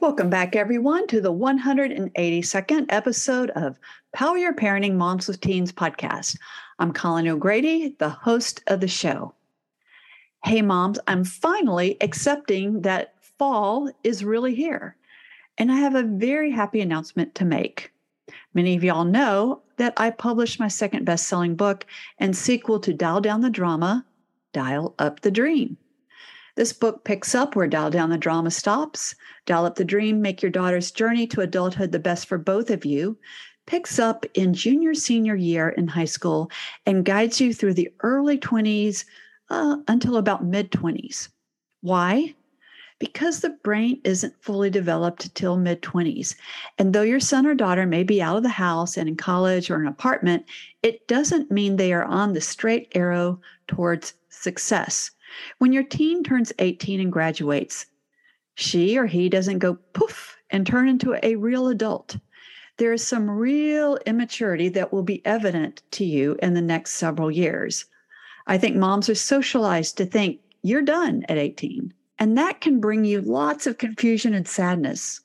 Welcome 0.00 0.30
back, 0.30 0.56
everyone, 0.56 1.06
to 1.08 1.20
the 1.20 1.30
182nd 1.30 2.86
episode 2.88 3.50
of 3.50 3.78
Power 4.14 4.38
Your 4.38 4.54
Parenting 4.54 4.94
Moms 4.94 5.28
with 5.28 5.42
Teens 5.42 5.72
podcast. 5.72 6.38
I'm 6.78 6.90
Colleen 6.90 7.28
O'Grady, 7.28 7.96
the 7.98 8.08
host 8.08 8.62
of 8.68 8.80
the 8.80 8.88
show. 8.88 9.34
Hey, 10.42 10.62
moms, 10.62 10.98
I'm 11.06 11.22
finally 11.22 11.98
accepting 12.00 12.80
that 12.80 13.12
fall 13.20 13.92
is 14.02 14.24
really 14.24 14.54
here. 14.54 14.96
And 15.58 15.70
I 15.70 15.76
have 15.76 15.94
a 15.94 16.04
very 16.04 16.50
happy 16.50 16.80
announcement 16.80 17.34
to 17.34 17.44
make. 17.44 17.92
Many 18.54 18.76
of 18.76 18.82
y'all 18.82 19.04
know 19.04 19.60
that 19.76 19.92
I 19.98 20.08
published 20.08 20.58
my 20.58 20.68
second 20.68 21.04
best 21.04 21.28
selling 21.28 21.56
book 21.56 21.84
and 22.16 22.34
sequel 22.34 22.80
to 22.80 22.94
Dial 22.94 23.20
Down 23.20 23.42
the 23.42 23.50
Drama, 23.50 24.06
Dial 24.54 24.94
Up 24.98 25.20
the 25.20 25.30
Dream. 25.30 25.76
This 26.60 26.74
book 26.74 27.04
picks 27.04 27.34
up 27.34 27.56
where 27.56 27.66
Dial 27.66 27.88
Down 27.88 28.10
the 28.10 28.18
Drama 28.18 28.50
stops. 28.50 29.14
Dial 29.46 29.64
Up 29.64 29.76
the 29.76 29.82
Dream, 29.82 30.20
Make 30.20 30.42
Your 30.42 30.50
Daughter's 30.50 30.90
Journey 30.90 31.26
to 31.28 31.40
Adulthood 31.40 31.90
the 31.90 31.98
Best 31.98 32.26
for 32.26 32.36
Both 32.36 32.68
of 32.68 32.84
You, 32.84 33.16
picks 33.64 33.98
up 33.98 34.26
in 34.34 34.52
junior, 34.52 34.92
senior 34.92 35.34
year 35.34 35.70
in 35.70 35.88
high 35.88 36.04
school 36.04 36.50
and 36.84 37.02
guides 37.02 37.40
you 37.40 37.54
through 37.54 37.72
the 37.72 37.88
early 38.00 38.36
20s 38.36 39.06
uh, 39.48 39.78
until 39.88 40.18
about 40.18 40.44
mid 40.44 40.70
20s. 40.70 41.30
Why? 41.80 42.34
Because 42.98 43.40
the 43.40 43.56
brain 43.64 43.98
isn't 44.04 44.42
fully 44.42 44.68
developed 44.68 45.34
till 45.34 45.56
mid 45.56 45.80
20s. 45.80 46.34
And 46.76 46.92
though 46.92 47.00
your 47.00 47.20
son 47.20 47.46
or 47.46 47.54
daughter 47.54 47.86
may 47.86 48.02
be 48.02 48.20
out 48.20 48.36
of 48.36 48.42
the 48.42 48.50
house 48.50 48.98
and 48.98 49.08
in 49.08 49.16
college 49.16 49.70
or 49.70 49.76
an 49.76 49.86
apartment, 49.86 50.44
it 50.82 51.08
doesn't 51.08 51.50
mean 51.50 51.76
they 51.76 51.94
are 51.94 52.04
on 52.04 52.34
the 52.34 52.42
straight 52.42 52.92
arrow 52.94 53.40
towards 53.66 54.12
success. 54.28 55.10
When 55.58 55.72
your 55.72 55.82
teen 55.82 56.22
turns 56.22 56.52
18 56.58 57.00
and 57.00 57.12
graduates, 57.12 57.86
she 58.54 58.98
or 58.98 59.06
he 59.06 59.28
doesn't 59.28 59.58
go 59.58 59.74
poof 59.92 60.36
and 60.50 60.66
turn 60.66 60.88
into 60.88 61.18
a 61.22 61.36
real 61.36 61.68
adult. 61.68 62.16
There 62.76 62.92
is 62.92 63.06
some 63.06 63.30
real 63.30 63.98
immaturity 64.06 64.68
that 64.70 64.92
will 64.92 65.02
be 65.02 65.24
evident 65.26 65.82
to 65.92 66.04
you 66.04 66.36
in 66.42 66.54
the 66.54 66.62
next 66.62 66.94
several 66.94 67.30
years. 67.30 67.84
I 68.46 68.58
think 68.58 68.76
moms 68.76 69.08
are 69.08 69.14
socialized 69.14 69.96
to 69.98 70.06
think 70.06 70.40
you're 70.62 70.82
done 70.82 71.24
at 71.28 71.38
18, 71.38 71.94
and 72.18 72.36
that 72.36 72.60
can 72.60 72.80
bring 72.80 73.04
you 73.04 73.20
lots 73.20 73.66
of 73.66 73.78
confusion 73.78 74.34
and 74.34 74.48
sadness. 74.48 75.20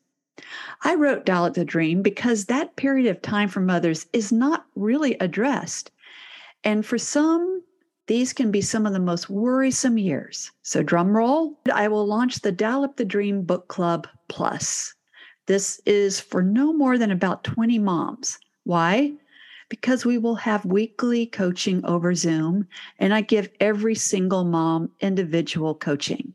I 0.84 0.96
wrote 0.96 1.26
Dial 1.26 1.46
Up 1.46 1.54
the 1.54 1.66
Dream 1.66 2.02
because 2.02 2.46
that 2.46 2.76
period 2.76 3.08
of 3.08 3.22
time 3.22 3.50
for 3.50 3.62
mothers 3.62 4.06
is 4.14 4.32
not 4.32 4.66
really 4.76 5.16
addressed. 5.20 5.92
And 6.64 6.86
for 6.86 6.98
some, 6.98 7.64
these 8.08 8.34
can 8.34 8.52
be 8.52 8.62
some 8.62 8.86
of 8.86 8.94
the 8.94 9.00
most 9.00 9.30
worrisome 9.30 9.98
years. 9.98 10.52
So, 10.62 10.84
drum 10.84 11.16
roll, 11.16 11.60
I 11.74 11.88
will 11.88 12.06
launch 12.06 12.42
the 12.42 12.52
Dial 12.52 12.84
Up 12.84 12.98
the 12.98 13.06
Dream 13.06 13.42
Book 13.42 13.68
Club 13.68 14.08
Plus. 14.28 14.94
This 15.48 15.82
is 15.86 16.20
for 16.20 16.44
no 16.44 16.72
more 16.72 16.98
than 16.98 17.12
about 17.12 17.44
20 17.44 17.80
moms. 17.80 18.38
Why? 18.64 19.14
Because 19.70 20.06
we 20.06 20.20
will 20.20 20.36
have 20.36 20.66
weekly 20.66 21.26
coaching 21.26 21.84
over 21.84 22.14
Zoom, 22.14 22.68
and 23.00 23.14
I 23.14 23.22
give 23.22 23.50
every 23.60 23.96
single 23.96 24.44
mom 24.44 24.92
individual 25.00 25.74
coaching. 25.74 26.34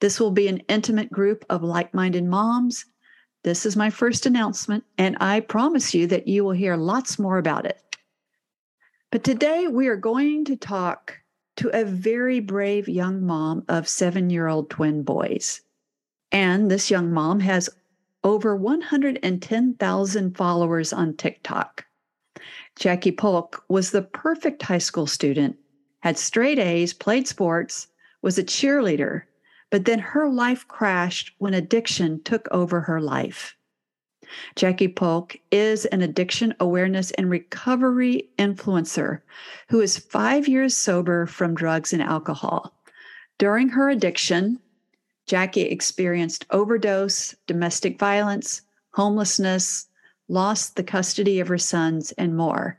This 0.00 0.20
will 0.20 0.30
be 0.30 0.46
an 0.46 0.58
intimate 0.68 1.10
group 1.10 1.44
of 1.50 1.62
like 1.62 1.94
minded 1.94 2.24
moms. 2.24 2.84
This 3.42 3.66
is 3.66 3.76
my 3.76 3.90
first 3.90 4.26
announcement, 4.26 4.84
and 4.98 5.16
I 5.20 5.40
promise 5.40 5.94
you 5.94 6.06
that 6.08 6.28
you 6.28 6.44
will 6.44 6.52
hear 6.52 6.76
lots 6.76 7.18
more 7.18 7.38
about 7.38 7.66
it. 7.66 7.80
But 9.12 9.22
today 9.22 9.68
we 9.68 9.86
are 9.86 9.96
going 9.96 10.44
to 10.46 10.56
talk 10.56 11.20
to 11.56 11.68
a 11.68 11.84
very 11.84 12.40
brave 12.40 12.88
young 12.88 13.24
mom 13.24 13.64
of 13.68 13.88
seven 13.88 14.30
year 14.30 14.48
old 14.48 14.68
twin 14.68 15.02
boys. 15.04 15.60
And 16.32 16.70
this 16.70 16.90
young 16.90 17.12
mom 17.12 17.40
has 17.40 17.70
over 18.24 18.56
110,000 18.56 20.36
followers 20.36 20.92
on 20.92 21.14
TikTok. 21.14 21.86
Jackie 22.74 23.12
Polk 23.12 23.64
was 23.68 23.92
the 23.92 24.02
perfect 24.02 24.62
high 24.62 24.78
school 24.78 25.06
student, 25.06 25.56
had 26.00 26.18
straight 26.18 26.58
A's, 26.58 26.92
played 26.92 27.28
sports, 27.28 27.86
was 28.22 28.38
a 28.38 28.44
cheerleader, 28.44 29.22
but 29.70 29.84
then 29.84 30.00
her 30.00 30.28
life 30.28 30.66
crashed 30.66 31.32
when 31.38 31.54
addiction 31.54 32.20
took 32.24 32.48
over 32.50 32.80
her 32.80 33.00
life. 33.00 33.56
Jackie 34.54 34.88
Polk 34.88 35.36
is 35.50 35.84
an 35.86 36.02
addiction 36.02 36.54
awareness 36.60 37.10
and 37.12 37.30
recovery 37.30 38.28
influencer 38.38 39.20
who 39.68 39.80
is 39.80 39.98
five 39.98 40.48
years 40.48 40.76
sober 40.76 41.26
from 41.26 41.54
drugs 41.54 41.92
and 41.92 42.02
alcohol. 42.02 42.74
During 43.38 43.68
her 43.70 43.90
addiction, 43.90 44.58
Jackie 45.26 45.62
experienced 45.62 46.46
overdose, 46.50 47.34
domestic 47.46 47.98
violence, 47.98 48.62
homelessness, 48.92 49.88
lost 50.28 50.76
the 50.76 50.84
custody 50.84 51.40
of 51.40 51.48
her 51.48 51.58
sons, 51.58 52.12
and 52.12 52.36
more. 52.36 52.78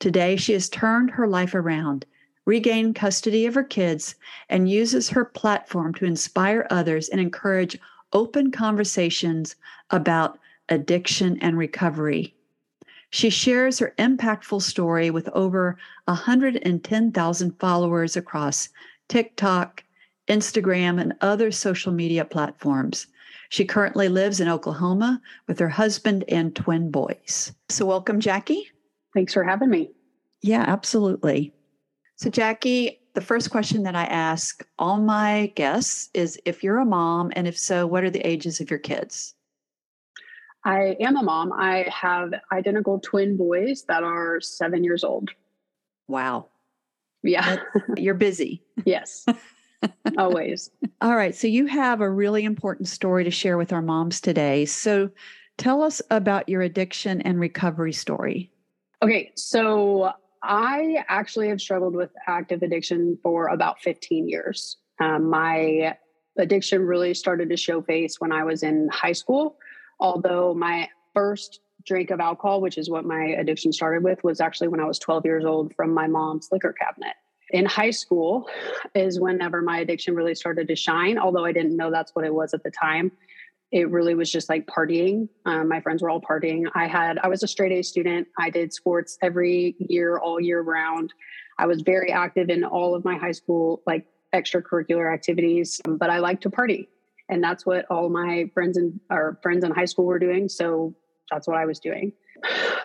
Today, 0.00 0.36
she 0.36 0.52
has 0.52 0.68
turned 0.68 1.10
her 1.12 1.26
life 1.26 1.54
around, 1.54 2.04
regained 2.44 2.94
custody 2.94 3.46
of 3.46 3.54
her 3.54 3.64
kids, 3.64 4.16
and 4.48 4.68
uses 4.68 5.08
her 5.08 5.24
platform 5.24 5.94
to 5.94 6.04
inspire 6.04 6.66
others 6.70 7.08
and 7.08 7.20
encourage 7.20 7.78
open 8.12 8.50
conversations 8.50 9.56
about 9.90 10.38
addiction, 10.68 11.38
and 11.40 11.58
recovery. 11.58 12.34
She 13.10 13.30
shares 13.30 13.78
her 13.78 13.94
impactful 13.98 14.62
story 14.62 15.10
with 15.10 15.28
over 15.30 15.76
110,000 16.06 17.60
followers 17.60 18.16
across 18.16 18.68
TikTok, 19.08 19.84
Instagram, 20.28 21.00
and 21.00 21.14
other 21.20 21.52
social 21.52 21.92
media 21.92 22.24
platforms. 22.24 23.06
She 23.50 23.64
currently 23.64 24.08
lives 24.08 24.40
in 24.40 24.48
Oklahoma 24.48 25.20
with 25.46 25.58
her 25.60 25.68
husband 25.68 26.24
and 26.28 26.56
twin 26.56 26.90
boys. 26.90 27.52
So, 27.68 27.86
welcome, 27.86 28.18
Jackie. 28.18 28.68
Thanks 29.14 29.32
for 29.32 29.44
having 29.44 29.70
me. 29.70 29.92
Yeah, 30.42 30.64
absolutely. 30.66 31.52
So, 32.16 32.30
Jackie, 32.30 33.00
the 33.14 33.20
first 33.20 33.50
question 33.50 33.84
that 33.84 33.94
I 33.94 34.04
ask 34.04 34.66
all 34.78 34.98
my 34.98 35.52
guests 35.54 36.10
is 36.14 36.38
if 36.44 36.64
you're 36.64 36.78
a 36.78 36.84
mom, 36.84 37.30
and 37.36 37.46
if 37.46 37.56
so, 37.56 37.86
what 37.86 38.02
are 38.02 38.10
the 38.10 38.26
ages 38.26 38.60
of 38.60 38.70
your 38.70 38.80
kids? 38.80 39.33
I 40.64 40.96
am 41.00 41.16
a 41.16 41.22
mom. 41.22 41.52
I 41.52 41.86
have 41.92 42.32
identical 42.52 42.98
twin 43.00 43.36
boys 43.36 43.84
that 43.88 44.02
are 44.02 44.40
seven 44.40 44.82
years 44.82 45.04
old. 45.04 45.30
Wow. 46.08 46.48
Yeah. 47.22 47.56
You're 47.96 48.14
busy. 48.14 48.62
yes. 48.84 49.26
Always. 50.18 50.70
All 51.00 51.16
right. 51.16 51.34
So 51.34 51.46
you 51.46 51.66
have 51.66 52.00
a 52.00 52.08
really 52.08 52.44
important 52.44 52.88
story 52.88 53.24
to 53.24 53.30
share 53.30 53.58
with 53.58 53.72
our 53.72 53.82
moms 53.82 54.20
today. 54.20 54.64
So 54.64 55.10
tell 55.58 55.82
us 55.82 56.00
about 56.10 56.48
your 56.48 56.62
addiction 56.62 57.20
and 57.22 57.38
recovery 57.38 57.92
story. 57.92 58.50
Okay. 59.02 59.32
So 59.36 60.12
I 60.42 61.04
actually 61.08 61.48
have 61.48 61.60
struggled 61.60 61.94
with 61.94 62.10
active 62.26 62.62
addiction 62.62 63.18
for 63.22 63.48
about 63.48 63.80
15 63.80 64.28
years. 64.28 64.78
Um, 65.00 65.28
my 65.28 65.96
addiction 66.38 66.82
really 66.82 67.14
started 67.14 67.50
to 67.50 67.56
show 67.56 67.82
face 67.82 68.20
when 68.20 68.32
I 68.32 68.44
was 68.44 68.62
in 68.62 68.88
high 68.90 69.12
school 69.12 69.56
although 70.00 70.54
my 70.54 70.88
first 71.14 71.60
drink 71.84 72.10
of 72.10 72.20
alcohol, 72.20 72.60
which 72.60 72.78
is 72.78 72.90
what 72.90 73.04
my 73.04 73.24
addiction 73.38 73.72
started 73.72 74.02
with, 74.02 74.22
was 74.24 74.40
actually 74.40 74.68
when 74.68 74.80
I 74.80 74.84
was 74.84 74.98
12 74.98 75.24
years 75.24 75.44
old 75.44 75.74
from 75.74 75.92
my 75.92 76.06
mom's 76.06 76.48
liquor 76.50 76.72
cabinet. 76.72 77.14
In 77.50 77.66
high 77.66 77.90
school 77.90 78.48
is 78.94 79.20
whenever 79.20 79.60
my 79.60 79.78
addiction 79.78 80.14
really 80.14 80.34
started 80.34 80.66
to 80.68 80.76
shine, 80.76 81.18
although 81.18 81.44
I 81.44 81.52
didn't 81.52 81.76
know 81.76 81.90
that's 81.90 82.12
what 82.14 82.24
it 82.24 82.34
was 82.34 82.54
at 82.54 82.62
the 82.62 82.70
time. 82.70 83.12
It 83.70 83.90
really 83.90 84.14
was 84.14 84.30
just 84.30 84.48
like 84.48 84.66
partying. 84.66 85.28
Um, 85.46 85.68
my 85.68 85.80
friends 85.80 86.02
were 86.02 86.08
all 86.08 86.20
partying. 86.20 86.64
I 86.74 86.86
had, 86.86 87.18
I 87.18 87.28
was 87.28 87.42
a 87.42 87.48
straight 87.48 87.72
A 87.72 87.82
student. 87.82 88.28
I 88.38 88.48
did 88.48 88.72
sports 88.72 89.18
every 89.20 89.76
year, 89.78 90.18
all 90.18 90.40
year 90.40 90.62
round. 90.62 91.12
I 91.58 91.66
was 91.66 91.82
very 91.82 92.10
active 92.10 92.50
in 92.50 92.64
all 92.64 92.94
of 92.94 93.04
my 93.04 93.16
high 93.16 93.32
school, 93.32 93.82
like 93.86 94.06
extracurricular 94.34 95.12
activities, 95.12 95.80
but 95.86 96.10
I 96.10 96.18
liked 96.18 96.42
to 96.44 96.50
party 96.50 96.88
and 97.28 97.42
that's 97.42 97.64
what 97.64 97.84
all 97.90 98.08
my 98.08 98.50
friends 98.54 98.76
and 98.76 98.98
our 99.10 99.38
friends 99.42 99.64
in 99.64 99.70
high 99.70 99.84
school 99.84 100.04
were 100.04 100.18
doing 100.18 100.48
so 100.48 100.94
that's 101.30 101.46
what 101.48 101.56
i 101.56 101.64
was 101.64 101.78
doing 101.78 102.12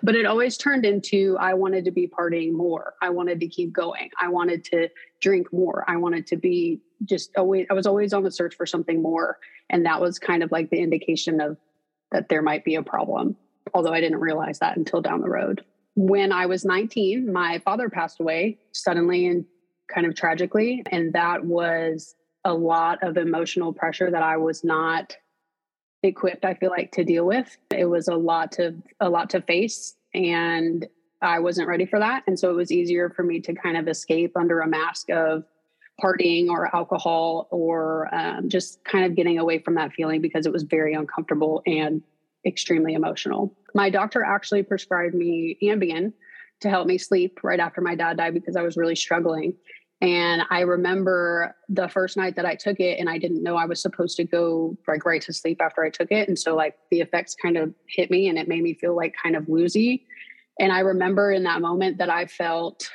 But 0.02 0.16
it 0.16 0.26
always 0.26 0.58
turned 0.58 0.86
into 0.86 1.38
I 1.40 1.54
wanted 1.54 1.86
to 1.86 1.92
be 1.92 2.08
partying 2.08 2.54
more. 2.54 2.94
I 3.02 3.10
wanted 3.10 3.40
to 3.42 3.48
keep 3.48 3.74
going. 3.74 4.10
I 4.22 4.30
wanted 4.30 4.64
to 4.66 4.90
drink 5.22 5.52
more. 5.52 5.84
I 5.88 5.98
wanted 5.98 6.28
to 6.28 6.38
be 6.38 6.82
just 7.06 7.32
always, 7.38 7.68
I 7.70 7.74
was 7.74 7.86
always 7.86 8.14
on 8.14 8.24
the 8.24 8.32
search 8.32 8.56
for 8.56 8.66
something 8.66 9.02
more. 9.02 9.38
And 9.70 9.86
that 9.86 10.02
was 10.02 10.20
kind 10.20 10.44
of 10.44 10.52
like 10.52 10.70
the 10.70 10.80
indication 10.80 11.42
of 11.42 11.58
that 12.12 12.30
there 12.30 12.42
might 12.42 12.66
be 12.66 12.76
a 12.76 12.84
problem, 12.84 13.36
although 13.74 13.94
I 13.94 14.02
didn't 14.02 14.20
realize 14.20 14.60
that 14.60 14.78
until 14.78 15.02
down 15.02 15.22
the 15.22 15.30
road. 15.30 15.64
When 15.96 16.32
I 16.32 16.46
was 16.46 16.66
19, 16.66 17.32
my 17.32 17.60
father 17.60 17.90
passed 17.90 18.20
away 18.20 18.58
suddenly 18.72 19.28
and 19.28 19.46
kind 19.94 20.08
of 20.08 20.16
tragically. 20.16 20.84
And 20.92 21.14
that 21.14 21.46
was 21.46 22.16
a 22.46 22.54
lot 22.54 23.04
of 23.04 23.18
emotional 23.18 23.74
pressure 23.74 24.10
that 24.12 24.24
I 24.24 24.38
was 24.38 24.64
not 24.64 25.16
equipped 26.04 26.46
i 26.46 26.54
feel 26.54 26.70
like 26.70 26.92
to 26.94 27.04
deal 27.04 27.26
with. 27.26 27.58
It 27.72 27.86
was 27.86 28.08
a 28.08 28.16
lot 28.16 28.52
to 28.54 28.76
a 29.00 29.10
lot 29.10 29.30
to 29.32 29.42
face 29.42 29.96
and 30.14 30.88
i 31.22 31.40
wasn't 31.40 31.68
ready 31.68 31.86
for 31.86 32.00
that. 32.00 32.24
And 32.28 32.40
so 32.40 32.50
it 32.50 32.56
was 32.56 32.72
easier 32.72 33.10
for 33.10 33.24
me 33.24 33.42
to 33.42 33.54
kind 33.54 33.78
of 33.78 33.88
escape 33.88 34.38
under 34.38 34.62
a 34.62 34.68
mask 34.68 35.10
of 35.10 35.44
partying 36.02 36.48
or 36.48 36.74
alcohol 36.74 37.50
or 37.52 38.14
um, 38.16 38.48
just 38.48 38.82
kind 38.86 39.04
of 39.04 39.16
getting 39.16 39.38
away 39.38 39.60
from 39.60 39.76
that 39.76 39.92
feeling 39.92 40.22
because 40.22 40.46
it 40.46 40.54
was 40.54 40.64
very 40.64 40.94
uncomfortable 40.94 41.62
and 41.66 42.02
extremely 42.46 42.94
emotional. 42.94 43.54
My 43.76 43.90
doctor 43.90 44.24
actually 44.24 44.64
prescribed 44.64 45.14
me 45.14 45.58
ambien 45.62 46.14
to 46.62 46.70
help 46.70 46.88
me 46.88 46.98
sleep 46.98 47.40
right 47.44 47.60
after 47.60 47.82
my 47.82 47.96
dad 47.96 48.18
died 48.18 48.34
because 48.34 48.56
i 48.56 48.62
was 48.62 48.76
really 48.76 48.96
struggling 48.96 49.54
and 50.02 50.44
I 50.50 50.62
remember 50.62 51.56
the 51.68 51.90
first 51.90 52.16
night 52.16 52.38
that 52.38 52.46
I 52.46 52.56
took 52.56 52.80
it, 52.80 53.00
and 53.00 53.10
I 53.10 53.18
didn't 53.18 53.44
know 53.44 53.58
I 53.58 53.66
was 53.66 53.82
supposed 53.82 54.16
to 54.18 54.24
go 54.24 54.78
like 54.88 55.06
right 55.06 55.22
to 55.24 55.34
sleep 55.34 55.62
after 55.62 55.84
I 55.84 55.90
took 55.90 56.12
it. 56.12 56.30
And 56.30 56.40
so, 56.40 56.56
like, 56.56 56.76
the 56.90 57.02
effects 57.02 57.36
kind 57.36 57.58
of 57.58 57.74
hit 57.88 58.10
me 58.10 58.30
and 58.30 58.38
it 58.38 58.48
made 58.48 58.64
me 58.64 58.74
feel 58.74 58.96
like 58.96 59.14
kind 59.22 59.36
of 59.36 59.48
woozy. 59.50 60.06
And 60.60 60.72
I 60.72 60.80
remember 60.80 61.32
in 61.32 61.44
that 61.44 61.62
moment 61.62 61.98
that 61.98 62.10
I 62.10 62.28
felt 62.28 62.90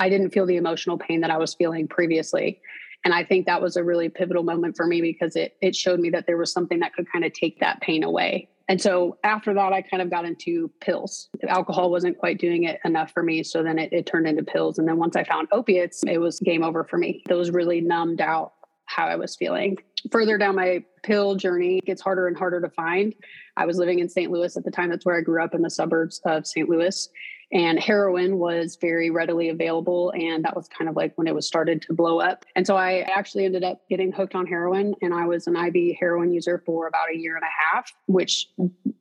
I 0.00 0.08
didn't 0.08 0.30
feel 0.30 0.46
the 0.46 0.56
emotional 0.56 0.98
pain 0.98 1.20
that 1.20 1.30
I 1.30 1.36
was 1.36 1.54
feeling 1.54 1.86
previously. 1.86 2.60
And 3.04 3.12
I 3.14 3.24
think 3.24 3.46
that 3.46 3.60
was 3.60 3.76
a 3.76 3.82
really 3.82 4.08
pivotal 4.08 4.44
moment 4.44 4.76
for 4.76 4.86
me 4.86 5.00
because 5.00 5.36
it 5.36 5.56
it 5.60 5.76
showed 5.76 6.00
me 6.00 6.10
that 6.10 6.26
there 6.26 6.36
was 6.36 6.52
something 6.52 6.80
that 6.80 6.94
could 6.94 7.10
kind 7.10 7.24
of 7.24 7.32
take 7.32 7.60
that 7.60 7.80
pain 7.80 8.02
away. 8.02 8.48
And 8.72 8.80
so 8.80 9.18
after 9.22 9.52
that, 9.52 9.74
I 9.74 9.82
kind 9.82 10.02
of 10.02 10.08
got 10.08 10.24
into 10.24 10.70
pills. 10.80 11.28
Alcohol 11.46 11.90
wasn't 11.90 12.16
quite 12.16 12.38
doing 12.38 12.62
it 12.62 12.80
enough 12.86 13.12
for 13.12 13.22
me. 13.22 13.42
So 13.42 13.62
then 13.62 13.78
it, 13.78 13.92
it 13.92 14.06
turned 14.06 14.26
into 14.26 14.42
pills. 14.42 14.78
And 14.78 14.88
then 14.88 14.96
once 14.96 15.14
I 15.14 15.24
found 15.24 15.48
opiates, 15.52 16.02
it 16.04 16.16
was 16.16 16.40
game 16.40 16.64
over 16.64 16.82
for 16.82 16.96
me. 16.96 17.22
Those 17.28 17.50
really 17.50 17.82
numbed 17.82 18.22
out 18.22 18.54
how 18.86 19.04
I 19.04 19.16
was 19.16 19.36
feeling. 19.36 19.76
Further 20.10 20.38
down 20.38 20.56
my 20.56 20.82
pill 21.02 21.34
journey, 21.34 21.80
it 21.80 21.84
gets 21.84 22.00
harder 22.00 22.26
and 22.26 22.34
harder 22.34 22.62
to 22.62 22.70
find. 22.70 23.14
I 23.58 23.66
was 23.66 23.76
living 23.76 23.98
in 23.98 24.08
St. 24.08 24.32
Louis 24.32 24.56
at 24.56 24.64
the 24.64 24.70
time. 24.70 24.88
That's 24.88 25.04
where 25.04 25.18
I 25.18 25.20
grew 25.20 25.44
up 25.44 25.54
in 25.54 25.60
the 25.60 25.68
suburbs 25.68 26.22
of 26.24 26.46
St. 26.46 26.66
Louis 26.66 27.10
and 27.52 27.78
heroin 27.78 28.38
was 28.38 28.76
very 28.80 29.10
readily 29.10 29.50
available 29.50 30.12
and 30.16 30.44
that 30.44 30.56
was 30.56 30.68
kind 30.68 30.88
of 30.88 30.96
like 30.96 31.12
when 31.16 31.26
it 31.26 31.34
was 31.34 31.46
started 31.46 31.82
to 31.82 31.92
blow 31.92 32.20
up. 32.20 32.44
And 32.56 32.66
so 32.66 32.76
i 32.76 33.00
actually 33.00 33.44
ended 33.44 33.64
up 33.64 33.82
getting 33.88 34.12
hooked 34.12 34.34
on 34.34 34.46
heroin 34.46 34.94
and 35.02 35.12
i 35.14 35.26
was 35.26 35.46
an 35.46 35.56
iv 35.56 35.96
heroin 35.98 36.32
user 36.32 36.62
for 36.64 36.86
about 36.86 37.10
a 37.12 37.16
year 37.16 37.36
and 37.36 37.44
a 37.44 37.74
half 37.74 37.92
which 38.06 38.48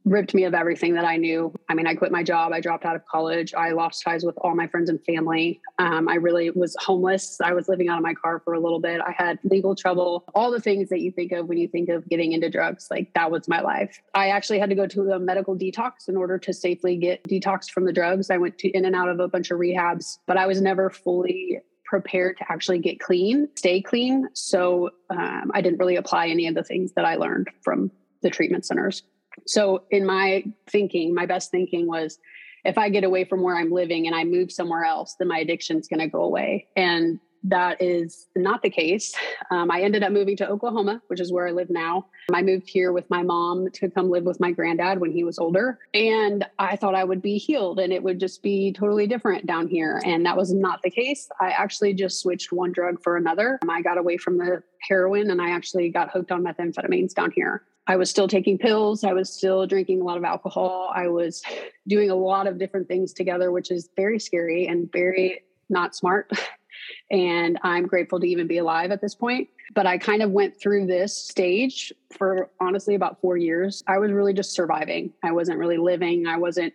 ripped 0.06 0.34
me 0.34 0.44
of 0.44 0.54
everything 0.54 0.94
that 0.96 1.06
i 1.06 1.18
knew. 1.18 1.54
I 1.70 1.74
mean 1.74 1.88
i 1.88 1.96
quit 1.96 2.12
my 2.12 2.24
job 2.24 2.52
i 2.52 2.60
dropped 2.60 2.86
out 2.86 2.96
of 2.96 3.06
college 3.06 3.54
i 3.54 3.72
lost 3.72 4.04
ties 4.04 4.24
with 4.24 4.38
all 4.40 4.56
my 4.56 4.68
friends 4.68 4.90
and 4.90 5.00
family. 5.06 5.62
Um, 5.80 6.08
i 6.10 6.16
really 6.16 6.50
was 6.52 6.76
homeless. 6.80 7.40
I 7.42 7.54
was 7.54 7.68
living 7.68 7.88
out 7.88 7.98
of 7.98 8.04
my 8.04 8.14
car 8.14 8.42
for 8.44 8.54
a 8.54 8.60
little 8.60 8.80
bit. 8.80 9.02
I 9.02 9.12
had 9.12 9.40
legal 9.44 9.76
trouble. 9.76 10.26
All 10.36 10.52
the 10.52 10.60
things 10.60 10.90
that 10.90 11.00
you 11.00 11.12
think 11.12 11.32
of 11.32 11.48
when 11.48 11.58
you 11.58 11.68
think 11.68 11.90
of 11.90 12.08
getting 12.08 12.34
into 12.34 12.50
drugs 12.50 12.88
like 12.92 13.14
that 13.14 13.32
was 13.32 13.48
my 13.48 13.62
life. 13.62 14.02
I 14.14 14.30
actually 14.30 14.60
had 14.60 14.70
to 14.70 14.76
go 14.76 14.88
to 14.88 15.12
a 15.12 15.20
medical 15.20 15.56
detox 15.56 16.08
in 16.08 16.18
order 16.18 16.38
to 16.40 16.54
safely 16.54 16.98
get 16.98 17.24
detoxed 17.24 17.72
from 17.72 17.86
the 17.86 17.94
drugs. 17.94 18.30
I 18.30 18.38
went 18.42 18.58
to 18.60 18.70
in 18.70 18.86
and 18.86 18.96
out 18.96 19.10
of 19.10 19.20
a 19.20 19.28
bunch 19.28 19.52
of 19.52 19.60
rehabs, 19.60 20.18
but 20.28 20.38
I 20.38 20.48
was 20.48 20.62
never 20.62 20.90
fully 20.90 21.60
prepared 21.86 22.38
to 22.38 22.46
actually 22.50 22.80
get 22.80 23.00
clean, 23.00 23.50
stay 23.56 23.82
clean. 23.82 24.30
So 24.34 24.92
um, 25.10 25.52
I 25.54 25.62
didn't 25.62 25.80
really 25.80 25.98
apply 25.98 26.28
any 26.28 26.48
of 26.48 26.56
the 26.56 26.64
things 26.64 26.94
that 26.94 27.06
I 27.06 27.16
learned 27.16 27.50
from 27.64 27.92
the 28.22 28.30
treatment 28.30 28.66
centers. 28.66 29.04
So 29.46 29.84
in 29.92 30.06
my 30.06 30.46
thinking, 30.70 31.14
my 31.14 31.26
best 31.26 31.52
thinking 31.52 31.88
was 31.88 32.18
if 32.64 32.78
I 32.78 32.90
get 32.90 33.04
away 33.04 33.26
from 33.26 33.42
where 33.42 33.58
I'm 33.58 33.72
living 33.72 34.08
and 34.08 34.16
I 34.16 34.24
move 34.24 34.52
somewhere 34.52 34.86
else, 34.86 35.16
then 35.20 35.28
my 35.28 35.40
addiction's 35.40 35.88
going 35.88 36.00
to 36.00 36.08
go 36.08 36.24
away. 36.24 36.68
And 36.76 37.20
that 37.44 37.82
is 37.82 38.28
not 38.36 38.62
the 38.62 38.70
case. 38.70 39.16
Um, 39.50 39.72
I 39.72 39.82
ended 39.82 40.04
up 40.04 40.12
moving 40.12 40.38
to 40.38 40.50
Oklahoma, 40.50 41.02
which 41.08 41.20
is 41.20 41.32
where 41.32 41.48
I 41.48 41.52
live 41.52 41.70
now. 41.70 42.06
I 42.34 42.42
moved 42.42 42.70
here 42.70 42.92
with 42.92 43.10
my 43.10 43.24
mom 43.24 43.70
to 43.72 43.90
come 43.90 44.10
live 44.12 44.24
with 44.24 44.40
my 44.40 44.52
granddad 44.52 45.00
when 45.00 45.12
he 45.12 45.24
was 45.24 45.40
older. 45.40 45.80
And 45.94 46.46
I 46.60 46.76
thought 46.76 46.94
I 46.94 47.04
would 47.04 47.22
be 47.22 47.38
healed 47.38 47.80
and 47.80 47.92
it 47.92 48.04
would 48.04 48.20
just 48.20 48.44
be 48.44 48.72
totally 48.74 49.08
different 49.08 49.46
down 49.48 49.68
here. 49.68 50.02
And 50.06 50.26
that 50.26 50.38
was 50.38 50.54
not 50.54 50.82
the 50.84 50.92
case. 50.92 51.30
I 51.40 51.50
actually 51.50 51.94
just 51.94 52.22
switched 52.22 52.52
one 52.52 52.72
drug 52.72 53.02
for 53.02 53.18
another. 53.18 53.60
I 53.68 53.82
got 53.82 53.98
away 53.98 54.18
from 54.18 54.38
the 54.38 54.62
heroin 54.88 55.32
and 55.32 55.42
I 55.42 55.52
actually 55.52 55.90
got 55.90 56.12
hooked 56.12 56.32
on 56.32 56.44
methamphetamines 56.44 57.14
down 57.14 57.32
here. 57.32 57.64
I 57.88 57.96
was 57.96 58.10
still 58.10 58.28
taking 58.28 58.58
pills. 58.58 59.04
I 59.04 59.14
was 59.14 59.34
still 59.34 59.66
drinking 59.66 60.02
a 60.02 60.04
lot 60.04 60.18
of 60.18 60.24
alcohol. 60.24 60.92
I 60.94 61.08
was 61.08 61.42
doing 61.88 62.12
a 62.12 62.16
lot 62.16 62.46
of 62.46 62.60
different 62.60 62.88
things 62.88 63.12
together, 63.12 63.52
which 63.52 63.72
is 63.72 63.90
very 63.96 64.20
scary 64.20 64.68
and 64.68 64.92
very 64.92 65.42
not 65.70 65.96
smart. 65.96 66.32
And 67.10 67.60
I'm 67.64 67.88
grateful 67.88 68.20
to 68.20 68.28
even 68.28 68.48
be 68.48 68.58
alive 68.58 68.92
at 68.92 69.02
this 69.02 69.16
point. 69.16 69.50
But 69.74 69.86
I 69.86 69.98
kind 69.98 70.22
of 70.22 70.32
went 70.32 70.60
through 70.60 70.88
this 70.88 71.18
stage 71.18 71.94
for 72.18 72.50
honestly 72.60 72.96
about 72.96 73.22
four 73.22 73.38
years. 73.38 73.84
I 73.88 73.98
was 74.00 74.12
really 74.12 74.34
just 74.34 74.54
surviving. 74.54 75.14
I 75.24 75.32
wasn't 75.32 75.60
really 75.60 75.78
living. 75.78 76.28
I 76.28 76.38
wasn't, 76.38 76.74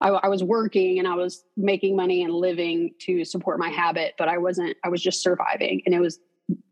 I, 0.00 0.08
I 0.08 0.28
was 0.28 0.42
working 0.42 0.98
and 0.98 1.08
I 1.08 1.14
was 1.14 1.44
making 1.56 1.96
money 1.96 2.22
and 2.22 2.32
living 2.32 2.94
to 3.00 3.24
support 3.24 3.58
my 3.58 3.68
habit, 3.68 4.14
but 4.18 4.28
I 4.28 4.38
wasn't, 4.38 4.76
I 4.84 4.88
was 4.88 5.02
just 5.02 5.22
surviving. 5.22 5.82
And 5.86 5.94
it 5.94 6.00
was, 6.00 6.20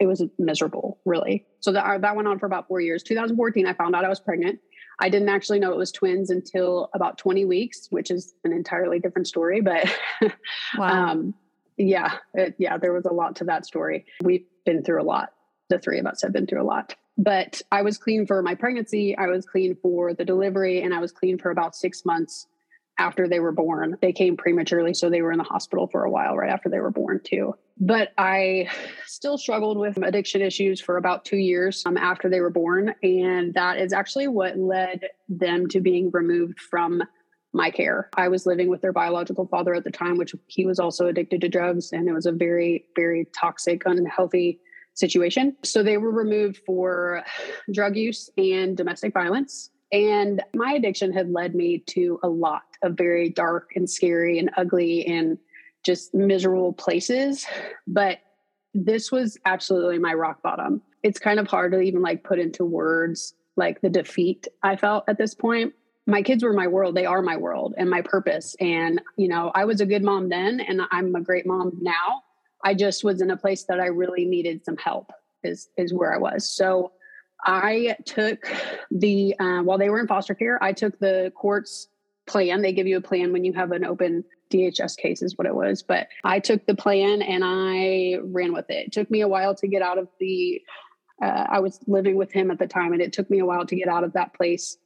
it 0.01 0.07
was 0.07 0.23
miserable, 0.39 0.99
really. 1.05 1.47
So 1.61 1.73
that, 1.73 2.01
that 2.01 2.17
went 2.17 2.29
on 2.29 2.39
for 2.39 2.47
about 2.47 2.69
four 2.69 2.81
years. 2.81 3.03
2014, 3.03 3.67
I 3.67 3.73
found 3.75 3.95
out 3.95 4.05
I 4.05 4.09
was 4.09 4.21
pregnant. 4.21 4.59
I 5.01 5.09
didn't 5.09 5.29
actually 5.29 5.61
know 5.61 5.73
it 5.73 5.77
was 5.77 5.93
twins 5.93 6.31
until 6.31 6.91
about 6.95 7.19
20 7.19 7.45
weeks, 7.45 7.87
which 7.91 8.11
is 8.11 8.35
an 8.45 8.53
entirely 8.53 8.99
different 8.99 9.29
story. 9.29 9.61
But 9.61 9.87
wow. 10.77 11.11
um, 11.11 11.35
yeah, 11.79 12.15
it, 12.35 12.55
yeah, 12.59 12.77
there 12.77 12.93
was 12.93 13.07
a 13.07 13.13
lot 13.13 13.37
to 13.37 13.45
that 13.45 13.65
story. 13.65 14.05
We've 14.23 14.45
been 14.67 14.83
through 14.83 15.01
a 15.01 15.05
lot. 15.05 15.31
The 15.71 15.79
three 15.79 15.99
of 15.99 16.07
us 16.07 16.23
have 16.23 16.33
been 16.33 16.47
through 16.47 16.63
a 16.63 16.65
lot. 16.65 16.95
But 17.17 17.63
I 17.73 17.83
was 17.83 17.99
clean 17.99 18.27
for 18.27 18.43
my 18.43 18.55
pregnancy, 18.55 19.17
I 19.17 19.27
was 19.27 19.45
clean 19.45 19.77
for 19.83 20.15
the 20.15 20.25
delivery, 20.25 20.83
and 20.83 20.95
I 20.95 21.01
was 21.01 21.11
clean 21.11 21.39
for 21.39 21.51
about 21.51 21.75
six 21.75 22.05
months 22.05 22.47
after 22.99 23.29
they 23.29 23.41
were 23.41 23.53
born. 23.53 23.97
They 24.01 24.13
came 24.13 24.37
prematurely, 24.37 24.95
so 24.95 25.09
they 25.09 25.23
were 25.23 25.33
in 25.33 25.39
the 25.39 25.45
hospital 25.45 25.87
for 25.87 26.05
a 26.05 26.11
while 26.11 26.37
right 26.37 26.51
after 26.51 26.69
they 26.69 26.81
were 26.81 26.91
born, 26.91 27.21
too. 27.23 27.55
But 27.81 28.13
I 28.19 28.69
still 29.07 29.39
struggled 29.39 29.79
with 29.79 29.97
addiction 30.03 30.43
issues 30.43 30.81
for 30.81 30.97
about 30.97 31.25
two 31.25 31.37
years 31.37 31.83
um, 31.87 31.97
after 31.97 32.29
they 32.29 32.41
were 32.41 32.51
born. 32.51 32.95
And 33.03 33.55
that 33.55 33.79
is 33.79 33.93
actually 33.93 34.27
what 34.29 34.59
led 34.59 35.09
them 35.29 35.69
to 35.69 35.81
being 35.81 36.11
removed 36.13 36.61
from 36.61 37.03
my 37.59 37.71
care. 37.71 38.09
I 38.17 38.29
was 38.29 38.47
living 38.47 38.69
with 38.69 38.81
their 38.81 38.93
biological 38.93 39.47
father 39.47 39.75
at 39.75 39.85
the 39.85 39.91
time, 39.91 40.17
which 40.17 40.35
he 40.47 40.65
was 40.65 40.79
also 40.79 41.09
addicted 41.09 41.41
to 41.43 41.49
drugs, 41.49 41.93
and 41.93 42.09
it 42.09 42.13
was 42.13 42.25
a 42.25 42.33
very, 42.33 42.87
very 42.97 43.27
toxic, 43.39 43.83
unhealthy 43.85 44.61
situation. 44.95 45.57
So 45.65 45.83
they 45.83 45.99
were 45.99 46.13
removed 46.13 46.63
for 46.65 47.25
drug 47.73 47.97
use 47.97 48.31
and 48.39 48.77
domestic 48.77 49.13
violence. 49.13 49.71
And 49.91 50.43
my 50.55 50.73
addiction 50.73 51.13
had 51.13 51.31
led 51.31 51.55
me 51.55 51.79
to 51.89 52.21
a 52.23 52.29
lot 52.29 52.63
of 52.83 52.97
very 52.97 53.29
dark 53.29 53.73
and 53.75 53.91
scary 53.91 54.39
and 54.39 54.51
ugly 54.57 55.05
and 55.07 55.37
just 55.85 56.15
miserable 56.15 56.73
places. 56.73 57.45
But 57.87 58.19
this 58.73 59.11
was 59.11 59.37
absolutely 59.47 59.99
my 59.99 60.15
rock 60.15 60.43
bottom. 60.43 60.81
It's 61.03 61.19
kind 61.19 61.41
of 61.41 61.49
hard 61.49 61.73
to 61.73 61.81
even 61.81 62.03
like 62.03 62.23
put 62.23 62.39
into 62.39 62.65
words 62.65 63.35
like 63.57 63.81
the 63.81 63.91
defeat 63.91 64.47
I 64.63 64.77
felt 64.77 65.05
at 65.09 65.19
this 65.19 65.35
point 65.35 65.73
my 66.09 66.23
kids 66.23 66.43
were 66.43 66.55
my 66.55 66.67
world 66.67 66.95
they 66.95 67.05
are 67.05 67.21
my 67.21 67.37
world 67.37 67.75
and 67.77 67.89
my 67.89 68.01
purpose. 68.01 68.57
And 68.59 69.01
you 69.17 69.29
know 69.29 69.53
i 69.55 69.65
was 69.65 69.81
a 69.81 69.87
good 69.87 70.03
mom 70.03 70.29
then 70.29 70.59
and 70.61 70.81
i'm 70.91 71.15
a 71.15 71.21
great 71.21 71.47
mom 71.47 71.73
now. 71.81 72.23
I 72.65 72.75
just 72.75 73.05
was 73.05 73.21
in 73.21 73.31
a 73.31 73.37
place 73.37 73.65
that 73.69 73.79
i 73.79 73.87
really 73.87 74.25
needed 74.25 74.65
some 74.65 74.79
help 74.79 75.13
is 75.45 75.69
is 75.77 75.95
where 75.95 76.13
i 76.13 76.19
was. 76.19 76.51
So 76.51 76.93
i 77.45 77.95
took 78.07 78.51
the 78.91 79.35
uh, 79.39 79.61
while 79.63 79.79
they 79.79 79.91
were 79.91 80.01
in 80.01 80.09
foster 80.09 80.35
care 80.35 80.61
i 80.65 80.73
took 80.73 80.99
the 80.99 81.33
court's 81.37 81.89
plan. 82.27 82.63
They 82.63 82.73
give 82.73 82.87
you 82.87 82.97
a 82.97 83.01
plan 83.01 83.33
when 83.33 83.45
you 83.45 83.53
have 83.53 83.71
an 83.71 83.85
open 83.85 84.25
dhs 84.51 84.97
case 84.97 85.21
is 85.21 85.37
what 85.37 85.47
it 85.47 85.55
was 85.55 85.83
but 85.83 86.09
i 86.25 86.41
took 86.41 86.65
the 86.65 86.75
plan 86.75 87.21
and 87.21 87.43
i 87.45 88.17
ran 88.25 88.55
with 88.55 88.71
it. 88.71 88.87
It 88.87 88.93
took 88.93 89.11
me 89.11 89.21
a 89.21 89.29
while 89.29 89.55
to 89.57 89.69
get 89.69 89.83
out 89.83 89.99
of 89.99 90.09
the 90.19 90.63
uh, 91.23 91.45
i 91.51 91.61
was 91.61 91.81
living 91.87 92.17
with 92.17 92.33
him 92.33 92.51
at 92.51 92.59
the 92.59 92.67
time 92.67 92.95
and 92.95 93.03
it 93.03 93.13
took 93.13 93.29
me 93.29 93.41
a 93.41 93.45
while 93.45 93.67
to 93.67 93.77
get 93.77 93.89
out 93.89 94.05
of 94.05 94.15
that 94.15 94.33
place 94.33 94.79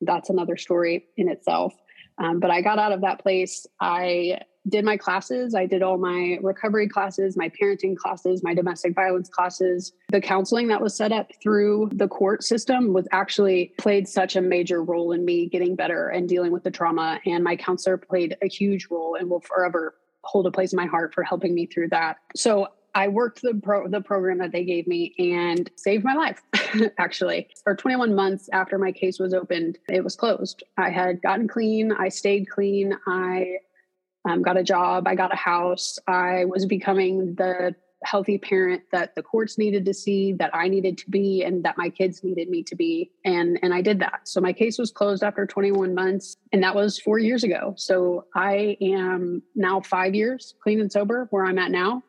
that's 0.00 0.30
another 0.30 0.56
story 0.56 1.06
in 1.16 1.28
itself. 1.28 1.74
Um, 2.18 2.40
but 2.40 2.50
I 2.50 2.60
got 2.60 2.78
out 2.78 2.92
of 2.92 3.00
that 3.00 3.20
place. 3.20 3.66
I 3.80 4.40
did 4.68 4.84
my 4.84 4.96
classes. 4.96 5.54
I 5.54 5.66
did 5.66 5.82
all 5.82 5.98
my 5.98 6.38
recovery 6.42 6.88
classes, 6.88 7.36
my 7.36 7.50
parenting 7.50 7.96
classes, 7.96 8.42
my 8.42 8.54
domestic 8.54 8.94
violence 8.94 9.28
classes. 9.28 9.92
The 10.08 10.20
counseling 10.20 10.68
that 10.68 10.80
was 10.80 10.96
set 10.96 11.12
up 11.12 11.30
through 11.42 11.90
the 11.92 12.08
court 12.08 12.42
system 12.42 12.92
was 12.92 13.06
actually 13.12 13.74
played 13.78 14.08
such 14.08 14.36
a 14.36 14.40
major 14.40 14.82
role 14.82 15.12
in 15.12 15.24
me 15.24 15.48
getting 15.48 15.76
better 15.76 16.08
and 16.08 16.28
dealing 16.28 16.52
with 16.52 16.64
the 16.64 16.70
trauma. 16.70 17.20
And 17.26 17.44
my 17.44 17.56
counselor 17.56 17.98
played 17.98 18.36
a 18.42 18.48
huge 18.48 18.88
role 18.90 19.16
and 19.16 19.28
will 19.28 19.40
forever 19.40 19.96
hold 20.22 20.46
a 20.46 20.50
place 20.50 20.72
in 20.72 20.78
my 20.78 20.86
heart 20.86 21.12
for 21.12 21.22
helping 21.22 21.54
me 21.54 21.66
through 21.66 21.88
that. 21.90 22.16
So 22.34 22.68
I 22.94 23.08
worked 23.08 23.42
the 23.42 23.54
pro 23.62 23.88
the 23.88 24.00
program 24.00 24.38
that 24.38 24.52
they 24.52 24.64
gave 24.64 24.86
me 24.86 25.14
and 25.18 25.70
saved 25.76 26.04
my 26.04 26.14
life. 26.14 26.42
actually, 26.98 27.48
for 27.62 27.74
21 27.74 28.14
months 28.14 28.48
after 28.52 28.78
my 28.78 28.92
case 28.92 29.18
was 29.18 29.34
opened, 29.34 29.78
it 29.88 30.04
was 30.04 30.16
closed. 30.16 30.62
I 30.76 30.90
had 30.90 31.20
gotten 31.22 31.48
clean. 31.48 31.92
I 31.92 32.08
stayed 32.08 32.48
clean. 32.48 32.96
I 33.06 33.58
um, 34.28 34.42
got 34.42 34.56
a 34.56 34.62
job. 34.62 35.06
I 35.06 35.14
got 35.14 35.32
a 35.32 35.36
house. 35.36 35.98
I 36.06 36.44
was 36.46 36.66
becoming 36.66 37.34
the 37.34 37.74
healthy 38.04 38.38
parent 38.38 38.82
that 38.92 39.14
the 39.14 39.22
courts 39.22 39.56
needed 39.58 39.84
to 39.86 39.94
see, 39.94 40.32
that 40.34 40.54
I 40.54 40.68
needed 40.68 40.98
to 40.98 41.10
be, 41.10 41.42
and 41.42 41.64
that 41.64 41.78
my 41.78 41.88
kids 41.88 42.22
needed 42.22 42.48
me 42.48 42.62
to 42.64 42.76
be. 42.76 43.10
And 43.24 43.58
and 43.62 43.74
I 43.74 43.80
did 43.80 43.98
that. 44.00 44.20
So 44.24 44.40
my 44.40 44.52
case 44.52 44.78
was 44.78 44.90
closed 44.90 45.24
after 45.24 45.46
21 45.46 45.94
months, 45.94 46.36
and 46.52 46.62
that 46.62 46.74
was 46.74 46.98
four 46.98 47.18
years 47.18 47.44
ago. 47.44 47.74
So 47.76 48.26
I 48.34 48.76
am 48.80 49.42
now 49.54 49.80
five 49.80 50.14
years 50.14 50.54
clean 50.62 50.80
and 50.80 50.92
sober 50.92 51.26
where 51.30 51.44
I'm 51.44 51.58
at 51.58 51.70
now. 51.70 52.02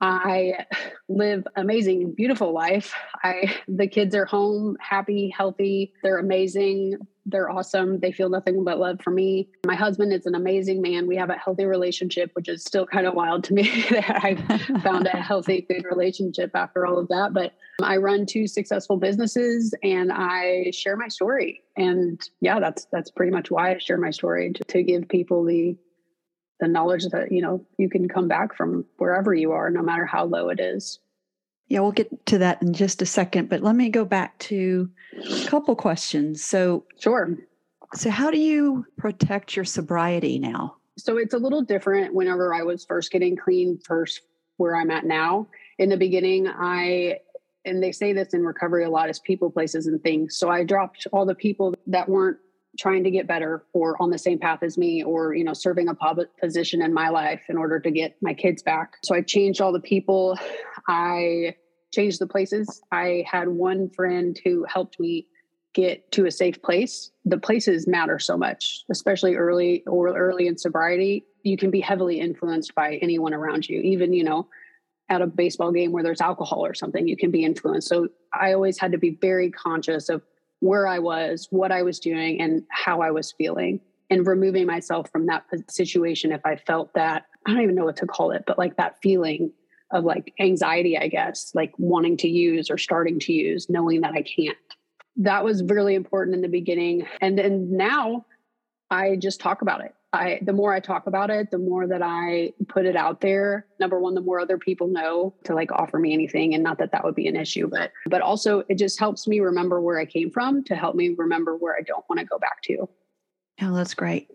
I 0.00 0.64
live 1.08 1.46
amazing, 1.56 2.12
beautiful 2.12 2.52
life. 2.52 2.94
I 3.22 3.54
the 3.68 3.86
kids 3.86 4.14
are 4.14 4.24
home, 4.24 4.76
happy, 4.80 5.32
healthy. 5.36 5.92
They're 6.02 6.18
amazing. 6.18 6.96
They're 7.26 7.50
awesome. 7.50 8.00
They 8.00 8.10
feel 8.10 8.30
nothing 8.30 8.64
but 8.64 8.78
love 8.78 9.00
for 9.02 9.10
me. 9.10 9.50
My 9.66 9.74
husband 9.74 10.12
is 10.12 10.24
an 10.24 10.34
amazing 10.34 10.80
man. 10.80 11.06
We 11.06 11.16
have 11.16 11.28
a 11.28 11.34
healthy 11.34 11.66
relationship, 11.66 12.30
which 12.32 12.48
is 12.48 12.64
still 12.64 12.86
kind 12.86 13.06
of 13.06 13.14
wild 13.14 13.44
to 13.44 13.54
me 13.54 13.84
that 13.90 14.24
I 14.24 14.36
found 14.80 15.06
a 15.06 15.10
healthy, 15.10 15.66
good 15.68 15.84
relationship 15.84 16.50
after 16.54 16.86
all 16.86 16.98
of 16.98 17.08
that. 17.08 17.34
But 17.34 17.52
I 17.82 17.98
run 17.98 18.24
two 18.24 18.46
successful 18.46 18.96
businesses 18.96 19.74
and 19.82 20.10
I 20.12 20.70
share 20.72 20.96
my 20.96 21.08
story. 21.08 21.62
And 21.76 22.20
yeah, 22.40 22.58
that's 22.58 22.86
that's 22.90 23.10
pretty 23.10 23.32
much 23.32 23.50
why 23.50 23.74
I 23.74 23.78
share 23.78 23.98
my 23.98 24.10
story 24.10 24.52
to, 24.54 24.64
to 24.64 24.82
give 24.82 25.08
people 25.08 25.44
the 25.44 25.76
the 26.60 26.68
knowledge 26.68 27.04
that 27.12 27.32
you 27.32 27.42
know 27.42 27.64
you 27.78 27.88
can 27.88 28.08
come 28.08 28.28
back 28.28 28.54
from 28.54 28.84
wherever 28.98 29.34
you 29.34 29.52
are 29.52 29.70
no 29.70 29.82
matter 29.82 30.06
how 30.06 30.24
low 30.24 30.48
it 30.48 30.60
is. 30.60 31.00
Yeah 31.68 31.80
we'll 31.80 31.92
get 31.92 32.26
to 32.26 32.38
that 32.38 32.62
in 32.62 32.72
just 32.72 33.02
a 33.02 33.06
second 33.06 33.48
but 33.48 33.62
let 33.62 33.74
me 33.74 33.88
go 33.88 34.04
back 34.04 34.38
to 34.40 34.88
a 35.24 35.46
couple 35.46 35.74
questions. 35.76 36.44
So 36.44 36.84
sure. 36.98 37.36
so 37.94 38.10
how 38.10 38.30
do 38.30 38.38
you 38.38 38.86
protect 38.96 39.56
your 39.56 39.64
sobriety 39.64 40.38
now? 40.38 40.76
So 40.98 41.16
it's 41.16 41.34
a 41.34 41.38
little 41.38 41.62
different 41.62 42.14
whenever 42.14 42.54
i 42.54 42.62
was 42.62 42.84
first 42.84 43.10
getting 43.10 43.36
clean 43.36 43.78
first 43.84 44.20
where 44.58 44.76
i'm 44.76 44.90
at 44.90 45.04
now. 45.04 45.48
In 45.78 45.88
the 45.88 45.96
beginning 45.96 46.48
i 46.48 47.18
and 47.66 47.82
they 47.82 47.92
say 47.92 48.12
this 48.12 48.32
in 48.32 48.42
recovery 48.42 48.84
a 48.84 48.90
lot 48.90 49.10
is 49.10 49.18
people 49.18 49.50
places 49.50 49.86
and 49.86 50.02
things. 50.02 50.36
So 50.36 50.50
i 50.50 50.64
dropped 50.64 51.06
all 51.12 51.24
the 51.24 51.34
people 51.34 51.74
that 51.86 52.08
weren't 52.08 52.38
trying 52.78 53.04
to 53.04 53.10
get 53.10 53.26
better 53.26 53.64
or 53.72 54.00
on 54.00 54.10
the 54.10 54.18
same 54.18 54.38
path 54.38 54.62
as 54.62 54.78
me 54.78 55.02
or 55.02 55.34
you 55.34 55.44
know 55.44 55.52
serving 55.52 55.88
a 55.88 55.94
public 55.94 56.28
position 56.38 56.82
in 56.82 56.94
my 56.94 57.08
life 57.08 57.42
in 57.48 57.56
order 57.56 57.80
to 57.80 57.90
get 57.90 58.16
my 58.22 58.34
kids 58.34 58.62
back. 58.62 58.96
So 59.02 59.14
i 59.14 59.22
changed 59.22 59.60
all 59.60 59.72
the 59.72 59.80
people. 59.80 60.38
I 60.88 61.56
changed 61.92 62.20
the 62.20 62.26
places. 62.26 62.80
I 62.92 63.24
had 63.26 63.48
one 63.48 63.90
friend 63.90 64.38
who 64.44 64.64
helped 64.64 65.00
me 65.00 65.26
get 65.74 66.10
to 66.12 66.26
a 66.26 66.30
safe 66.30 66.60
place. 66.62 67.10
The 67.24 67.38
places 67.38 67.86
matter 67.86 68.18
so 68.18 68.36
much 68.36 68.84
especially 68.90 69.36
early 69.36 69.84
or 69.86 70.16
early 70.16 70.46
in 70.46 70.56
sobriety. 70.56 71.24
You 71.42 71.56
can 71.56 71.70
be 71.70 71.80
heavily 71.80 72.20
influenced 72.20 72.74
by 72.74 72.96
anyone 72.96 73.34
around 73.34 73.68
you 73.68 73.80
even 73.80 74.12
you 74.12 74.24
know 74.24 74.48
at 75.08 75.22
a 75.22 75.26
baseball 75.26 75.72
game 75.72 75.90
where 75.90 76.04
there's 76.04 76.20
alcohol 76.20 76.64
or 76.64 76.72
something 76.72 77.08
you 77.08 77.16
can 77.16 77.32
be 77.32 77.44
influenced. 77.44 77.88
So 77.88 78.08
i 78.32 78.52
always 78.52 78.78
had 78.78 78.92
to 78.92 78.98
be 78.98 79.18
very 79.20 79.50
conscious 79.50 80.08
of 80.08 80.22
where 80.60 80.86
I 80.86 80.98
was, 80.98 81.48
what 81.50 81.72
I 81.72 81.82
was 81.82 81.98
doing, 81.98 82.40
and 82.40 82.62
how 82.70 83.00
I 83.00 83.10
was 83.10 83.32
feeling, 83.32 83.80
and 84.10 84.26
removing 84.26 84.66
myself 84.66 85.10
from 85.10 85.26
that 85.26 85.44
situation 85.68 86.32
if 86.32 86.44
I 86.44 86.56
felt 86.56 86.94
that 86.94 87.26
I 87.46 87.52
don't 87.52 87.62
even 87.62 87.74
know 87.74 87.84
what 87.84 87.96
to 87.98 88.06
call 88.06 88.30
it, 88.32 88.44
but 88.46 88.58
like 88.58 88.76
that 88.76 88.96
feeling 89.02 89.52
of 89.92 90.04
like 90.04 90.32
anxiety, 90.38 90.96
I 90.96 91.08
guess, 91.08 91.52
like 91.54 91.72
wanting 91.78 92.16
to 92.18 92.28
use 92.28 92.70
or 92.70 92.78
starting 92.78 93.18
to 93.20 93.32
use, 93.32 93.68
knowing 93.68 94.02
that 94.02 94.12
I 94.14 94.22
can't. 94.22 94.56
That 95.16 95.44
was 95.44 95.62
really 95.64 95.94
important 95.94 96.36
in 96.36 96.42
the 96.42 96.48
beginning. 96.48 97.06
And 97.20 97.36
then 97.36 97.76
now 97.76 98.24
I 98.90 99.16
just 99.16 99.40
talk 99.40 99.62
about 99.62 99.84
it. 99.84 99.94
I 100.12 100.40
the 100.42 100.52
more 100.52 100.72
I 100.72 100.80
talk 100.80 101.06
about 101.06 101.30
it, 101.30 101.50
the 101.50 101.58
more 101.58 101.86
that 101.86 102.02
I 102.02 102.52
put 102.68 102.84
it 102.84 102.96
out 102.96 103.20
there. 103.20 103.66
Number 103.78 104.00
one, 104.00 104.14
the 104.14 104.20
more 104.20 104.40
other 104.40 104.58
people 104.58 104.88
know 104.88 105.34
to 105.44 105.54
like 105.54 105.70
offer 105.70 105.98
me 105.98 106.12
anything, 106.12 106.54
and 106.54 106.62
not 106.62 106.78
that 106.78 106.92
that 106.92 107.04
would 107.04 107.14
be 107.14 107.28
an 107.28 107.36
issue, 107.36 107.68
but 107.68 107.92
but 108.06 108.20
also 108.20 108.64
it 108.68 108.76
just 108.76 108.98
helps 108.98 109.28
me 109.28 109.40
remember 109.40 109.80
where 109.80 109.98
I 109.98 110.04
came 110.04 110.30
from 110.30 110.64
to 110.64 110.74
help 110.74 110.96
me 110.96 111.10
remember 111.16 111.56
where 111.56 111.76
I 111.76 111.82
don't 111.82 112.04
want 112.08 112.18
to 112.20 112.26
go 112.26 112.38
back 112.38 112.62
to. 112.62 112.88
Yeah, 113.60 113.70
that's 113.72 113.94
great. 113.94 114.28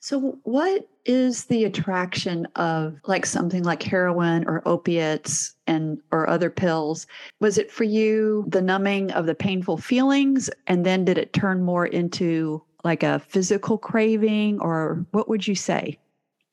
So, 0.00 0.36
what 0.42 0.88
is 1.04 1.44
the 1.44 1.64
attraction 1.64 2.46
of 2.56 2.98
like 3.06 3.24
something 3.24 3.62
like 3.62 3.84
heroin 3.84 4.44
or 4.48 4.60
opiates 4.66 5.54
and 5.68 5.98
or 6.10 6.28
other 6.28 6.50
pills? 6.50 7.06
Was 7.38 7.56
it 7.56 7.70
for 7.70 7.84
you 7.84 8.44
the 8.48 8.60
numbing 8.60 9.12
of 9.12 9.26
the 9.26 9.34
painful 9.36 9.78
feelings, 9.78 10.50
and 10.66 10.84
then 10.84 11.04
did 11.04 11.18
it 11.18 11.32
turn 11.32 11.62
more 11.62 11.86
into 11.86 12.62
like 12.84 13.02
a 13.02 13.20
physical 13.20 13.78
craving 13.78 14.60
or 14.60 15.06
what 15.10 15.28
would 15.28 15.46
you 15.46 15.54
say? 15.54 15.98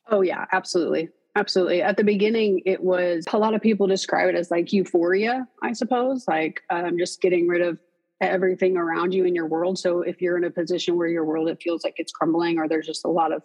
Oh, 0.10 0.22
yeah, 0.22 0.46
absolutely. 0.52 1.10
Absolutely. 1.36 1.82
At 1.82 1.98
the 1.98 2.04
beginning, 2.04 2.62
it 2.66 2.84
was 2.84 3.24
a 3.32 3.38
lot 3.38 3.54
of 3.54 3.62
people 3.62 3.88
describe 3.88 4.30
it 4.30 4.36
as 4.36 4.52
like 4.52 4.74
euphoria, 4.74 5.48
I 5.62 5.74
suppose, 5.74 6.28
like 6.28 6.62
um, 6.70 6.98
just 6.98 7.22
getting 7.22 7.48
rid 7.48 7.62
of 7.62 7.80
everything 8.20 8.76
around 8.76 9.14
you 9.14 9.26
in 9.26 9.36
your 9.36 9.46
world. 9.46 9.78
So 9.80 10.02
if 10.02 10.22
you're 10.22 10.38
in 10.38 10.44
a 10.44 10.50
position 10.50 10.98
where 10.98 11.08
your 11.08 11.24
world 11.24 11.48
it 11.48 11.62
feels 11.62 11.84
like 11.84 11.96
it's 11.98 12.12
crumbling 12.12 12.58
or 12.58 12.68
there's 12.68 12.88
just 12.88 13.06
a 13.06 13.10
lot 13.10 13.32
of 13.32 13.44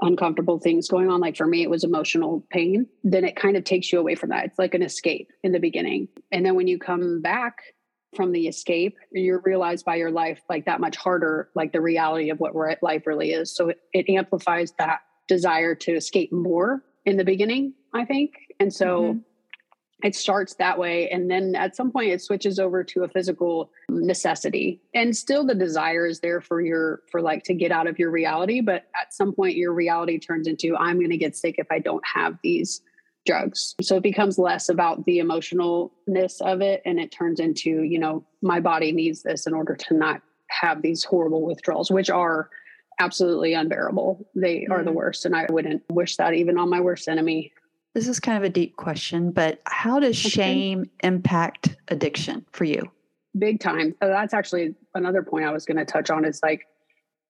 uncomfortable 0.00 0.58
things 0.58 0.88
going 0.88 1.10
on, 1.10 1.20
like 1.20 1.36
for 1.36 1.46
me, 1.46 1.62
it 1.62 1.68
was 1.68 1.84
emotional 1.84 2.46
pain, 2.50 2.86
then 3.04 3.24
it 3.24 3.36
kind 3.36 3.56
of 3.56 3.64
takes 3.64 3.92
you 3.92 3.98
away 3.98 4.14
from 4.14 4.30
that. 4.30 4.46
It's 4.46 4.58
like 4.58 4.74
an 4.74 4.82
escape 4.82 5.30
in 5.42 5.52
the 5.52 5.60
beginning. 5.60 6.08
And 6.32 6.46
then 6.46 6.54
when 6.54 6.68
you 6.68 6.78
come 6.78 7.20
back 7.20 7.58
from 8.14 8.32
the 8.32 8.48
escape 8.48 8.96
you're 9.12 9.40
realized 9.44 9.84
by 9.84 9.96
your 9.96 10.10
life 10.10 10.40
like 10.48 10.64
that 10.64 10.80
much 10.80 10.96
harder 10.96 11.48
like 11.54 11.72
the 11.72 11.80
reality 11.80 12.30
of 12.30 12.40
what 12.40 12.54
life 12.82 13.06
really 13.06 13.32
is. 13.32 13.54
So 13.54 13.68
it, 13.68 13.80
it 13.92 14.08
amplifies 14.08 14.72
that 14.78 15.00
desire 15.28 15.74
to 15.76 15.92
escape 15.92 16.32
more 16.32 16.82
in 17.04 17.16
the 17.16 17.24
beginning 17.24 17.74
i 17.94 18.04
think. 18.04 18.34
And 18.58 18.72
so 18.72 19.02
mm-hmm. 19.02 19.18
it 20.02 20.14
starts 20.14 20.54
that 20.56 20.78
way 20.78 21.08
and 21.10 21.30
then 21.30 21.54
at 21.54 21.76
some 21.76 21.92
point 21.92 22.10
it 22.10 22.20
switches 22.20 22.58
over 22.58 22.82
to 22.84 23.04
a 23.04 23.08
physical 23.08 23.70
necessity. 23.88 24.80
And 24.92 25.16
still 25.16 25.46
the 25.46 25.54
desire 25.54 26.06
is 26.06 26.20
there 26.20 26.40
for 26.40 26.60
your 26.60 27.02
for 27.10 27.22
like 27.22 27.44
to 27.44 27.54
get 27.54 27.70
out 27.70 27.86
of 27.86 27.98
your 27.98 28.10
reality 28.10 28.60
but 28.60 28.86
at 29.00 29.14
some 29.14 29.32
point 29.32 29.56
your 29.56 29.72
reality 29.72 30.18
turns 30.18 30.48
into 30.48 30.76
i'm 30.76 30.98
going 30.98 31.10
to 31.10 31.16
get 31.16 31.36
sick 31.36 31.56
if 31.58 31.68
i 31.70 31.78
don't 31.78 32.04
have 32.04 32.38
these 32.42 32.82
drugs. 33.26 33.74
So 33.82 33.96
it 33.96 34.02
becomes 34.02 34.38
less 34.38 34.68
about 34.68 35.04
the 35.04 35.18
emotionalness 35.18 36.40
of 36.40 36.60
it 36.60 36.82
and 36.84 36.98
it 36.98 37.12
turns 37.12 37.40
into, 37.40 37.82
you 37.82 37.98
know, 37.98 38.24
my 38.42 38.60
body 38.60 38.92
needs 38.92 39.22
this 39.22 39.46
in 39.46 39.54
order 39.54 39.76
to 39.76 39.94
not 39.94 40.22
have 40.48 40.82
these 40.82 41.04
horrible 41.04 41.42
withdrawals, 41.42 41.90
which 41.90 42.10
are 42.10 42.50
absolutely 42.98 43.54
unbearable. 43.54 44.26
They 44.34 44.60
mm-hmm. 44.60 44.72
are 44.72 44.82
the 44.82 44.90
mm-hmm. 44.90 44.96
worst. 44.96 45.24
And 45.24 45.34
I 45.36 45.46
wouldn't 45.48 45.82
wish 45.90 46.16
that 46.16 46.34
even 46.34 46.58
on 46.58 46.70
my 46.70 46.80
worst 46.80 47.08
enemy. 47.08 47.52
This 47.94 48.06
is 48.06 48.20
kind 48.20 48.38
of 48.38 48.44
a 48.44 48.48
deep 48.48 48.76
question, 48.76 49.32
but 49.32 49.60
how 49.66 49.98
does 49.98 50.16
shame 50.16 50.88
impact 51.02 51.76
addiction 51.88 52.46
for 52.52 52.64
you? 52.64 52.82
Big 53.36 53.58
time. 53.58 53.94
So 54.00 54.08
that's 54.08 54.32
actually 54.32 54.74
another 54.94 55.22
point 55.22 55.44
I 55.44 55.50
was 55.50 55.64
going 55.64 55.76
to 55.76 55.84
touch 55.84 56.08
on 56.08 56.24
is 56.24 56.40
like 56.42 56.66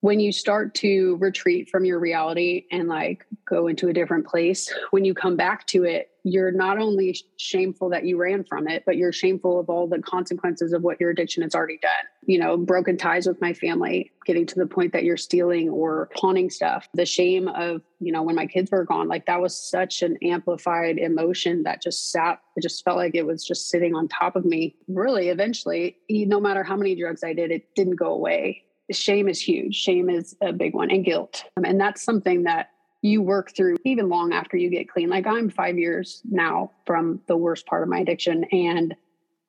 when 0.00 0.18
you 0.18 0.32
start 0.32 0.74
to 0.76 1.16
retreat 1.16 1.68
from 1.68 1.84
your 1.84 1.98
reality 1.98 2.64
and 2.72 2.88
like 2.88 3.26
go 3.46 3.66
into 3.66 3.88
a 3.88 3.92
different 3.92 4.26
place, 4.26 4.72
when 4.90 5.04
you 5.04 5.14
come 5.14 5.36
back 5.36 5.66
to 5.66 5.84
it, 5.84 6.10
you're 6.22 6.52
not 6.52 6.78
only 6.78 7.18
shameful 7.38 7.88
that 7.88 8.04
you 8.04 8.18
ran 8.18 8.44
from 8.44 8.68
it, 8.68 8.82
but 8.84 8.96
you're 8.96 9.12
shameful 9.12 9.58
of 9.58 9.70
all 9.70 9.86
the 9.86 10.00
consequences 10.00 10.72
of 10.72 10.82
what 10.82 11.00
your 11.00 11.10
addiction 11.10 11.42
has 11.42 11.54
already 11.54 11.78
done. 11.80 11.90
You 12.26 12.38
know, 12.38 12.56
broken 12.58 12.98
ties 12.98 13.26
with 13.26 13.40
my 13.40 13.54
family, 13.54 14.12
getting 14.26 14.46
to 14.46 14.58
the 14.58 14.66
point 14.66 14.92
that 14.92 15.04
you're 15.04 15.16
stealing 15.16 15.70
or 15.70 16.10
pawning 16.14 16.50
stuff, 16.50 16.88
the 16.92 17.06
shame 17.06 17.48
of, 17.48 17.80
you 18.00 18.12
know, 18.12 18.22
when 18.22 18.36
my 18.36 18.46
kids 18.46 18.70
were 18.70 18.84
gone, 18.84 19.08
like 19.08 19.26
that 19.26 19.40
was 19.40 19.58
such 19.58 20.02
an 20.02 20.18
amplified 20.22 20.98
emotion 20.98 21.62
that 21.62 21.82
just 21.82 22.10
sat, 22.10 22.40
it 22.56 22.62
just 22.62 22.84
felt 22.84 22.98
like 22.98 23.14
it 23.14 23.26
was 23.26 23.44
just 23.44 23.70
sitting 23.70 23.94
on 23.94 24.06
top 24.08 24.36
of 24.36 24.44
me. 24.44 24.76
Really, 24.88 25.28
eventually, 25.28 25.96
no 26.10 26.38
matter 26.40 26.62
how 26.62 26.76
many 26.76 26.94
drugs 26.94 27.24
I 27.24 27.32
did, 27.32 27.50
it 27.50 27.74
didn't 27.74 27.96
go 27.96 28.12
away 28.12 28.64
shame 28.90 29.28
is 29.28 29.40
huge. 29.40 29.74
Shame 29.74 30.10
is 30.10 30.36
a 30.40 30.52
big 30.52 30.74
one, 30.74 30.90
and 30.90 31.04
guilt. 31.04 31.44
Um, 31.56 31.64
and 31.64 31.80
that's 31.80 32.02
something 32.02 32.44
that 32.44 32.70
you 33.02 33.22
work 33.22 33.54
through 33.56 33.76
even 33.84 34.08
long 34.08 34.32
after 34.32 34.56
you 34.56 34.70
get 34.70 34.88
clean. 34.88 35.08
Like 35.08 35.26
I'm 35.26 35.48
five 35.48 35.78
years 35.78 36.20
now 36.30 36.70
from 36.86 37.20
the 37.26 37.36
worst 37.36 37.66
part 37.66 37.82
of 37.82 37.88
my 37.88 38.00
addiction, 38.00 38.44
and 38.52 38.94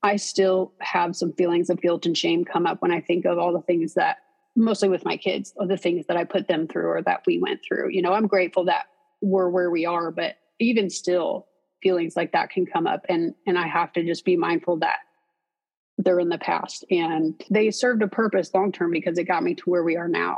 I 0.04 0.16
still 0.16 0.74
have 0.80 1.16
some 1.16 1.34
feelings 1.34 1.70
of 1.70 1.82
guilt 1.82 2.06
and 2.06 2.18
shame 2.18 2.46
come 2.46 2.66
up 2.66 2.82
when 2.82 2.92
I 2.92 3.02
think 3.02 3.26
of 3.26 3.38
all 3.38 3.54
the 3.54 3.62
things 3.62 3.94
that, 3.96 4.18
mostly 4.56 4.90
with 4.90 5.06
my 5.06 5.18
kids, 5.18 5.54
or 5.58 5.68
the 5.68 5.78
things 5.78 6.08
that 6.08 6.18
I 6.18 6.24
put 6.24 6.48
them 6.48 6.68
through 6.68 6.88
or 6.88 7.02
that 7.04 7.24
we 7.28 7.40
went 7.40 7.62
through. 7.66 7.90
You 7.90 8.02
know, 8.02 8.14
I'm 8.14 8.28
grateful 8.28 8.66
that 8.66 8.86
we're 9.22 9.50
where 9.50 9.70
we 9.70 9.86
are. 9.86 10.12
But 10.12 10.38
even 10.60 10.90
still, 10.90 11.48
feelings 11.82 12.16
like 12.16 12.32
that 12.32 12.50
can 12.50 12.66
come 12.66 12.88
up 12.88 13.06
and 13.10 13.34
and 13.48 13.58
I 13.58 13.68
have 13.68 13.92
to 13.94 14.04
just 14.04 14.24
be 14.24 14.38
mindful 14.38 14.78
that 14.78 14.98
they're 16.04 16.20
in 16.20 16.30
the 16.30 16.38
past 16.38 16.86
and 16.90 17.42
they 17.50 17.72
served 17.72 18.02
a 18.02 18.08
purpose 18.08 18.54
long 18.54 18.72
term 18.72 18.92
because 18.92 19.18
it 19.18 19.26
got 19.26 19.44
me 19.44 19.56
to 19.56 19.64
where 19.70 19.84
we 19.84 19.96
are 19.96 20.08
now, 20.08 20.38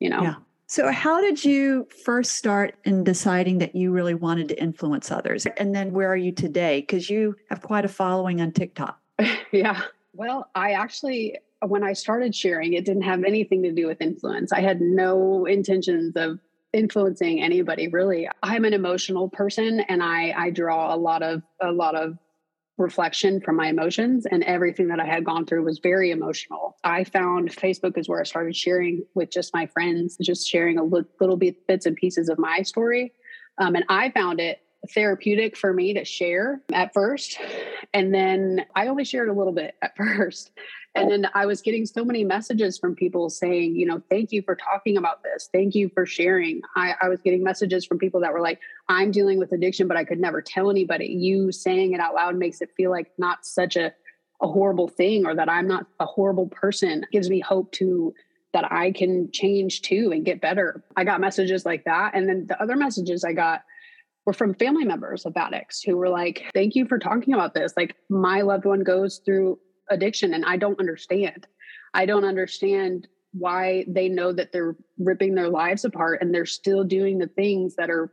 you 0.00 0.10
know. 0.10 0.22
Yeah. 0.22 0.34
So, 0.66 0.90
how 0.90 1.20
did 1.20 1.44
you 1.44 1.86
first 2.04 2.32
start 2.32 2.76
in 2.84 3.04
deciding 3.04 3.58
that 3.58 3.74
you 3.74 3.92
really 3.92 4.14
wanted 4.14 4.48
to 4.48 4.60
influence 4.60 5.10
others? 5.10 5.46
And 5.58 5.74
then, 5.74 5.92
where 5.92 6.10
are 6.10 6.16
you 6.16 6.32
today? 6.32 6.80
Because 6.80 7.10
you 7.10 7.36
have 7.50 7.60
quite 7.60 7.84
a 7.84 7.88
following 7.88 8.40
on 8.40 8.52
TikTok. 8.52 8.98
yeah. 9.52 9.82
Well, 10.14 10.48
I 10.54 10.72
actually, 10.72 11.38
when 11.60 11.82
I 11.82 11.92
started 11.92 12.34
sharing, 12.34 12.72
it 12.72 12.84
didn't 12.84 13.02
have 13.02 13.24
anything 13.24 13.62
to 13.64 13.72
do 13.72 13.86
with 13.86 14.00
influence. 14.00 14.52
I 14.52 14.60
had 14.60 14.80
no 14.80 15.44
intentions 15.44 16.16
of 16.16 16.38
influencing 16.72 17.40
anybody 17.40 17.86
really 17.86 18.28
i'm 18.42 18.64
an 18.64 18.74
emotional 18.74 19.28
person 19.28 19.78
and 19.88 20.02
i 20.02 20.34
i 20.36 20.50
draw 20.50 20.92
a 20.92 20.96
lot 20.96 21.22
of 21.22 21.40
a 21.60 21.70
lot 21.70 21.94
of 21.94 22.18
reflection 22.76 23.40
from 23.40 23.56
my 23.56 23.68
emotions 23.68 24.26
and 24.26 24.42
everything 24.44 24.88
that 24.88 24.98
I 24.98 25.04
had 25.04 25.24
gone 25.24 25.46
through 25.46 25.64
was 25.64 25.78
very 25.78 26.10
emotional. 26.10 26.76
I 26.82 27.04
found 27.04 27.50
Facebook 27.50 27.96
is 27.96 28.08
where 28.08 28.20
I 28.20 28.24
started 28.24 28.56
sharing 28.56 29.04
with 29.14 29.30
just 29.30 29.54
my 29.54 29.66
friends, 29.66 30.16
just 30.20 30.48
sharing 30.48 30.78
a 30.78 30.84
little 30.84 31.36
bit 31.36 31.66
bits 31.68 31.86
and 31.86 31.94
pieces 31.94 32.28
of 32.28 32.38
my 32.38 32.62
story. 32.62 33.12
Um, 33.58 33.76
and 33.76 33.84
I 33.88 34.10
found 34.10 34.40
it 34.40 34.58
therapeutic 34.92 35.56
for 35.56 35.72
me 35.72 35.94
to 35.94 36.04
share 36.04 36.60
at 36.72 36.92
first. 36.92 37.38
And 37.92 38.14
then 38.14 38.66
I 38.74 38.88
only 38.88 39.04
shared 39.04 39.28
a 39.28 39.32
little 39.32 39.52
bit 39.52 39.76
at 39.82 39.96
first. 39.96 40.50
And 40.96 41.10
then 41.10 41.28
I 41.34 41.46
was 41.46 41.60
getting 41.60 41.86
so 41.86 42.04
many 42.04 42.22
messages 42.22 42.78
from 42.78 42.94
people 42.94 43.28
saying, 43.28 43.74
you 43.74 43.84
know, 43.84 44.00
thank 44.08 44.30
you 44.30 44.42
for 44.42 44.54
talking 44.54 44.96
about 44.96 45.24
this. 45.24 45.48
Thank 45.52 45.74
you 45.74 45.88
for 45.88 46.06
sharing. 46.06 46.62
I, 46.76 46.94
I 47.02 47.08
was 47.08 47.20
getting 47.20 47.42
messages 47.42 47.84
from 47.84 47.98
people 47.98 48.20
that 48.20 48.32
were 48.32 48.40
like, 48.40 48.60
I'm 48.88 49.10
dealing 49.10 49.38
with 49.38 49.50
addiction, 49.50 49.88
but 49.88 49.96
I 49.96 50.04
could 50.04 50.20
never 50.20 50.40
tell 50.40 50.70
anybody. 50.70 51.06
You 51.06 51.50
saying 51.50 51.94
it 51.94 52.00
out 52.00 52.14
loud 52.14 52.36
makes 52.36 52.60
it 52.60 52.70
feel 52.76 52.92
like 52.92 53.10
not 53.18 53.44
such 53.44 53.74
a, 53.74 53.92
a 54.40 54.46
horrible 54.46 54.86
thing 54.86 55.26
or 55.26 55.34
that 55.34 55.48
I'm 55.48 55.66
not 55.66 55.86
a 55.98 56.06
horrible 56.06 56.46
person. 56.46 57.02
It 57.02 57.10
gives 57.10 57.28
me 57.28 57.40
hope 57.40 57.72
to 57.72 58.14
that 58.52 58.70
I 58.70 58.92
can 58.92 59.32
change 59.32 59.82
too 59.82 60.12
and 60.12 60.24
get 60.24 60.40
better. 60.40 60.84
I 60.96 61.02
got 61.02 61.20
messages 61.20 61.66
like 61.66 61.84
that. 61.84 62.12
And 62.14 62.28
then 62.28 62.46
the 62.46 62.62
other 62.62 62.76
messages 62.76 63.24
I 63.24 63.32
got 63.32 63.64
were 64.26 64.32
from 64.32 64.54
family 64.54 64.84
members 64.84 65.26
of 65.26 65.36
addicts 65.36 65.82
who 65.82 65.96
were 65.96 66.08
like, 66.08 66.44
Thank 66.54 66.74
you 66.74 66.86
for 66.86 66.98
talking 66.98 67.34
about 67.34 67.54
this. 67.54 67.74
Like, 67.76 67.96
my 68.08 68.40
loved 68.40 68.64
one 68.64 68.82
goes 68.82 69.20
through 69.24 69.58
addiction 69.90 70.34
and 70.34 70.44
I 70.44 70.56
don't 70.56 70.78
understand. 70.80 71.46
I 71.92 72.06
don't 72.06 72.24
understand 72.24 73.08
why 73.32 73.84
they 73.88 74.08
know 74.08 74.32
that 74.32 74.52
they're 74.52 74.76
ripping 74.98 75.34
their 75.34 75.48
lives 75.48 75.84
apart 75.84 76.22
and 76.22 76.32
they're 76.32 76.46
still 76.46 76.84
doing 76.84 77.18
the 77.18 77.26
things 77.26 77.74
that 77.76 77.90
are 77.90 78.12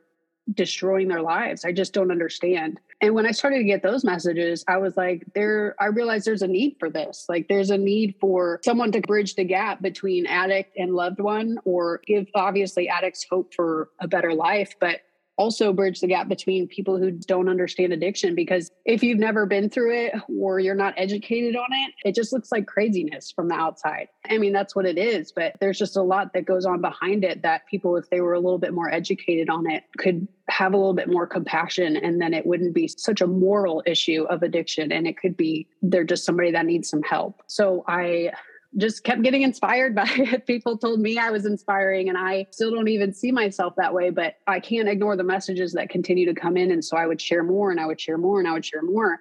destroying 0.53 1.07
their 1.07 1.21
lives. 1.21 1.63
I 1.63 1.71
just 1.71 1.93
don't 1.93 2.11
understand. 2.11 2.79
And 2.99 3.13
when 3.13 3.25
I 3.25 3.31
started 3.31 3.59
to 3.59 3.63
get 3.63 3.83
those 3.83 4.03
messages, 4.03 4.63
I 4.67 4.77
was 4.77 4.97
like, 4.97 5.23
there, 5.33 5.75
I 5.79 5.85
realized 5.85 6.25
there's 6.25 6.41
a 6.41 6.47
need 6.47 6.75
for 6.79 6.89
this. 6.89 7.25
Like, 7.29 7.47
there's 7.47 7.69
a 7.69 7.77
need 7.77 8.15
for 8.19 8.59
someone 8.63 8.91
to 8.91 9.01
bridge 9.01 9.35
the 9.35 9.43
gap 9.43 9.81
between 9.81 10.25
addict 10.25 10.75
and 10.77 10.93
loved 10.93 11.19
one, 11.19 11.57
or 11.63 12.01
give 12.05 12.27
obviously 12.35 12.89
addicts 12.89 13.25
hope 13.29 13.53
for 13.53 13.89
a 13.99 14.07
better 14.07 14.33
life. 14.33 14.75
But 14.79 15.01
also 15.41 15.73
bridge 15.73 16.01
the 16.01 16.07
gap 16.07 16.27
between 16.27 16.67
people 16.67 16.99
who 16.99 17.09
don't 17.09 17.49
understand 17.49 17.91
addiction 17.91 18.35
because 18.35 18.69
if 18.85 19.01
you've 19.01 19.17
never 19.17 19.47
been 19.47 19.71
through 19.71 19.91
it 19.91 20.13
or 20.39 20.59
you're 20.59 20.75
not 20.75 20.93
educated 20.97 21.55
on 21.55 21.65
it, 21.71 21.93
it 22.05 22.13
just 22.13 22.31
looks 22.31 22.51
like 22.51 22.67
craziness 22.67 23.31
from 23.31 23.47
the 23.47 23.55
outside. 23.55 24.07
I 24.29 24.37
mean, 24.37 24.53
that's 24.53 24.75
what 24.75 24.85
it 24.85 24.99
is, 24.99 25.31
but 25.31 25.53
there's 25.59 25.79
just 25.79 25.97
a 25.97 26.03
lot 26.03 26.33
that 26.33 26.45
goes 26.45 26.63
on 26.63 26.79
behind 26.79 27.23
it 27.23 27.41
that 27.41 27.65
people, 27.65 27.95
if 27.95 28.07
they 28.11 28.21
were 28.21 28.33
a 28.33 28.39
little 28.39 28.59
bit 28.59 28.71
more 28.71 28.93
educated 28.93 29.49
on 29.49 29.67
it, 29.67 29.83
could 29.97 30.27
have 30.47 30.73
a 30.73 30.77
little 30.77 30.93
bit 30.93 31.09
more 31.09 31.25
compassion 31.25 31.97
and 31.97 32.21
then 32.21 32.35
it 32.35 32.45
wouldn't 32.45 32.75
be 32.75 32.87
such 32.87 33.19
a 33.19 33.27
moral 33.27 33.81
issue 33.87 34.25
of 34.29 34.43
addiction 34.43 34.91
and 34.91 35.07
it 35.07 35.17
could 35.17 35.35
be 35.35 35.65
they're 35.81 36.03
just 36.03 36.23
somebody 36.23 36.51
that 36.51 36.67
needs 36.67 36.87
some 36.87 37.01
help. 37.01 37.41
So 37.47 37.83
I 37.87 38.31
just 38.77 39.03
kept 39.03 39.21
getting 39.21 39.41
inspired 39.41 39.95
by 39.95 40.07
it. 40.07 40.47
People 40.47 40.77
told 40.77 40.99
me 40.99 41.17
I 41.17 41.29
was 41.29 41.45
inspiring, 41.45 42.09
and 42.09 42.17
I 42.17 42.47
still 42.51 42.71
don't 42.71 42.87
even 42.87 43.13
see 43.13 43.31
myself 43.31 43.73
that 43.77 43.93
way, 43.93 44.09
but 44.09 44.35
I 44.47 44.59
can't 44.59 44.89
ignore 44.89 45.15
the 45.15 45.23
messages 45.23 45.73
that 45.73 45.89
continue 45.89 46.25
to 46.25 46.39
come 46.39 46.57
in. 46.57 46.71
And 46.71 46.83
so 46.83 46.97
I 46.97 47.07
would 47.07 47.21
share 47.21 47.43
more 47.43 47.71
and 47.71 47.79
I 47.79 47.85
would 47.85 47.99
share 47.99 48.17
more 48.17 48.39
and 48.39 48.47
I 48.47 48.53
would 48.53 48.65
share 48.65 48.83
more. 48.83 49.19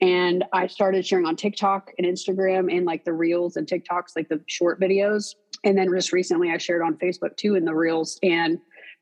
And 0.00 0.44
I 0.52 0.68
started 0.68 1.04
sharing 1.04 1.26
on 1.26 1.34
TikTok 1.34 1.90
and 1.98 2.06
Instagram 2.06 2.74
and 2.74 2.86
like 2.86 3.04
the 3.04 3.12
reels 3.12 3.56
and 3.56 3.66
TikToks, 3.66 4.14
like 4.14 4.28
the 4.28 4.40
short 4.46 4.80
videos. 4.80 5.34
And 5.64 5.76
then 5.76 5.88
just 5.92 6.12
recently 6.12 6.52
I 6.52 6.58
shared 6.58 6.82
on 6.82 6.94
Facebook 6.98 7.36
too 7.36 7.56
in 7.56 7.64
the 7.64 7.74
reels. 7.74 8.18
And 8.22 8.58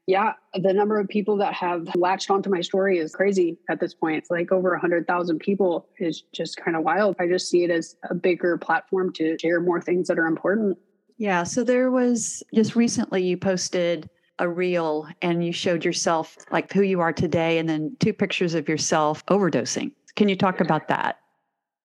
yeah, 0.07 0.35
the 0.55 0.73
number 0.73 1.01
of 1.01 1.09
people 1.09 1.37
that 1.39 1.53
have 1.55 1.89
latched 1.97 2.31
onto 2.31 2.49
my 2.49 2.61
story 2.61 2.99
is 2.99 3.13
crazy 3.13 3.59
at 3.69 3.81
this 3.81 3.93
point. 3.93 4.17
It's 4.17 4.31
like 4.31 4.53
over 4.53 4.71
100,000 4.71 5.39
people 5.41 5.89
is 5.99 6.23
just 6.33 6.57
kind 6.57 6.77
of 6.77 6.85
wild. 6.85 7.17
I 7.19 7.27
just 7.27 7.51
see 7.51 7.65
it 7.65 7.71
as 7.71 7.97
a 8.09 8.15
bigger 8.15 8.57
platform 8.57 9.13
to 9.15 9.37
share 9.41 9.61
more 9.61 9.81
things 9.81 10.07
that 10.07 10.19
are 10.19 10.27
important. 10.27 10.79
Yeah. 11.19 11.43
So 11.43 11.65
there 11.65 11.91
was 11.91 12.43
just 12.55 12.77
recently 12.77 13.25
you 13.25 13.37
posted 13.37 14.09
a 14.39 14.49
reel 14.49 15.09
and 15.23 15.45
you 15.45 15.53
showed 15.53 15.85
yourself 15.85 16.37
like 16.53 16.73
who 16.73 16.83
you 16.83 17.01
are 17.01 17.13
today 17.13 17.59
and 17.59 17.69
then 17.69 17.97
two 17.99 18.13
pictures 18.13 18.55
of 18.55 18.69
yourself 18.69 19.27
overdosing. 19.27 19.91
Can 20.15 20.29
you 20.29 20.37
talk 20.37 20.61
about 20.61 20.87
that? 20.89 21.19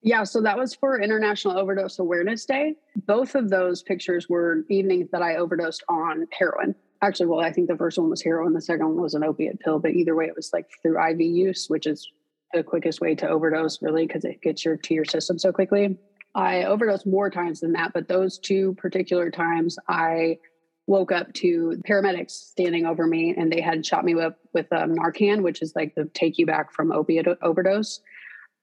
Yeah, 0.04 0.24
so 0.24 0.40
that 0.42 0.58
was 0.58 0.74
for 0.74 1.00
International 1.00 1.56
Overdose 1.56 1.98
Awareness 1.98 2.44
Day. 2.44 2.74
Both 3.06 3.34
of 3.36 3.50
those 3.50 3.82
pictures 3.82 4.28
were 4.28 4.64
evenings 4.68 5.08
that 5.12 5.22
I 5.22 5.36
overdosed 5.36 5.84
on 5.88 6.26
heroin 6.36 6.74
actually, 7.02 7.26
well, 7.26 7.40
I 7.40 7.52
think 7.52 7.68
the 7.68 7.76
first 7.76 7.98
one 7.98 8.08
was 8.08 8.22
heroin, 8.22 8.52
the 8.52 8.60
second 8.60 8.86
one 8.86 9.02
was 9.02 9.14
an 9.14 9.24
opiate 9.24 9.60
pill, 9.60 9.78
but 9.78 9.92
either 9.92 10.14
way, 10.14 10.26
it 10.26 10.36
was 10.36 10.50
like 10.52 10.66
through 10.80 11.04
IV 11.04 11.20
use, 11.20 11.66
which 11.68 11.86
is 11.86 12.10
the 12.52 12.62
quickest 12.62 13.00
way 13.00 13.14
to 13.16 13.28
overdose, 13.28 13.82
really, 13.82 14.06
because 14.06 14.24
it 14.24 14.40
gets 14.40 14.64
your 14.64 14.76
to 14.76 14.94
your 14.94 15.04
system 15.04 15.38
so 15.38 15.52
quickly. 15.52 15.98
I 16.34 16.64
overdosed 16.64 17.06
more 17.06 17.28
times 17.28 17.60
than 17.60 17.72
that, 17.72 17.92
but 17.92 18.08
those 18.08 18.38
two 18.38 18.74
particular 18.74 19.30
times, 19.30 19.76
I 19.88 20.38
woke 20.86 21.12
up 21.12 21.32
to 21.32 21.80
paramedics 21.88 22.30
standing 22.30 22.86
over 22.86 23.06
me, 23.06 23.34
and 23.36 23.52
they 23.52 23.60
had 23.60 23.84
shot 23.84 24.04
me 24.04 24.18
up 24.20 24.38
with 24.52 24.72
um, 24.72 24.94
Narcan, 24.94 25.42
which 25.42 25.62
is 25.62 25.74
like 25.76 25.94
the 25.94 26.06
take 26.14 26.38
you 26.38 26.46
back 26.46 26.72
from 26.72 26.92
opiate 26.92 27.26
overdose. 27.42 28.00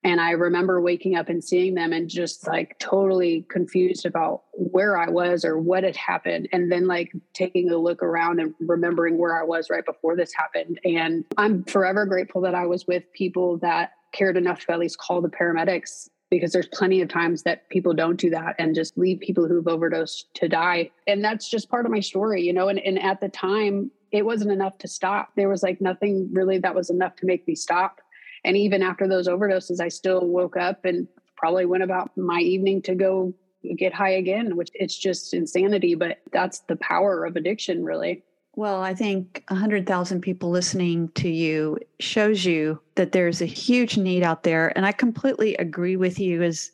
And 0.04 0.22
I 0.22 0.32
remember 0.32 0.80
waking 0.80 1.16
up 1.16 1.28
and 1.28 1.44
seeing 1.44 1.76
them 1.76 1.92
and 1.92 2.10
just 2.10 2.48
like 2.48 2.78
totally 2.80 3.46
confused 3.50 4.06
about 4.06 4.44
where 4.54 4.98
I 4.98 5.10
was 5.10 5.44
or 5.44 5.60
what 5.60 5.84
had 5.84 5.96
happened. 5.98 6.48
And 6.54 6.72
then 6.72 6.88
like 6.88 7.12
taking 7.34 7.70
a 7.70 7.78
look 7.78 8.02
around 8.02 8.40
and 8.40 8.54
remembering 8.62 9.18
where 9.18 9.40
I 9.40 9.44
was 9.44 9.70
right 9.70 9.86
before 9.86 10.16
this 10.16 10.34
happened. 10.34 10.80
And 10.86 11.26
I'm 11.38 11.64
forever 11.66 12.06
grateful 12.06 12.42
that 12.42 12.56
I 12.56 12.66
was 12.66 12.88
with 12.88 13.04
people 13.14 13.58
that 13.58 13.92
cared 14.14 14.38
enough 14.38 14.66
to 14.66 14.72
at 14.72 14.80
least 14.80 14.98
call 14.98 15.22
the 15.22 15.30
paramedics 15.30 16.10
because 16.30 16.52
there's 16.52 16.68
plenty 16.68 17.02
of 17.02 17.10
times 17.10 17.44
that 17.44 17.68
people 17.70 17.94
don't 17.94 18.20
do 18.20 18.30
that 18.30 18.56
and 18.60 18.76
just 18.76 18.98
leave 18.98 19.20
people 19.20 19.48
who've 19.48 19.68
overdosed 19.68 20.34
to 20.36 20.48
die. 20.48 20.92
And 21.08 21.24
that's 21.24 21.50
just 21.50 21.70
part 21.70 21.86
of 21.86 21.92
my 21.92 22.00
story, 22.00 22.44
you 22.44 22.54
know. 22.54 22.70
And, 22.70 22.80
and 22.80 23.02
at 23.02 23.20
the 23.20 23.30
time, 23.30 23.92
it 24.12 24.26
wasn't 24.26 24.52
enough 24.52 24.78
to 24.80 24.88
stop. 24.88 25.32
There 25.36 25.50
was 25.50 25.64
like 25.64 25.82
nothing 25.82 26.30
really 26.32 26.58
that 26.60 26.76
was 26.76 26.90
enough 26.90 27.16
to 27.18 27.26
make 27.26 27.48
me 27.48 27.56
stop 27.56 28.00
and 28.44 28.58
even 28.58 28.82
after 28.82 29.08
those 29.08 29.28
overdoses, 29.28 29.80
I 29.80 29.90
still 29.90 30.28
woke 30.28 30.58
up 30.58 30.86
and 30.86 31.08
probably 31.36 31.66
went 31.66 31.84
about 31.84 32.16
my 32.18 32.40
evening 32.40 32.82
to 32.84 32.96
go 32.96 33.34
get 33.78 33.94
high 33.94 34.12
again, 34.12 34.56
which 34.56 34.70
it's 34.74 34.98
just 34.98 35.34
insanity. 35.34 35.96
But 35.96 36.20
that's 36.32 36.60
the 36.62 36.76
power 36.78 37.26
of 37.26 37.36
addiction, 37.36 37.84
really. 37.84 38.24
Well, 38.56 38.82
I 38.82 38.94
think 38.94 39.44
100,000 39.50 40.22
people 40.22 40.50
listening 40.50 41.10
to 41.16 41.30
you 41.30 41.78
shows 42.00 42.46
you 42.46 42.82
that 42.96 43.12
there's 43.12 43.42
a 43.42 43.46
huge 43.46 43.98
need 43.98 44.24
out 44.24 44.44
there. 44.44 44.76
And 44.76 44.86
I 44.86 44.92
completely 44.92 45.56
agree 45.56 45.96
with 45.96 46.20
you 46.20 46.42
as 46.44 46.72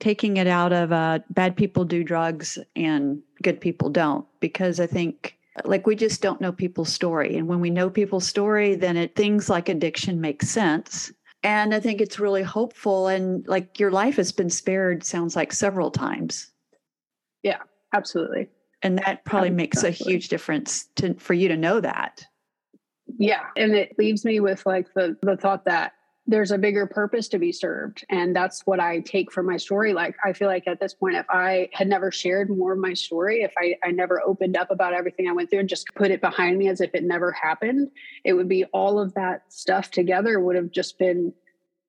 taking 0.00 0.38
it 0.38 0.46
out 0.46 0.72
of 0.72 0.92
uh, 0.92 1.20
bad 1.30 1.56
people 1.56 1.84
do 1.84 2.02
drugs 2.02 2.58
and 2.74 3.22
good 3.42 3.60
people 3.60 3.90
don't, 3.90 4.26
because 4.40 4.80
I 4.80 4.86
think 4.86 5.36
like 5.64 5.86
we 5.86 5.96
just 5.96 6.22
don't 6.22 6.40
know 6.40 6.52
people's 6.52 6.92
story. 6.92 7.36
And 7.36 7.48
when 7.48 7.60
we 7.60 7.70
know 7.70 7.90
people's 7.90 8.26
story 8.26 8.74
then 8.74 8.96
it 8.96 9.16
things 9.16 9.48
like 9.48 9.68
addiction 9.68 10.20
make 10.20 10.42
sense. 10.42 11.12
And 11.42 11.74
i 11.74 11.80
think 11.80 12.00
it's 12.00 12.18
really 12.20 12.42
hopeful. 12.42 13.08
And 13.08 13.46
like 13.48 13.78
your 13.80 13.90
life 13.90 14.16
has 14.16 14.32
been 14.32 14.50
spared 14.50 15.04
sounds 15.04 15.36
like 15.36 15.52
several 15.52 15.90
times. 15.90 16.50
Yeah 17.42 17.58
absolutely. 17.92 18.48
And 18.82 18.98
that 18.98 19.24
probably 19.24 19.48
absolutely. 19.48 19.56
makes 19.56 19.82
a 19.84 19.90
huge 19.90 20.28
difference 20.28 20.86
to 20.96 21.14
for 21.14 21.34
you 21.34 21.48
to 21.48 21.56
know 21.56 21.80
that. 21.80 22.24
Yeah 23.18 23.46
and 23.56 23.74
it 23.74 23.98
leaves 23.98 24.24
me 24.24 24.40
with 24.40 24.64
like 24.66 24.86
the 24.94 25.16
the 25.22 25.36
thought 25.36 25.64
that 25.64 25.92
there's 26.26 26.50
a 26.50 26.58
bigger 26.58 26.86
purpose 26.86 27.28
to 27.28 27.38
be 27.38 27.50
served 27.50 28.04
and 28.10 28.36
that's 28.36 28.62
what 28.66 28.78
i 28.78 29.00
take 29.00 29.32
from 29.32 29.46
my 29.46 29.56
story 29.56 29.92
like 29.92 30.14
i 30.24 30.32
feel 30.32 30.48
like 30.48 30.66
at 30.66 30.78
this 30.78 30.94
point 30.94 31.16
if 31.16 31.26
i 31.30 31.68
had 31.72 31.88
never 31.88 32.12
shared 32.12 32.50
more 32.50 32.72
of 32.72 32.78
my 32.78 32.94
story 32.94 33.42
if 33.42 33.52
i, 33.58 33.74
I 33.82 33.90
never 33.90 34.22
opened 34.24 34.56
up 34.56 34.70
about 34.70 34.92
everything 34.92 35.28
i 35.28 35.32
went 35.32 35.50
through 35.50 35.60
and 35.60 35.68
just 35.68 35.86
put 35.94 36.10
it 36.10 36.20
behind 36.20 36.58
me 36.58 36.68
as 36.68 36.80
if 36.80 36.94
it 36.94 37.04
never 37.04 37.32
happened 37.32 37.90
it 38.24 38.34
would 38.34 38.48
be 38.48 38.64
all 38.66 39.00
of 39.00 39.14
that 39.14 39.44
stuff 39.48 39.90
together 39.90 40.40
would 40.40 40.56
have 40.56 40.70
just 40.70 40.98
been 40.98 41.32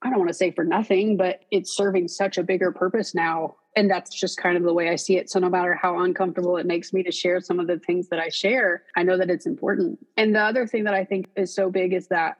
I 0.02 0.10
don't 0.10 0.18
want 0.18 0.30
to 0.30 0.36
say 0.36 0.52
for 0.52 0.64
nothing, 0.64 1.16
but 1.16 1.42
it's 1.52 1.76
serving 1.76 2.08
such 2.08 2.38
a 2.38 2.44
bigger 2.44 2.72
purpose 2.72 3.14
now. 3.14 3.56
And 3.76 3.90
that's 3.90 4.14
just 4.14 4.38
kind 4.38 4.58
of 4.58 4.64
the 4.64 4.74
way 4.74 4.90
I 4.90 4.96
see 4.96 5.18
it. 5.18 5.30
So 5.30 5.40
no 5.40 5.50
matter 5.50 5.76
how 5.76 6.00
uncomfortable 6.00 6.58
it 6.58 6.66
makes 6.66 6.92
me 6.92 7.04
to 7.04 7.12
share 7.12 7.40
some 7.40 7.60
of 7.60 7.68
the 7.68 7.78
things 7.78 8.10
that 8.10 8.20
I 8.20 8.30
share, 8.30 8.84
I 8.96 9.04
know 9.04 9.16
that 9.18 9.30
it's 9.30 9.46
important. 9.46 10.00
And 10.18 10.36
the 10.36 10.42
other 10.42 10.66
thing 10.66 10.86
that 10.86 10.96
I 10.96 11.06
think 11.06 11.28
is 11.36 11.54
so 11.54 11.70
big 11.70 11.94
is 11.94 12.08
that 12.08 12.38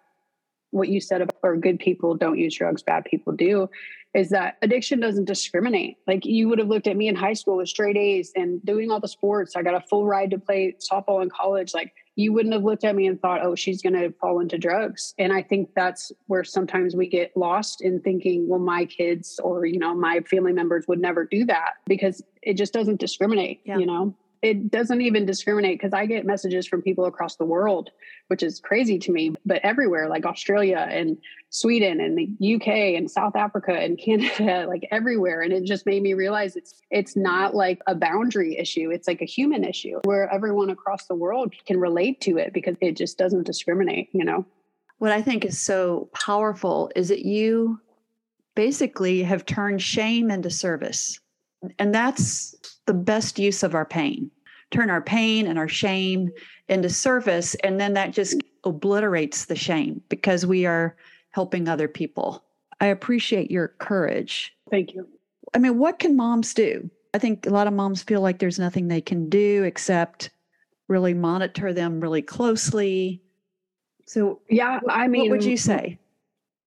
what 0.72 0.90
you 0.90 1.00
said 1.00 1.22
about 1.22 1.38
or 1.44 1.56
good 1.58 1.80
people 1.80 2.16
don't 2.16 2.38
use 2.38 2.56
drugs, 2.56 2.84
bad 2.84 3.06
people 3.06 3.34
do, 3.34 3.70
is 4.14 4.30
that 4.30 4.58
addiction 4.62 5.00
doesn't 5.00 5.26
discriminate. 5.26 5.98
Like 6.06 6.26
you 6.26 6.50
would 6.50 6.60
have 6.60 6.68
looked 6.68 6.88
at 6.88 6.98
me 6.98 7.08
in 7.08 7.16
high 7.16 7.34
school 7.34 7.58
with 7.58 7.70
straight 7.70 7.96
A's 7.96 8.32
and 8.36 8.64
doing 8.66 8.92
all 8.92 9.00
the 9.00 9.08
sports. 9.08 9.56
I 9.56 9.62
got 9.62 9.76
a 9.76 9.82
full 9.82 10.06
ride 10.06 10.32
to 10.32 10.40
play 10.40 10.76
softball 10.80 11.22
in 11.22 11.30
college. 11.30 11.74
Like 11.74 11.94
you 12.16 12.34
wouldn't 12.34 12.54
have 12.54 12.64
looked 12.64 12.84
at 12.84 12.96
me 12.96 13.08
and 13.08 13.22
thought, 13.22 13.42
oh, 13.42 13.56
she's 13.56 13.82
going 13.82 13.94
to 13.94 14.12
fall 14.20 14.40
into 14.40 14.58
drugs. 14.58 15.14
And 15.18 15.32
I 15.32 15.42
think 15.42 15.70
that's 15.76 16.12
where 16.28 16.44
sometimes 16.44 16.96
we 16.96 17.08
get 17.08 17.36
lost 17.38 17.82
in 17.82 18.02
thinking, 18.02 18.50
well, 18.50 18.60
my 18.60 18.86
kids 18.86 19.40
or, 19.44 19.66
you 19.66 19.80
know, 19.80 19.96
my 19.96 20.20
family 20.22 20.54
members 20.54 20.86
would 20.88 21.00
never 21.00 21.26
do 21.26 21.46
that 21.46 21.76
because 21.86 22.22
it 22.42 22.56
just 22.56 22.74
doesn't 22.74 23.00
discriminate, 23.00 23.62
yeah. 23.66 23.78
you 23.78 23.86
know? 23.86 24.14
It 24.42 24.72
doesn't 24.72 25.02
even 25.02 25.26
discriminate 25.26 25.80
because 25.80 25.94
I 25.94 26.08
get 26.08 26.26
messages 26.26 26.68
from 26.68 26.82
people 26.82 27.06
across 27.06 27.36
the 27.36 27.46
world, 27.46 27.92
which 28.28 28.42
is 28.42 28.60
crazy 28.60 28.98
to 29.00 29.12
me, 29.12 29.36
but 29.46 29.60
everywhere, 29.64 30.10
like 30.10 30.26
Australia 30.26 30.88
and 30.90 31.18
Sweden 31.52 32.02
and 32.02 32.18
the 32.18 32.56
UK 32.56 32.68
and 32.98 33.10
South 33.10 33.36
Africa 33.36 33.74
and 33.74 33.98
Canada, 34.04 34.66
like 34.68 34.88
everywhere. 34.90 35.42
And 35.42 35.54
it 35.54 35.64
just 35.66 35.86
made 35.86 36.02
me 36.02 36.16
realize 36.16 36.56
it's 36.56 36.82
it's 36.90 37.16
not 37.16 37.54
like 37.54 37.82
a 37.86 37.94
boundary 37.94 38.58
issue. 38.58 38.90
It's 38.90 39.08
like 39.08 39.22
a 39.22 39.26
human 39.26 39.64
issue 39.64 40.00
where 40.06 40.32
everyone 40.34 40.72
across 40.72 41.06
the 41.06 41.16
world 41.16 41.54
can 41.68 41.80
relate 41.80 42.20
to 42.22 42.38
it 42.38 42.52
because 42.52 42.76
it 42.82 42.98
just 42.98 43.18
doesn't 43.20 43.44
discriminate, 43.44 44.10
you 44.12 44.26
know. 44.26 44.46
What 44.98 45.12
I 45.12 45.22
think 45.22 45.46
is 45.46 45.60
so 45.60 46.10
powerful 46.14 46.92
is 46.96 47.10
that 47.10 47.26
you 47.26 47.80
basically 48.56 49.24
have 49.24 49.46
turned 49.46 49.82
shame 49.82 50.32
into 50.32 50.50
service. 50.50 51.20
And 51.78 51.94
that's 51.94 52.56
the 52.86 52.94
best 52.94 53.40
use 53.40 53.64
of 53.64 53.76
our 53.76 53.86
pain. 53.86 54.32
Turn 54.72 54.90
our 54.90 55.02
pain 55.02 55.48
and 55.48 55.60
our 55.60 55.68
shame 55.68 56.32
into 56.70 56.90
service. 56.90 57.56
And 57.64 57.80
then 57.80 57.94
that 57.94 58.12
just 58.12 58.42
obliterates 58.64 59.46
the 59.46 59.56
shame 59.56 60.02
because 60.10 60.46
we 60.46 60.66
are 60.66 60.96
helping 61.32 61.68
other 61.68 61.88
people. 61.88 62.44
I 62.80 62.88
appreciate 62.88 63.52
your 63.52 63.70
courage. 63.80 64.56
Thank 64.70 64.94
you. 64.94 65.08
I 65.54 65.60
mean, 65.60 65.78
what 65.78 66.00
can 66.00 66.16
moms 66.16 66.54
do? 66.54 66.90
I 67.14 67.20
think 67.20 67.46
a 67.46 67.50
lot 67.50 67.68
of 67.68 67.74
moms 67.74 68.02
feel 68.02 68.22
like 68.22 68.40
there's 68.40 68.60
nothing 68.60 68.88
they 68.88 69.02
can 69.02 69.30
do 69.30 69.64
except 69.64 70.30
really 70.88 71.14
monitor 71.14 71.74
them 71.74 72.00
really 72.00 72.22
closely. 72.22 73.22
So, 74.06 74.42
yeah, 74.50 74.80
I 74.90 75.08
mean, 75.08 75.24
what 75.24 75.32
would 75.32 75.44
you 75.44 75.58
say? 75.58 76.00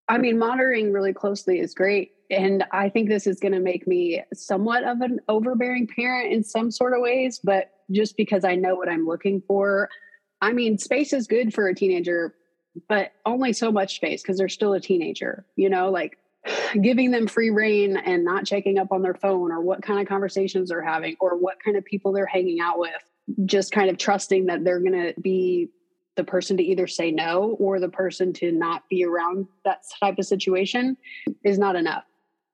I 0.08 0.18
mean, 0.18 0.38
monitoring 0.38 0.92
really 0.92 1.12
closely 1.12 1.60
is 1.60 1.74
great 1.74 2.12
and 2.30 2.64
I 2.72 2.88
think 2.88 3.08
this 3.08 3.26
is 3.26 3.40
going 3.40 3.52
to 3.52 3.60
make 3.60 3.86
me 3.86 4.22
somewhat 4.32 4.84
of 4.84 5.00
an 5.00 5.20
overbearing 5.28 5.86
parent 5.86 6.32
in 6.32 6.42
some 6.42 6.70
sort 6.70 6.94
of 6.94 7.00
ways, 7.00 7.40
but 7.42 7.70
just 7.90 8.16
because 8.16 8.44
I 8.44 8.54
know 8.54 8.74
what 8.74 8.88
I'm 8.88 9.06
looking 9.06 9.42
for. 9.46 9.88
I 10.40 10.52
mean, 10.52 10.78
space 10.78 11.12
is 11.12 11.26
good 11.26 11.52
for 11.52 11.68
a 11.68 11.74
teenager, 11.74 12.34
but 12.88 13.12
only 13.26 13.52
so 13.52 13.70
much 13.70 13.96
space 13.96 14.22
because 14.22 14.38
they're 14.38 14.48
still 14.48 14.72
a 14.72 14.80
teenager, 14.80 15.46
you 15.56 15.68
know, 15.68 15.90
like 15.90 16.18
giving 16.80 17.10
them 17.10 17.26
free 17.26 17.50
reign 17.50 17.96
and 17.96 18.24
not 18.24 18.46
checking 18.46 18.78
up 18.78 18.90
on 18.90 19.02
their 19.02 19.14
phone 19.14 19.52
or 19.52 19.60
what 19.60 19.82
kind 19.82 20.00
of 20.00 20.08
conversations 20.08 20.70
they're 20.70 20.82
having 20.82 21.16
or 21.20 21.36
what 21.36 21.62
kind 21.62 21.76
of 21.76 21.84
people 21.84 22.12
they're 22.12 22.26
hanging 22.26 22.60
out 22.60 22.78
with. 22.78 22.92
Just 23.46 23.72
kind 23.72 23.90
of 23.90 23.98
trusting 23.98 24.46
that 24.46 24.64
they're 24.64 24.80
going 24.80 24.92
to 24.92 25.14
be 25.20 25.70
the 26.16 26.24
person 26.24 26.57
to 26.57 26.62
either 26.62 26.87
say 26.87 27.11
no 27.11 27.57
or 27.59 27.81
the 27.81 27.88
person 27.88 28.33
to 28.35 28.53
not 28.53 28.88
be 28.88 29.05
around 29.05 29.46
that 29.64 29.83
type 30.00 30.18
of 30.18 30.27
situation 30.27 30.96
is 31.44 31.59
not 31.59 31.77
enough. 31.77 32.05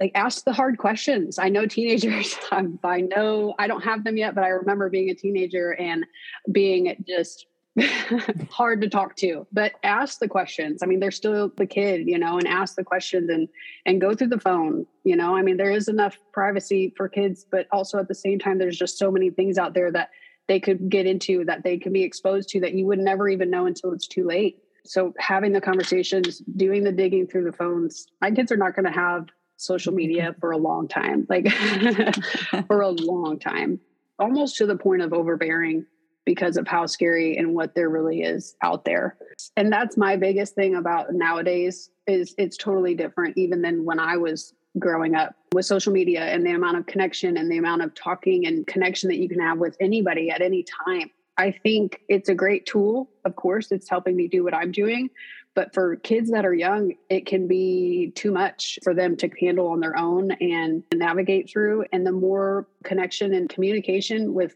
Like 0.00 0.12
ask 0.14 0.44
the 0.44 0.52
hard 0.52 0.78
questions. 0.78 1.38
I 1.38 1.50
know 1.50 1.66
teenagers, 1.66 2.36
I'm, 2.50 2.78
I 2.82 3.02
know 3.02 3.54
I 3.58 3.66
don't 3.66 3.84
have 3.84 4.04
them 4.04 4.16
yet, 4.16 4.34
but 4.34 4.44
I 4.44 4.48
remember 4.48 4.88
being 4.88 5.10
a 5.10 5.14
teenager 5.14 5.74
and 5.74 6.06
being 6.50 7.04
just 7.06 7.46
hard 8.50 8.80
to 8.80 8.88
talk 8.88 9.14
to. 9.16 9.46
But 9.52 9.72
ask 9.82 10.18
the 10.18 10.28
questions. 10.28 10.82
I 10.82 10.86
mean 10.86 11.00
they're 11.00 11.10
still 11.10 11.52
the 11.56 11.66
kid 11.66 12.08
you 12.08 12.18
know 12.18 12.38
and 12.38 12.48
ask 12.48 12.76
the 12.76 12.84
questions 12.84 13.28
and 13.28 13.48
and 13.86 14.00
go 14.00 14.14
through 14.14 14.28
the 14.28 14.40
phone 14.40 14.86
you 15.04 15.16
know? 15.16 15.36
I 15.36 15.42
mean 15.42 15.56
there 15.56 15.70
is 15.70 15.88
enough 15.88 16.18
privacy 16.32 16.92
for 16.96 17.08
kids 17.08 17.46
but 17.50 17.66
also 17.70 17.98
at 17.98 18.08
the 18.08 18.14
same 18.14 18.38
time 18.38 18.58
there's 18.58 18.78
just 18.78 18.98
so 18.98 19.10
many 19.10 19.30
things 19.30 19.58
out 19.58 19.74
there 19.74 19.92
that 19.92 20.10
they 20.50 20.60
could 20.60 20.90
get 20.90 21.06
into 21.06 21.44
that 21.46 21.62
they 21.64 21.78
can 21.78 21.92
be 21.92 22.02
exposed 22.02 22.50
to 22.50 22.60
that 22.60 22.74
you 22.74 22.84
would 22.84 22.98
never 22.98 23.28
even 23.28 23.50
know 23.50 23.64
until 23.64 23.92
it's 23.92 24.06
too 24.06 24.26
late 24.26 24.58
so 24.84 25.14
having 25.18 25.52
the 25.52 25.60
conversations 25.60 26.42
doing 26.56 26.84
the 26.84 26.92
digging 26.92 27.26
through 27.26 27.44
the 27.44 27.56
phones 27.56 28.06
my 28.20 28.30
kids 28.30 28.52
are 28.52 28.56
not 28.58 28.74
going 28.74 28.84
to 28.84 28.92
have 28.92 29.26
social 29.60 29.92
media 29.92 30.30
mm-hmm. 30.30 30.40
for 30.40 30.52
a 30.52 30.56
long 30.56 30.88
time, 30.88 31.26
like 31.28 31.48
for 32.66 32.80
a 32.80 32.90
long 32.90 33.38
time, 33.38 33.78
almost 34.18 34.56
to 34.56 34.66
the 34.66 34.76
point 34.76 35.02
of 35.02 35.12
overbearing 35.12 35.86
because 36.24 36.56
of 36.56 36.66
how 36.66 36.86
scary 36.86 37.36
and 37.36 37.54
what 37.54 37.74
there 37.74 37.88
really 37.88 38.22
is 38.22 38.54
out 38.62 38.84
there. 38.84 39.16
And 39.56 39.72
that's 39.72 39.96
my 39.96 40.16
biggest 40.16 40.54
thing 40.54 40.74
about 40.74 41.12
nowadays 41.12 41.90
is 42.06 42.34
it's 42.38 42.56
totally 42.56 42.94
different 42.94 43.36
even 43.38 43.62
than 43.62 43.84
when 43.84 43.98
I 43.98 44.16
was 44.16 44.54
growing 44.78 45.14
up 45.14 45.34
with 45.52 45.66
social 45.66 45.92
media 45.92 46.22
and 46.22 46.46
the 46.46 46.52
amount 46.52 46.76
of 46.76 46.86
connection 46.86 47.36
and 47.36 47.50
the 47.50 47.58
amount 47.58 47.82
of 47.82 47.94
talking 47.94 48.46
and 48.46 48.66
connection 48.66 49.08
that 49.08 49.18
you 49.18 49.28
can 49.28 49.40
have 49.40 49.58
with 49.58 49.76
anybody 49.80 50.30
at 50.30 50.40
any 50.40 50.64
time. 50.86 51.10
I 51.36 51.50
think 51.50 52.02
it's 52.08 52.28
a 52.28 52.34
great 52.34 52.66
tool. 52.66 53.10
Of 53.24 53.34
course, 53.34 53.72
it's 53.72 53.88
helping 53.88 54.14
me 54.14 54.28
do 54.28 54.44
what 54.44 54.54
I'm 54.54 54.70
doing, 54.70 55.10
but 55.54 55.74
for 55.74 55.96
kids 55.96 56.30
that 56.30 56.44
are 56.44 56.54
young, 56.54 56.92
it 57.08 57.26
can 57.26 57.48
be 57.48 58.12
too 58.14 58.30
much 58.30 58.78
for 58.84 58.94
them 58.94 59.16
to 59.16 59.30
handle 59.40 59.68
on 59.68 59.80
their 59.80 59.96
own 59.98 60.32
and 60.32 60.84
navigate 60.94 61.50
through. 61.50 61.86
And 61.92 62.06
the 62.06 62.12
more 62.12 62.68
connection 62.84 63.34
and 63.34 63.48
communication 63.48 64.34
with 64.34 64.54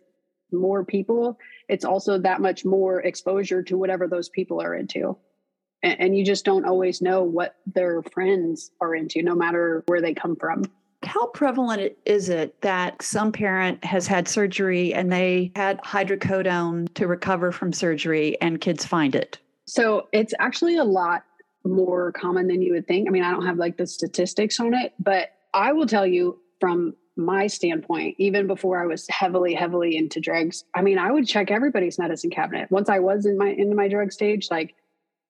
more 0.52 0.84
people, 0.84 1.38
it's 1.68 1.84
also 1.84 2.18
that 2.18 2.40
much 2.40 2.64
more 2.64 3.00
exposure 3.00 3.62
to 3.62 3.76
whatever 3.76 4.06
those 4.06 4.28
people 4.28 4.60
are 4.60 4.74
into. 4.74 5.16
And, 5.84 6.00
and 6.00 6.18
you 6.18 6.24
just 6.24 6.44
don't 6.44 6.64
always 6.64 7.00
know 7.00 7.22
what 7.22 7.56
their 7.66 8.02
friends 8.02 8.72
are 8.80 8.94
into, 8.94 9.22
no 9.22 9.34
matter 9.34 9.84
where 9.86 10.00
they 10.00 10.14
come 10.14 10.34
from. 10.34 10.64
How 11.04 11.26
prevalent 11.26 11.92
is 12.06 12.30
it 12.30 12.58
that 12.62 13.02
some 13.02 13.30
parent 13.30 13.84
has 13.84 14.06
had 14.06 14.26
surgery 14.26 14.94
and 14.94 15.12
they 15.12 15.52
had 15.54 15.80
hydrocodone 15.82 16.92
to 16.94 17.06
recover 17.06 17.52
from 17.52 17.74
surgery 17.74 18.40
and 18.40 18.60
kids 18.60 18.86
find 18.86 19.14
it? 19.14 19.38
So 19.66 20.08
it's 20.12 20.32
actually 20.40 20.78
a 20.78 20.84
lot 20.84 21.24
more 21.64 22.12
common 22.12 22.46
than 22.46 22.62
you 22.62 22.72
would 22.72 22.86
think. 22.86 23.06
I 23.06 23.10
mean, 23.10 23.22
I 23.22 23.30
don't 23.30 23.44
have 23.44 23.58
like 23.58 23.76
the 23.76 23.86
statistics 23.86 24.58
on 24.58 24.72
it, 24.72 24.94
but 24.98 25.32
I 25.52 25.72
will 25.72 25.86
tell 25.86 26.06
you 26.06 26.40
from 26.58 26.94
my 27.16 27.46
standpoint, 27.46 28.16
even 28.18 28.46
before 28.46 28.82
I 28.82 28.86
was 28.86 29.06
heavily, 29.08 29.54
heavily 29.54 29.96
into 29.96 30.20
drugs, 30.20 30.64
I 30.74 30.82
mean, 30.82 30.98
I 30.98 31.12
would 31.12 31.26
check 31.26 31.50
everybody's 31.50 31.98
medicine 31.98 32.30
cabinet. 32.30 32.70
Once 32.70 32.88
I 32.88 32.98
was 32.98 33.26
in 33.26 33.36
my 33.38 33.50
into 33.50 33.76
my 33.76 33.88
drug 33.88 34.10
stage, 34.10 34.48
like 34.50 34.74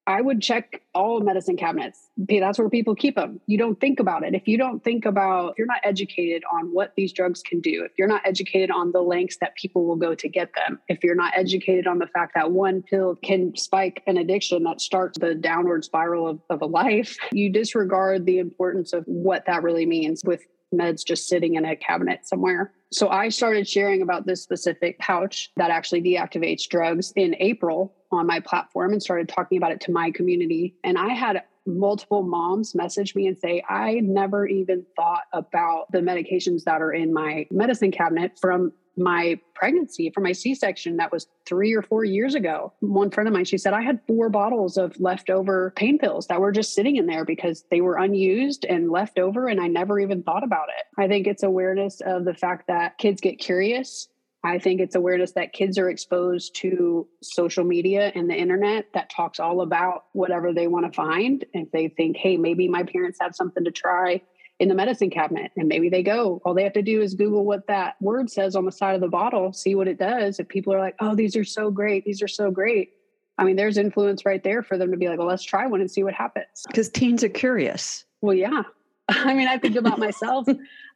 I 0.07 0.21
would 0.21 0.43
check 0.43 0.83
all 0.95 1.21
medicine 1.21 1.57
cabinets. 1.57 2.11
That's 2.17 2.59
where 2.59 2.69
people 2.69 2.95
keep 2.95 3.17
them. 3.17 3.41
You 3.47 3.57
don't 3.57 3.81
think 3.81 4.01
about 4.01 4.23
it. 4.23 4.35
If 4.35 4.47
you 4.47 4.59
don't 4.59 4.85
think 4.85 5.07
about, 5.07 5.51
if 5.51 5.59
you're 5.59 5.67
not 5.67 5.81
educated 5.83 6.43
on 6.53 6.67
what 6.67 6.93
these 6.97 7.13
drugs 7.13 7.43
can 7.43 7.61
do, 7.61 7.85
if 7.85 7.93
you're 7.97 8.09
not 8.09 8.23
educated 8.27 8.71
on 8.71 8.93
the 8.93 9.01
lengths 9.01 9.39
that 9.41 9.57
people 9.57 9.87
will 9.87 9.97
go 9.97 10.15
to 10.15 10.29
get 10.29 10.51
them, 10.55 10.79
if 10.89 11.03
you're 11.03 11.15
not 11.15 11.33
educated 11.37 11.87
on 11.87 11.99
the 11.99 12.07
fact 12.09 12.33
that 12.35 12.51
one 12.51 12.83
pill 12.83 13.17
can 13.23 13.57
spike 13.57 14.03
an 14.07 14.19
addiction 14.19 14.63
that 14.65 14.81
starts 14.81 15.19
the 15.19 15.35
downward 15.35 15.85
spiral 15.85 16.29
of, 16.29 16.41
of 16.51 16.61
a 16.61 16.67
life, 16.67 17.17
you 17.33 17.51
disregard 17.51 18.27
the 18.27 18.39
importance 18.39 18.93
of 18.93 19.05
what 19.07 19.47
that 19.47 19.63
really 19.63 19.87
means 19.87 20.23
with 20.25 20.43
meds 20.75 21.05
just 21.05 21.29
sitting 21.29 21.55
in 21.55 21.65
a 21.65 21.77
cabinet 21.77 22.27
somewhere. 22.27 22.73
So 22.93 23.09
I 23.09 23.29
started 23.29 23.67
sharing 23.67 24.03
about 24.03 24.27
this 24.27 24.43
specific 24.43 24.99
pouch 24.99 25.51
that 25.57 25.71
actually 25.71 26.03
deactivates 26.03 26.69
drugs 26.69 27.13
in 27.17 27.35
April 27.41 27.95
on 28.15 28.27
my 28.27 28.41
platform 28.41 28.93
and 28.93 29.03
started 29.03 29.29
talking 29.29 29.59
about 29.59 29.73
it 29.73 29.81
to 29.83 29.93
my 29.93 30.11
community. 30.11 30.75
And 30.85 30.99
I 30.99 31.13
had 31.15 31.43
multiple 31.67 32.23
moms 32.23 32.75
message 32.75 33.15
me 33.15 33.27
and 33.27 33.39
say, 33.39 33.63
I 33.69 34.01
never 34.01 34.47
even 34.47 34.85
thought 34.97 35.25
about 35.33 35.91
the 35.93 35.99
medications 35.99 36.65
that 36.65 36.83
are 36.83 36.93
in 36.93 37.13
my 37.13 37.47
medicine 37.51 37.91
cabinet 37.91 38.39
from 38.41 38.73
my 38.97 39.39
pregnancy 39.55 40.11
for 40.11 40.21
my 40.21 40.33
c-section 40.33 40.97
that 40.97 41.11
was 41.11 41.27
three 41.47 41.73
or 41.73 41.83
four 41.83 42.05
years 42.05 42.35
ago 42.35 42.73
one 42.81 43.11
friend 43.11 43.27
of 43.27 43.35
mine 43.35 43.45
she 43.45 43.59
said 43.59 43.73
i 43.73 43.83
had 43.83 43.99
four 44.07 44.29
bottles 44.29 44.77
of 44.77 44.99
leftover 45.01 45.73
pain 45.77 45.99
pills 45.99 46.27
that 46.29 46.41
were 46.41 46.53
just 46.53 46.75
sitting 46.75 46.97
in 46.97 47.07
there 47.07 47.25
because 47.25 47.65
they 47.71 47.81
were 47.81 47.97
unused 47.97 48.65
and 48.67 48.91
left 48.91 49.19
over 49.19 49.49
and 49.49 49.61
i 49.61 49.67
never 49.67 49.99
even 49.99 50.23
thought 50.23 50.45
about 50.45 50.69
it 50.79 50.85
i 50.97 51.09
think 51.09 51.27
it's 51.27 51.43
awareness 51.43 52.01
of 52.03 52.25
the 52.25 52.35
fact 52.35 52.67
that 52.69 52.97
kids 52.99 53.21
get 53.21 53.39
curious 53.39 54.09
I 54.45 54.59
think 54.59 54.81
it's 54.81 54.95
awareness 54.95 55.33
that 55.33 55.53
kids 55.53 55.79
are 55.79 55.89
exposed 55.89 56.55
to 56.57 57.09
social 57.23 57.65
media 57.65 58.13
and 58.15 58.29
the 58.29 58.35
internet 58.35 58.87
that 58.93 59.11
talks 59.11 59.41
all 59.41 59.63
about 59.63 60.05
whatever 60.13 60.53
they 60.53 60.67
want 60.67 60.87
to 60.87 60.93
find. 60.93 61.45
If 61.55 61.71
they 61.73 61.89
think, 61.89 62.17
hey, 62.17 62.37
maybe 62.37 62.69
my 62.69 62.83
parents 62.83 63.19
have 63.21 63.35
something 63.35 63.65
to 63.65 63.71
try, 63.71 64.21
in 64.61 64.69
the 64.69 64.75
medicine 64.75 65.11
cabinet 65.11 65.51
and 65.57 65.67
maybe 65.67 65.89
they 65.89 66.03
go 66.03 66.41
all 66.45 66.55
they 66.55 66.63
have 66.63 66.73
to 66.73 66.81
do 66.81 67.03
is 67.03 67.15
google 67.15 67.45
what 67.45 67.67
that 67.67 67.97
word 68.01 68.31
says 68.31 68.55
on 68.55 68.65
the 68.65 68.71
side 68.71 68.95
of 68.95 69.01
the 69.01 69.09
bottle 69.09 69.53
see 69.53 69.75
what 69.75 69.89
it 69.89 69.99
does 69.99 70.39
if 70.39 70.47
people 70.47 70.73
are 70.73 70.79
like 70.79 70.95
oh 71.01 71.13
these 71.13 71.35
are 71.35 71.43
so 71.43 71.73
great 71.73 72.05
these 72.05 72.23
are 72.23 72.29
so 72.29 72.53
great 72.53 72.91
i 73.37 73.43
mean 73.43 73.57
there's 73.57 73.77
influence 73.77 74.25
right 74.25 74.45
there 74.45 74.63
for 74.63 74.79
them 74.79 74.93
to 74.93 74.97
be 74.97 75.09
like 75.09 75.19
well 75.19 75.27
let's 75.27 75.43
try 75.43 75.67
one 75.67 75.81
and 75.81 75.91
see 75.91 76.05
what 76.05 76.15
happens 76.15 76.47
because 76.69 76.89
teens 76.89 77.25
are 77.25 77.29
curious 77.29 78.05
Well, 78.25 78.35
yeah. 78.35 78.63
I 79.09 79.35
mean, 79.35 79.49
I 79.49 79.59
think 79.59 79.77
about 79.77 79.99
myself. 79.99 80.47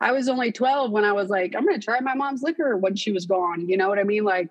I 0.01 0.13
was 0.13 0.29
only 0.29 0.53
12 0.53 0.91
when 0.91 1.05
I 1.05 1.13
was 1.13 1.29
like, 1.29 1.55
I'm 1.55 1.65
going 1.65 1.79
to 1.79 1.85
try 1.85 2.01
my 2.01 2.15
mom's 2.15 2.43
liquor 2.43 2.77
when 2.77 2.97
she 2.97 3.13
was 3.13 3.27
gone. 3.27 3.69
You 3.69 3.77
know 3.77 3.89
what 3.89 3.99
I 3.99 4.05
mean? 4.05 4.25
Like, 4.25 4.49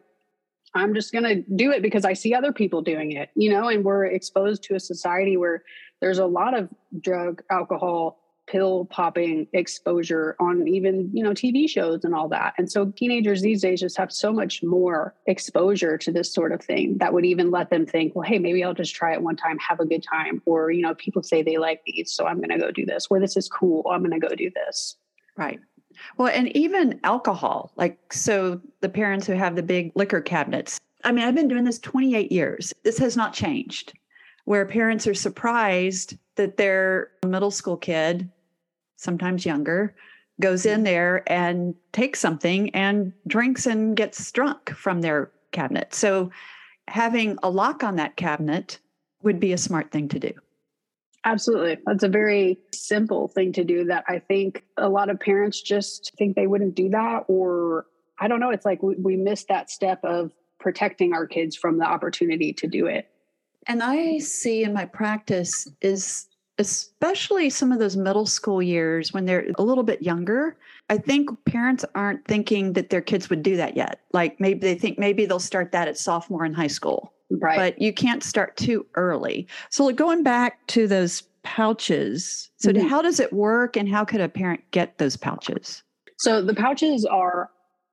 I'm 0.73 0.93
just 0.93 1.11
going 1.11 1.23
to 1.23 1.43
do 1.55 1.71
it 1.71 1.81
because 1.81 2.05
I 2.05 2.13
see 2.13 2.33
other 2.33 2.51
people 2.51 2.81
doing 2.81 3.13
it, 3.13 3.29
you 3.35 3.49
know, 3.49 3.69
and 3.69 3.83
we're 3.83 4.05
exposed 4.05 4.63
to 4.63 4.75
a 4.75 4.79
society 4.79 5.37
where 5.37 5.63
there's 6.01 6.19
a 6.19 6.25
lot 6.25 6.55
of 6.55 6.69
drug, 6.99 7.41
alcohol, 7.49 8.19
pill 8.47 8.85
popping 8.85 9.47
exposure 9.53 10.35
on 10.39 10.67
even 10.67 11.09
you 11.13 11.23
know 11.23 11.31
tv 11.31 11.69
shows 11.69 12.03
and 12.03 12.15
all 12.15 12.27
that. 12.29 12.53
And 12.57 12.71
so 12.71 12.85
teenagers 12.85 13.41
these 13.41 13.61
days 13.61 13.81
just 13.81 13.97
have 13.97 14.11
so 14.11 14.31
much 14.31 14.63
more 14.63 15.13
exposure 15.27 15.97
to 15.97 16.11
this 16.11 16.33
sort 16.33 16.51
of 16.51 16.61
thing 16.61 16.97
that 16.97 17.13
would 17.13 17.25
even 17.25 17.51
let 17.51 17.69
them 17.69 17.85
think 17.85 18.15
well 18.15 18.23
hey 18.23 18.39
maybe 18.39 18.63
i'll 18.63 18.73
just 18.73 18.95
try 18.95 19.13
it 19.13 19.21
one 19.21 19.35
time 19.35 19.57
have 19.59 19.79
a 19.79 19.85
good 19.85 20.03
time. 20.03 20.41
Or 20.45 20.71
you 20.71 20.81
know 20.81 20.95
people 20.95 21.21
say 21.21 21.43
they 21.43 21.57
like 21.57 21.81
these 21.85 22.11
so 22.11 22.25
i'm 22.25 22.37
going 22.37 22.49
to 22.49 22.57
go 22.57 22.71
do 22.71 22.85
this 22.85 23.07
or 23.09 23.19
this 23.19 23.37
is 23.37 23.47
cool 23.47 23.85
i'm 23.91 24.01
going 24.01 24.19
to 24.19 24.27
go 24.27 24.33
do 24.33 24.49
this. 24.55 24.95
Right. 25.35 25.59
Well 26.17 26.29
and 26.33 26.55
even 26.55 26.99
alcohol 27.03 27.73
like 27.75 28.13
so 28.13 28.61
the 28.81 28.89
parents 28.89 29.27
who 29.27 29.33
have 29.33 29.55
the 29.55 29.63
big 29.63 29.91
liquor 29.95 30.21
cabinets 30.21 30.79
i 31.03 31.11
mean 31.11 31.25
i've 31.25 31.35
been 31.35 31.47
doing 31.47 31.65
this 31.65 31.79
28 31.79 32.31
years. 32.31 32.73
This 32.83 32.97
has 32.99 33.17
not 33.17 33.33
changed. 33.33 33.93
Where 34.45 34.65
parents 34.65 35.05
are 35.07 35.13
surprised 35.13 36.17
that 36.35 36.55
their 36.55 37.09
middle 37.25 37.51
school 37.51 37.75
kid 37.75 38.31
sometimes 38.97 39.45
younger, 39.45 39.95
goes 40.41 40.65
in 40.65 40.77
mm-hmm. 40.77 40.83
there 40.83 41.23
and 41.27 41.73
takes 41.93 42.19
something 42.19 42.69
and 42.75 43.13
drinks 43.25 43.65
and 43.65 43.95
gets 43.95 44.31
drunk 44.31 44.69
from 44.71 45.01
their 45.01 45.31
cabinet. 45.51 45.93
So 45.93 46.29
having 46.87 47.37
a 47.41 47.49
lock 47.49 47.83
on 47.83 47.95
that 47.95 48.15
cabinet 48.15 48.79
would 49.23 49.39
be 49.39 49.53
a 49.53 49.57
smart 49.57 49.91
thing 49.91 50.07
to 50.09 50.19
do. 50.19 50.33
Absolutely. 51.25 51.77
That's 51.85 52.03
a 52.03 52.09
very 52.09 52.57
simple 52.73 53.27
thing 53.27 53.51
to 53.53 53.63
do 53.63 53.85
that 53.85 54.05
I 54.07 54.19
think 54.19 54.63
a 54.77 54.87
lot 54.87 55.09
of 55.09 55.19
parents 55.19 55.61
just 55.61 56.13
think 56.17 56.35
they 56.35 56.47
wouldn't 56.47 56.75
do 56.75 56.89
that. 56.89 57.25
Or 57.27 57.85
I 58.19 58.27
don't 58.27 58.39
know. 58.39 58.51
It's 58.51 58.65
like 58.65 58.81
we, 58.81 58.95
we 58.95 59.17
missed 59.17 59.47
that 59.49 59.69
step 59.69 59.99
of 60.03 60.31
protecting 60.59 61.13
our 61.13 61.27
kids 61.27 61.55
from 61.55 61.79
the 61.79 61.85
opportunity 61.85 62.53
to 62.53 62.67
do 62.67 62.85
it. 62.85 63.09
And 63.67 63.83
I 63.83 64.19
see 64.19 64.63
in 64.63 64.73
my 64.73 64.85
practice 64.85 65.67
is 65.81 66.27
especially 66.59 67.49
some 67.49 67.71
of 67.71 67.79
those 67.79 67.95
middle 67.95 68.25
school 68.25 68.61
years 68.61 69.13
when 69.13 69.25
they're 69.25 69.51
a 69.57 69.63
little 69.63 69.83
bit 69.83 70.01
younger. 70.01 70.57
I 70.89 70.97
think 70.97 71.29
parents 71.45 71.85
aren't 71.95 72.25
thinking 72.25 72.73
that 72.73 72.89
their 72.89 73.01
kids 73.01 73.29
would 73.29 73.43
do 73.43 73.57
that 73.57 73.75
yet. 73.75 74.01
Like 74.13 74.39
maybe 74.39 74.59
they 74.59 74.75
think 74.75 74.97
maybe 74.97 75.25
they'll 75.25 75.39
start 75.39 75.71
that 75.71 75.87
at 75.87 75.97
sophomore 75.97 76.45
in 76.45 76.53
high 76.53 76.67
school. 76.67 77.13
Right. 77.29 77.57
But 77.57 77.81
you 77.81 77.93
can't 77.93 78.23
start 78.23 78.55
too 78.57 78.85
early. 78.95 79.47
So 79.69 79.91
going 79.91 80.23
back 80.23 80.65
to 80.67 80.87
those 80.87 81.23
pouches, 81.43 82.49
so 82.57 82.71
mm-hmm. 82.71 82.87
how 82.87 83.01
does 83.01 83.19
it 83.19 83.33
work 83.33 83.75
and 83.75 83.87
how 83.87 84.05
could 84.05 84.21
a 84.21 84.29
parent 84.29 84.61
get 84.71 84.97
those 84.97 85.17
pouches? 85.17 85.83
So 86.17 86.41
the 86.41 86.55
pouches 86.55 87.05
are 87.05 87.49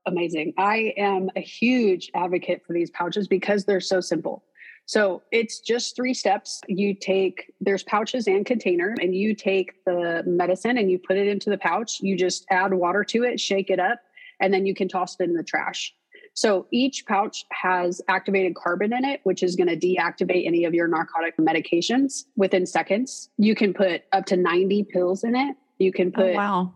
amazing. 0.06 0.54
I 0.56 0.94
am 0.96 1.30
a 1.36 1.40
huge 1.40 2.10
advocate 2.14 2.62
for 2.66 2.72
these 2.72 2.90
pouches 2.90 3.26
because 3.26 3.64
they're 3.64 3.80
so 3.80 4.00
simple. 4.00 4.44
So 4.86 5.22
it's 5.32 5.60
just 5.60 5.96
three 5.96 6.14
steps. 6.14 6.60
You 6.68 6.94
take, 6.94 7.52
there's 7.60 7.82
pouches 7.82 8.26
and 8.26 8.44
container, 8.44 8.94
and 9.00 9.14
you 9.14 9.34
take 9.34 9.84
the 9.84 10.22
medicine 10.26 10.76
and 10.76 10.90
you 10.90 10.98
put 10.98 11.16
it 11.16 11.26
into 11.26 11.50
the 11.50 11.58
pouch. 11.58 12.00
You 12.00 12.16
just 12.16 12.44
add 12.50 12.74
water 12.74 13.02
to 13.04 13.24
it, 13.24 13.40
shake 13.40 13.70
it 13.70 13.80
up, 13.80 14.00
and 14.40 14.52
then 14.52 14.66
you 14.66 14.74
can 14.74 14.88
toss 14.88 15.16
it 15.18 15.24
in 15.24 15.34
the 15.34 15.42
trash. 15.42 15.94
So 16.34 16.66
each 16.72 17.06
pouch 17.06 17.46
has 17.52 18.02
activated 18.08 18.56
carbon 18.56 18.92
in 18.92 19.04
it, 19.04 19.20
which 19.22 19.42
is 19.42 19.54
going 19.54 19.68
to 19.68 19.76
deactivate 19.76 20.46
any 20.46 20.64
of 20.64 20.74
your 20.74 20.88
narcotic 20.88 21.36
medications 21.36 22.24
within 22.36 22.66
seconds. 22.66 23.30
You 23.38 23.54
can 23.54 23.72
put 23.72 24.02
up 24.12 24.26
to 24.26 24.36
90 24.36 24.84
pills 24.84 25.22
in 25.22 25.36
it. 25.36 25.56
You 25.78 25.92
can 25.92 26.08
oh, 26.08 26.20
put, 26.20 26.30
oh, 26.30 26.34
wow. 26.34 26.74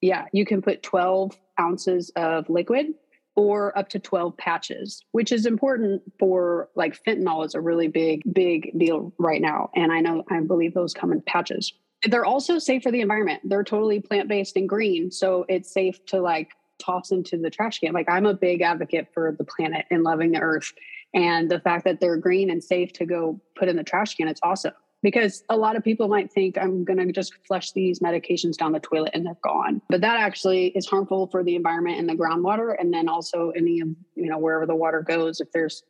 Yeah, 0.00 0.24
you 0.32 0.46
can 0.46 0.62
put 0.62 0.82
12 0.82 1.36
ounces 1.60 2.10
of 2.16 2.48
liquid 2.48 2.94
or 3.36 3.76
up 3.76 3.88
to 3.90 3.98
12 3.98 4.36
patches, 4.36 5.02
which 5.12 5.32
is 5.32 5.46
important 5.46 6.02
for 6.18 6.68
like 6.76 7.02
fentanyl 7.02 7.44
is 7.44 7.54
a 7.54 7.60
really 7.60 7.88
big, 7.88 8.22
big 8.32 8.70
deal 8.78 9.12
right 9.18 9.40
now. 9.40 9.70
And 9.74 9.92
I 9.92 10.00
know, 10.00 10.24
I 10.30 10.40
believe 10.40 10.74
those 10.74 10.94
come 10.94 11.12
in 11.12 11.20
patches. 11.22 11.72
They're 12.08 12.24
also 12.24 12.58
safe 12.58 12.82
for 12.82 12.92
the 12.92 13.00
environment. 13.00 13.42
They're 13.44 13.64
totally 13.64 14.00
plant 14.00 14.28
based 14.28 14.56
and 14.56 14.68
green. 14.68 15.10
So 15.10 15.44
it's 15.48 15.72
safe 15.72 16.04
to 16.06 16.20
like 16.20 16.50
toss 16.78 17.10
into 17.10 17.36
the 17.38 17.50
trash 17.50 17.80
can. 17.80 17.92
Like 17.92 18.08
I'm 18.08 18.26
a 18.26 18.34
big 18.34 18.60
advocate 18.60 19.08
for 19.12 19.34
the 19.36 19.44
planet 19.44 19.86
and 19.90 20.02
loving 20.02 20.32
the 20.32 20.40
earth. 20.40 20.72
And 21.14 21.50
the 21.50 21.60
fact 21.60 21.84
that 21.84 22.00
they're 22.00 22.16
green 22.16 22.50
and 22.50 22.62
safe 22.62 22.92
to 22.94 23.06
go 23.06 23.40
put 23.56 23.68
in 23.68 23.76
the 23.76 23.84
trash 23.84 24.16
can, 24.16 24.28
it's 24.28 24.40
awesome 24.42 24.72
because 25.04 25.44
a 25.50 25.56
lot 25.56 25.76
of 25.76 25.84
people 25.84 26.08
might 26.08 26.32
think 26.32 26.56
I'm 26.56 26.82
going 26.82 26.96
to 26.96 27.12
just 27.12 27.34
flush 27.46 27.72
these 27.72 28.00
medications 28.00 28.56
down 28.56 28.72
the 28.72 28.80
toilet 28.80 29.10
and 29.12 29.24
they're 29.26 29.36
gone. 29.42 29.82
But 29.90 30.00
that 30.00 30.18
actually 30.18 30.68
is 30.68 30.86
harmful 30.86 31.26
for 31.26 31.44
the 31.44 31.56
environment 31.56 31.98
and 31.98 32.08
the 32.08 32.14
groundwater. 32.14 32.74
And 32.76 32.92
then 32.92 33.06
also 33.06 33.50
any 33.50 33.80
of, 33.80 33.88
you 34.16 34.30
know, 34.30 34.38
wherever 34.38 34.64
the 34.64 34.74
water 34.74 35.02
goes, 35.02 35.42
if 35.42 35.52
there's 35.52 35.82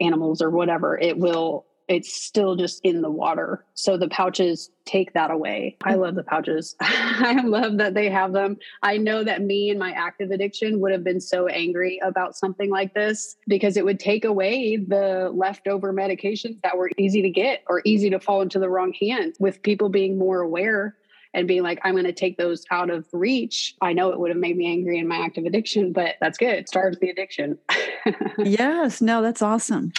animals 0.00 0.40
or 0.40 0.48
whatever, 0.48 0.98
it 0.98 1.18
will 1.18 1.66
it's 1.88 2.12
still 2.12 2.56
just 2.56 2.80
in 2.84 3.02
the 3.02 3.10
water. 3.10 3.64
So 3.74 3.96
the 3.96 4.08
pouches 4.08 4.70
take 4.84 5.12
that 5.14 5.30
away. 5.30 5.76
I 5.84 5.94
love 5.94 6.14
the 6.14 6.22
pouches. 6.22 6.74
I 6.80 7.40
love 7.44 7.78
that 7.78 7.94
they 7.94 8.08
have 8.08 8.32
them. 8.32 8.56
I 8.82 8.96
know 8.96 9.24
that 9.24 9.42
me 9.42 9.70
and 9.70 9.78
my 9.78 9.92
active 9.92 10.30
addiction 10.30 10.80
would 10.80 10.92
have 10.92 11.04
been 11.04 11.20
so 11.20 11.46
angry 11.46 12.00
about 12.02 12.36
something 12.36 12.70
like 12.70 12.94
this 12.94 13.36
because 13.46 13.76
it 13.76 13.84
would 13.84 14.00
take 14.00 14.24
away 14.24 14.76
the 14.76 15.30
leftover 15.34 15.92
medications 15.92 16.60
that 16.62 16.76
were 16.76 16.90
easy 16.96 17.22
to 17.22 17.30
get 17.30 17.62
or 17.66 17.82
easy 17.84 18.10
to 18.10 18.20
fall 18.20 18.42
into 18.42 18.58
the 18.58 18.68
wrong 18.68 18.92
hands 19.00 19.36
with 19.38 19.62
people 19.62 19.88
being 19.88 20.18
more 20.18 20.40
aware 20.40 20.96
and 21.34 21.48
being 21.48 21.62
like, 21.62 21.80
I'm 21.82 21.94
going 21.94 22.04
to 22.04 22.12
take 22.12 22.36
those 22.36 22.64
out 22.70 22.90
of 22.90 23.06
reach. 23.12 23.74
I 23.80 23.92
know 23.92 24.10
it 24.10 24.20
would 24.20 24.30
have 24.30 24.38
made 24.38 24.56
me 24.56 24.70
angry 24.70 24.98
in 24.98 25.08
my 25.08 25.16
active 25.16 25.44
addiction, 25.44 25.92
but 25.92 26.16
that's 26.20 26.38
good. 26.38 26.54
It 26.54 26.68
starves 26.68 26.98
the 27.00 27.08
addiction. 27.08 27.58
yes. 28.38 29.00
No, 29.00 29.22
that's 29.22 29.42
awesome. 29.42 29.92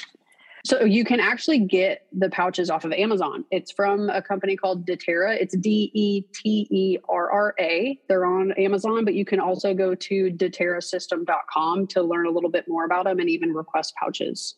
So 0.65 0.85
you 0.85 1.03
can 1.03 1.19
actually 1.19 1.59
get 1.59 2.05
the 2.13 2.29
pouches 2.29 2.69
off 2.69 2.85
of 2.85 2.93
Amazon. 2.93 3.43
It's 3.51 3.71
from 3.71 4.09
a 4.09 4.21
company 4.21 4.55
called 4.55 4.87
Deterra. 4.87 5.35
It's 5.37 5.57
D 5.57 5.91
E 5.93 6.21
T 6.33 6.67
E 6.71 6.97
R 7.09 7.29
R 7.29 7.53
A. 7.59 7.99
They're 8.07 8.25
on 8.25 8.53
Amazon, 8.53 9.03
but 9.03 9.13
you 9.13 9.25
can 9.25 9.41
also 9.41 9.73
go 9.73 9.93
to 9.93 10.31
deterrasystem.com 10.31 11.87
to 11.87 12.01
learn 12.01 12.27
a 12.27 12.29
little 12.29 12.49
bit 12.49 12.65
more 12.69 12.85
about 12.85 13.05
them 13.05 13.19
and 13.19 13.29
even 13.29 13.53
request 13.53 13.93
pouches. 13.99 14.55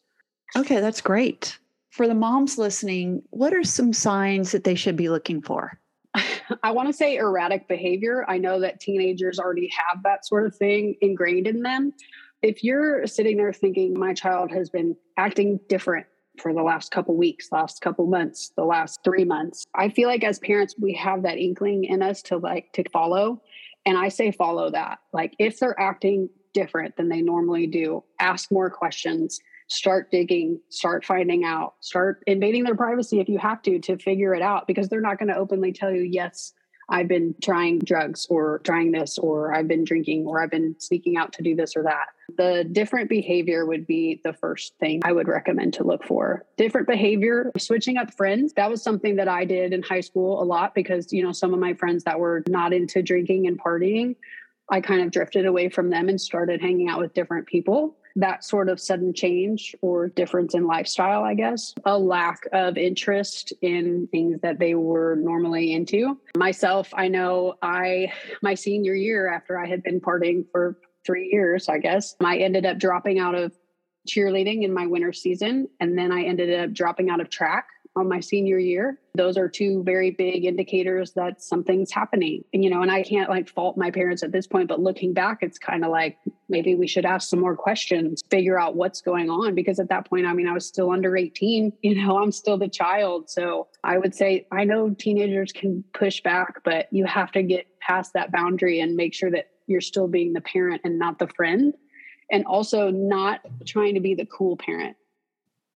Okay, 0.55 0.79
that's 0.79 1.01
great. 1.01 1.57
For 1.89 2.07
the 2.07 2.13
moms 2.13 2.59
listening, 2.59 3.23
what 3.31 3.53
are 3.53 3.63
some 3.63 3.91
signs 3.91 4.51
that 4.51 4.63
they 4.63 4.75
should 4.75 4.95
be 4.95 5.09
looking 5.09 5.41
for? 5.41 5.79
I 6.63 6.69
want 6.69 6.87
to 6.87 6.93
say 6.93 7.15
erratic 7.15 7.67
behavior. 7.67 8.25
I 8.27 8.37
know 8.37 8.59
that 8.59 8.79
teenagers 8.79 9.39
already 9.39 9.71
have 9.75 10.03
that 10.03 10.25
sort 10.27 10.45
of 10.45 10.55
thing 10.55 10.95
ingrained 11.01 11.47
in 11.47 11.63
them 11.63 11.93
if 12.45 12.63
you're 12.63 13.07
sitting 13.07 13.37
there 13.37 13.51
thinking 13.51 13.97
my 13.97 14.13
child 14.13 14.51
has 14.51 14.69
been 14.69 14.95
acting 15.17 15.59
different 15.67 16.05
for 16.39 16.53
the 16.53 16.61
last 16.61 16.91
couple 16.91 17.15
weeks 17.15 17.49
last 17.51 17.81
couple 17.81 18.05
months 18.05 18.51
the 18.55 18.63
last 18.63 18.99
three 19.03 19.23
months 19.23 19.65
i 19.73 19.89
feel 19.89 20.07
like 20.07 20.23
as 20.23 20.37
parents 20.39 20.75
we 20.79 20.93
have 20.93 21.23
that 21.23 21.37
inkling 21.37 21.85
in 21.85 22.01
us 22.01 22.21
to 22.21 22.37
like 22.37 22.71
to 22.73 22.83
follow. 22.91 23.41
And 23.87 23.97
i 23.97 24.09
say 24.09 24.31
follow 24.31 24.69
that. 24.71 24.99
Like 25.13 25.35
if 25.39 25.59
they're 25.59 25.79
acting 25.79 26.29
different 26.53 26.95
than 26.97 27.09
they 27.09 27.21
normally 27.21 27.67
do 27.67 28.03
ask 28.19 28.51
more 28.51 28.69
questions 28.69 29.39
start 29.67 30.11
digging 30.11 30.59
start 30.69 31.03
finding 31.03 31.43
out 31.43 31.73
start 31.79 32.23
invading 32.27 32.63
their 32.63 32.75
privacy 32.75 33.19
if 33.19 33.27
you 33.27 33.39
have 33.39 33.61
to 33.63 33.79
to 33.79 33.97
figure 33.97 34.33
it 34.35 34.41
out 34.41 34.67
because 34.67 34.87
they're 34.87 35.01
not 35.01 35.17
going 35.17 35.27
to 35.27 35.35
openly 35.35 35.73
tell 35.73 35.91
you 35.91 36.01
yes 36.01 36.53
I've 36.89 37.07
been 37.07 37.35
trying 37.41 37.79
drugs 37.79 38.27
or 38.29 38.59
trying 38.59 38.91
this, 38.91 39.17
or 39.17 39.53
I've 39.53 39.67
been 39.67 39.83
drinking, 39.83 40.25
or 40.25 40.41
I've 40.41 40.51
been 40.51 40.75
sneaking 40.79 41.17
out 41.17 41.33
to 41.33 41.43
do 41.43 41.55
this 41.55 41.75
or 41.75 41.83
that. 41.83 42.07
The 42.37 42.67
different 42.71 43.09
behavior 43.09 43.65
would 43.65 43.87
be 43.87 44.21
the 44.23 44.33
first 44.33 44.75
thing 44.79 45.01
I 45.03 45.11
would 45.11 45.27
recommend 45.27 45.73
to 45.75 45.83
look 45.83 46.03
for. 46.03 46.45
Different 46.57 46.87
behavior, 46.87 47.51
switching 47.57 47.97
up 47.97 48.13
friends. 48.13 48.53
That 48.53 48.69
was 48.69 48.81
something 48.83 49.15
that 49.15 49.27
I 49.27 49.45
did 49.45 49.73
in 49.73 49.83
high 49.83 50.01
school 50.01 50.41
a 50.41 50.45
lot 50.45 50.75
because, 50.75 51.11
you 51.11 51.23
know, 51.23 51.31
some 51.31 51.53
of 51.53 51.59
my 51.59 51.73
friends 51.73 52.03
that 52.03 52.19
were 52.19 52.43
not 52.47 52.73
into 52.73 53.01
drinking 53.01 53.47
and 53.47 53.59
partying, 53.59 54.15
I 54.69 54.81
kind 54.81 55.01
of 55.01 55.11
drifted 55.11 55.45
away 55.45 55.69
from 55.69 55.89
them 55.89 56.09
and 56.09 56.19
started 56.19 56.61
hanging 56.61 56.89
out 56.89 56.99
with 56.99 57.13
different 57.13 57.47
people 57.47 57.97
that 58.15 58.43
sort 58.43 58.69
of 58.69 58.79
sudden 58.79 59.13
change 59.13 59.75
or 59.81 60.07
difference 60.07 60.53
in 60.53 60.65
lifestyle, 60.65 61.23
I 61.23 61.33
guess, 61.33 61.73
a 61.85 61.97
lack 61.97 62.47
of 62.53 62.77
interest 62.77 63.53
in 63.61 64.07
things 64.11 64.39
that 64.41 64.59
they 64.59 64.75
were 64.75 65.15
normally 65.15 65.73
into. 65.73 66.17
Myself, 66.37 66.93
I 66.93 67.09
know 67.09 67.55
I, 67.61 68.13
my 68.41 68.53
senior 68.53 68.93
year 68.93 69.31
after 69.31 69.59
I 69.59 69.67
had 69.67 69.83
been 69.83 69.99
partying 69.99 70.45
for 70.51 70.77
three 71.05 71.29
years, 71.31 71.67
I 71.69 71.79
guess, 71.79 72.15
I 72.23 72.37
ended 72.37 72.65
up 72.65 72.77
dropping 72.79 73.19
out 73.19 73.35
of 73.35 73.51
cheerleading 74.07 74.63
in 74.63 74.73
my 74.73 74.85
winter 74.85 75.13
season. 75.13 75.67
And 75.79 75.97
then 75.97 76.11
I 76.11 76.23
ended 76.23 76.53
up 76.59 76.73
dropping 76.73 77.09
out 77.09 77.19
of 77.19 77.29
track 77.29 77.67
on 77.95 78.09
my 78.09 78.19
senior 78.19 78.59
year. 78.59 78.99
Those 79.13 79.37
are 79.37 79.47
two 79.47 79.81
very 79.83 80.11
big 80.11 80.43
indicators 80.43 81.13
that 81.13 81.41
something's 81.41 81.91
happening. 81.91 82.43
And, 82.53 82.63
you 82.63 82.69
know, 82.69 82.81
and 82.81 82.91
I 82.91 83.03
can't 83.03 83.29
like 83.29 83.47
fault 83.47 83.77
my 83.77 83.89
parents 83.89 84.21
at 84.21 84.33
this 84.33 84.47
point, 84.47 84.67
but 84.67 84.81
looking 84.81 85.13
back, 85.13 85.39
it's 85.41 85.57
kind 85.57 85.85
of 85.85 85.91
like 85.91 86.17
maybe 86.49 86.75
we 86.75 86.87
should 86.87 87.05
ask 87.05 87.29
some 87.29 87.39
more 87.39 87.55
questions, 87.55 88.21
figure 88.29 88.59
out 88.59 88.75
what's 88.75 88.99
going 89.01 89.29
on. 89.29 89.55
Because 89.55 89.79
at 89.79 89.87
that 89.89 90.09
point, 90.09 90.25
I 90.25 90.33
mean, 90.33 90.47
I 90.47 90.51
was 90.51 90.67
still 90.67 90.91
under 90.91 91.15
18, 91.15 91.71
you 91.81 91.95
know, 91.95 92.21
I'm 92.21 92.31
still 92.31 92.57
the 92.57 92.67
child. 92.67 93.29
So 93.29 93.67
I 93.83 93.97
would 93.97 94.13
say, 94.13 94.45
I 94.51 94.65
know 94.65 94.89
teenagers 94.89 95.51
can 95.53 95.83
push 95.93 96.21
back, 96.21 96.63
but 96.63 96.87
you 96.91 97.05
have 97.05 97.31
to 97.31 97.43
get 97.43 97.67
past 97.79 98.13
that 98.13 98.31
boundary 98.31 98.81
and 98.81 98.95
make 98.95 99.13
sure 99.13 99.31
that 99.31 99.51
you're 99.67 99.81
still 99.81 100.07
being 100.07 100.33
the 100.33 100.41
parent 100.41 100.81
and 100.83 100.99
not 100.99 101.19
the 101.19 101.27
friend. 101.27 101.73
And 102.31 102.43
also 102.45 102.89
not 102.89 103.41
trying 103.67 103.93
to 103.93 103.99
be 103.99 104.15
the 104.15 104.25
cool 104.25 104.57
parent. 104.57 104.97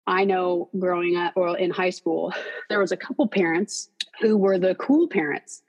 I 0.09 0.25
know 0.25 0.69
growing 0.77 1.15
up 1.15 1.33
or 1.35 1.57
in 1.57 1.69
high 1.71 1.91
school, 1.91 2.33
there 2.67 2.79
was 2.79 2.91
a 2.91 2.97
couple 2.97 3.27
parents 3.27 3.89
who 4.19 4.37
were 4.37 4.57
the 4.57 4.75
cool 4.75 5.07
parents 5.07 5.61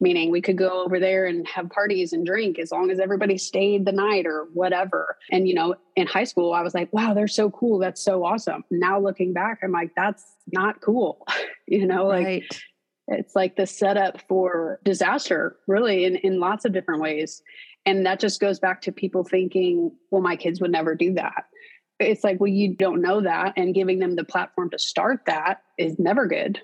meaning 0.00 0.30
we 0.30 0.42
could 0.42 0.58
go 0.58 0.84
over 0.84 0.98
there 0.98 1.24
and 1.24 1.46
have 1.48 1.70
parties 1.70 2.12
and 2.12 2.26
drink 2.26 2.58
as 2.58 2.70
long 2.70 2.90
as 2.90 2.98
everybody 2.98 3.38
stayed 3.38 3.86
the 3.86 3.92
night 3.92 4.26
or 4.26 4.48
whatever. 4.52 5.16
And, 5.30 5.48
you 5.48 5.54
know, 5.54 5.76
in 5.96 6.06
high 6.06 6.24
school, 6.24 6.52
I 6.52 6.62
was 6.62 6.74
like, 6.74 6.92
wow, 6.92 7.14
they're 7.14 7.28
so 7.28 7.50
cool. 7.50 7.78
That's 7.78 8.02
so 8.02 8.24
awesome. 8.24 8.64
Now 8.70 9.00
looking 9.00 9.32
back, 9.32 9.60
I'm 9.62 9.72
like, 9.72 9.92
that's 9.96 10.24
not 10.52 10.80
cool. 10.80 11.26
you 11.66 11.86
know, 11.86 12.06
like 12.06 12.26
right. 12.26 12.60
it's 13.08 13.34
like 13.34 13.56
the 13.56 13.66
setup 13.66 14.20
for 14.28 14.80
disaster, 14.84 15.56
really, 15.66 16.04
in, 16.04 16.16
in 16.16 16.40
lots 16.40 16.64
of 16.64 16.72
different 16.72 17.00
ways. 17.00 17.42
And 17.86 18.04
that 18.06 18.20
just 18.20 18.40
goes 18.40 18.58
back 18.58 18.82
to 18.82 18.92
people 18.92 19.24
thinking, 19.24 19.92
well, 20.10 20.22
my 20.22 20.36
kids 20.36 20.60
would 20.60 20.72
never 20.72 20.94
do 20.94 21.14
that. 21.14 21.44
It's 22.00 22.24
like, 22.24 22.40
well, 22.40 22.48
you 22.48 22.74
don't 22.74 23.00
know 23.00 23.20
that. 23.20 23.54
And 23.56 23.74
giving 23.74 23.98
them 23.98 24.16
the 24.16 24.24
platform 24.24 24.70
to 24.70 24.78
start 24.78 25.20
that 25.26 25.62
is 25.78 25.98
never 25.98 26.26
good. 26.26 26.60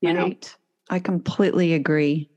You 0.00 0.14
right. 0.14 0.42
know? 0.42 0.94
I 0.94 0.98
completely 0.98 1.74
agree 1.74 2.30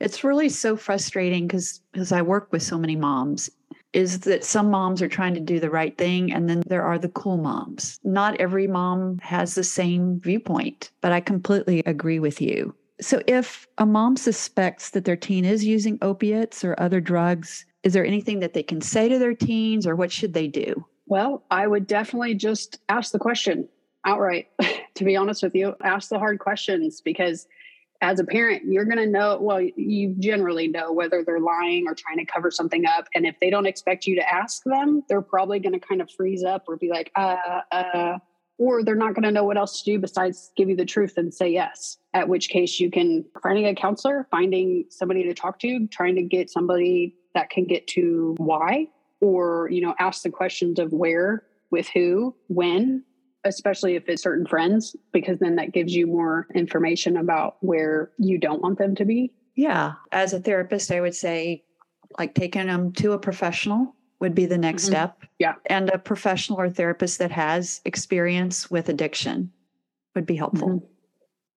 it's 0.00 0.24
really 0.24 0.48
so 0.48 0.76
frustrating 0.76 1.46
because 1.46 1.80
because 1.92 2.12
I 2.12 2.22
work 2.22 2.48
with 2.52 2.62
so 2.62 2.78
many 2.78 2.96
moms 2.96 3.50
is 3.92 4.20
that 4.20 4.44
some 4.44 4.70
moms 4.70 5.00
are 5.00 5.08
trying 5.08 5.32
to 5.34 5.40
do 5.40 5.58
the 5.58 5.70
right 5.70 5.96
thing 5.96 6.30
and 6.32 6.50
then 6.50 6.62
there 6.66 6.82
are 6.82 6.98
the 6.98 7.08
cool 7.08 7.38
moms. 7.38 7.98
Not 8.04 8.38
every 8.38 8.66
mom 8.66 9.18
has 9.22 9.54
the 9.54 9.64
same 9.64 10.20
viewpoint, 10.20 10.90
but 11.00 11.12
I 11.12 11.20
completely 11.20 11.82
agree 11.86 12.18
with 12.18 12.42
you. 12.42 12.74
So 13.00 13.22
if 13.26 13.66
a 13.78 13.86
mom 13.86 14.16
suspects 14.16 14.90
that 14.90 15.06
their 15.06 15.16
teen 15.16 15.46
is 15.46 15.64
using 15.64 15.98
opiates 16.02 16.62
or 16.62 16.78
other 16.78 17.00
drugs, 17.00 17.64
is 17.84 17.94
there 17.94 18.04
anything 18.04 18.40
that 18.40 18.52
they 18.52 18.62
can 18.62 18.82
say 18.82 19.08
to 19.08 19.18
their 19.18 19.34
teens 19.34 19.86
or 19.86 19.96
what 19.96 20.12
should 20.12 20.34
they 20.34 20.48
do? 20.48 20.84
Well, 21.06 21.44
I 21.50 21.66
would 21.66 21.86
definitely 21.86 22.34
just 22.34 22.80
ask 22.88 23.12
the 23.12 23.18
question 23.18 23.68
outright. 24.04 24.48
to 24.94 25.04
be 25.04 25.16
honest 25.16 25.42
with 25.42 25.54
you, 25.54 25.74
ask 25.82 26.08
the 26.08 26.18
hard 26.18 26.38
questions 26.38 27.00
because 27.00 27.46
as 28.02 28.20
a 28.20 28.24
parent, 28.24 28.62
you're 28.66 28.84
going 28.84 28.98
to 28.98 29.06
know, 29.06 29.38
well, 29.40 29.60
you 29.60 30.14
generally 30.18 30.68
know 30.68 30.92
whether 30.92 31.22
they're 31.24 31.40
lying 31.40 31.86
or 31.86 31.94
trying 31.94 32.18
to 32.18 32.24
cover 32.24 32.50
something 32.50 32.84
up. 32.86 33.06
And 33.14 33.26
if 33.26 33.36
they 33.40 33.50
don't 33.50 33.66
expect 33.66 34.06
you 34.06 34.16
to 34.16 34.34
ask 34.34 34.62
them, 34.64 35.02
they're 35.08 35.22
probably 35.22 35.60
going 35.60 35.72
to 35.72 35.86
kind 35.86 36.00
of 36.00 36.10
freeze 36.10 36.44
up 36.44 36.64
or 36.68 36.76
be 36.76 36.90
like, 36.90 37.10
uh, 37.16 37.60
uh, 37.72 38.18
or 38.58 38.82
they're 38.82 38.94
not 38.94 39.14
going 39.14 39.22
to 39.22 39.30
know 39.30 39.44
what 39.44 39.56
else 39.56 39.82
to 39.82 39.92
do 39.92 39.98
besides 39.98 40.50
give 40.56 40.68
you 40.68 40.76
the 40.76 40.84
truth 40.84 41.14
and 41.16 41.32
say 41.32 41.48
yes. 41.50 41.98
At 42.14 42.28
which 42.28 42.48
case, 42.48 42.80
you 42.80 42.90
can 42.90 43.24
finding 43.42 43.66
a 43.66 43.74
counselor, 43.74 44.26
finding 44.30 44.84
somebody 44.90 45.24
to 45.24 45.34
talk 45.34 45.58
to, 45.60 45.86
trying 45.88 46.16
to 46.16 46.22
get 46.22 46.50
somebody 46.50 47.14
that 47.34 47.50
can 47.50 47.64
get 47.64 47.86
to 47.88 48.34
why, 48.38 48.88
or, 49.20 49.68
you 49.70 49.80
know, 49.80 49.94
ask 49.98 50.22
the 50.22 50.30
questions 50.30 50.78
of 50.78 50.92
where, 50.92 51.44
with 51.70 51.88
who, 51.88 52.34
when, 52.48 53.04
especially 53.44 53.94
if 53.94 54.08
it's 54.08 54.22
certain 54.22 54.46
friends, 54.46 54.96
because 55.12 55.38
then 55.38 55.56
that 55.56 55.72
gives 55.72 55.94
you 55.94 56.06
more 56.06 56.46
information 56.54 57.16
about 57.16 57.56
where 57.60 58.10
you 58.18 58.38
don't 58.38 58.62
want 58.62 58.78
them 58.78 58.94
to 58.94 59.04
be. 59.04 59.32
Yeah. 59.54 59.94
As 60.12 60.32
a 60.32 60.40
therapist, 60.40 60.90
I 60.90 61.00
would 61.00 61.14
say, 61.14 61.64
like 62.18 62.34
taking 62.34 62.66
them 62.66 62.92
to 62.94 63.12
a 63.12 63.18
professional 63.18 63.94
would 64.20 64.34
be 64.34 64.46
the 64.46 64.58
next 64.58 64.84
mm-hmm. 64.84 64.92
step. 64.92 65.22
Yeah. 65.38 65.54
And 65.66 65.90
a 65.90 65.98
professional 65.98 66.60
or 66.60 66.70
therapist 66.70 67.18
that 67.18 67.30
has 67.30 67.80
experience 67.84 68.70
with 68.70 68.88
addiction 68.88 69.50
would 70.14 70.26
be 70.26 70.36
helpful. 70.36 70.68
Mm-hmm. 70.68 70.86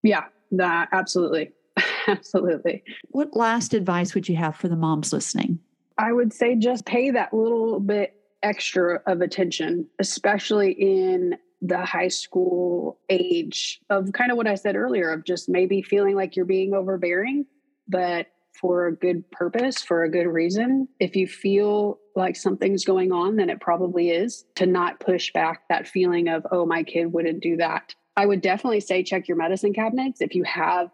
Yeah, 0.04 0.26
that 0.52 0.90
absolutely. 0.92 1.52
absolutely. 2.08 2.84
What 3.10 3.36
last 3.36 3.74
advice 3.74 4.14
would 4.14 4.28
you 4.28 4.36
have 4.36 4.56
for 4.56 4.68
the 4.68 4.76
moms 4.76 5.14
listening? 5.14 5.60
I 6.00 6.14
would 6.14 6.34
say 6.34 6.56
just 6.56 6.86
pay 6.86 7.12
that 7.12 7.34
little 7.34 7.80
bit 7.82 8.16
extra 8.42 9.02
of 9.06 9.20
attention, 9.20 9.86
especially 10.00 10.72
in 10.72 11.36
the 11.62 11.84
high 11.86 12.08
school 12.08 12.98
age 13.10 13.82
of 13.90 14.14
kind 14.14 14.32
of 14.32 14.38
what 14.38 14.48
I 14.48 14.56
said 14.56 14.78
earlier 14.78 15.12
of 15.12 15.26
just 15.26 15.50
maybe 15.50 15.82
feeling 15.82 16.16
like 16.16 16.38
you're 16.38 16.46
being 16.46 16.74
overbearing, 16.74 17.46
but 17.90 18.28
for 18.54 18.88
a 18.88 18.96
good 18.96 19.30
purpose, 19.32 19.82
for 19.82 20.04
a 20.04 20.10
good 20.10 20.28
reason. 20.28 20.88
If 21.02 21.18
you 21.18 21.28
feel 21.28 22.00
like 22.16 22.38
something's 22.38 22.86
going 22.86 23.12
on, 23.12 23.36
then 23.36 23.50
it 23.50 23.60
probably 23.60 24.12
is 24.12 24.46
to 24.56 24.66
not 24.66 25.02
push 25.02 25.34
back 25.34 25.64
that 25.68 25.88
feeling 25.88 26.30
of, 26.30 26.48
oh, 26.52 26.66
my 26.66 26.84
kid 26.84 27.12
wouldn't 27.12 27.42
do 27.42 27.58
that. 27.58 27.94
I 28.16 28.26
would 28.26 28.42
definitely 28.42 28.82
say 28.82 29.04
check 29.04 29.28
your 29.28 29.38
medicine 29.38 29.74
cabinets 29.74 30.22
if 30.22 30.34
you 30.34 30.44
have. 30.44 30.90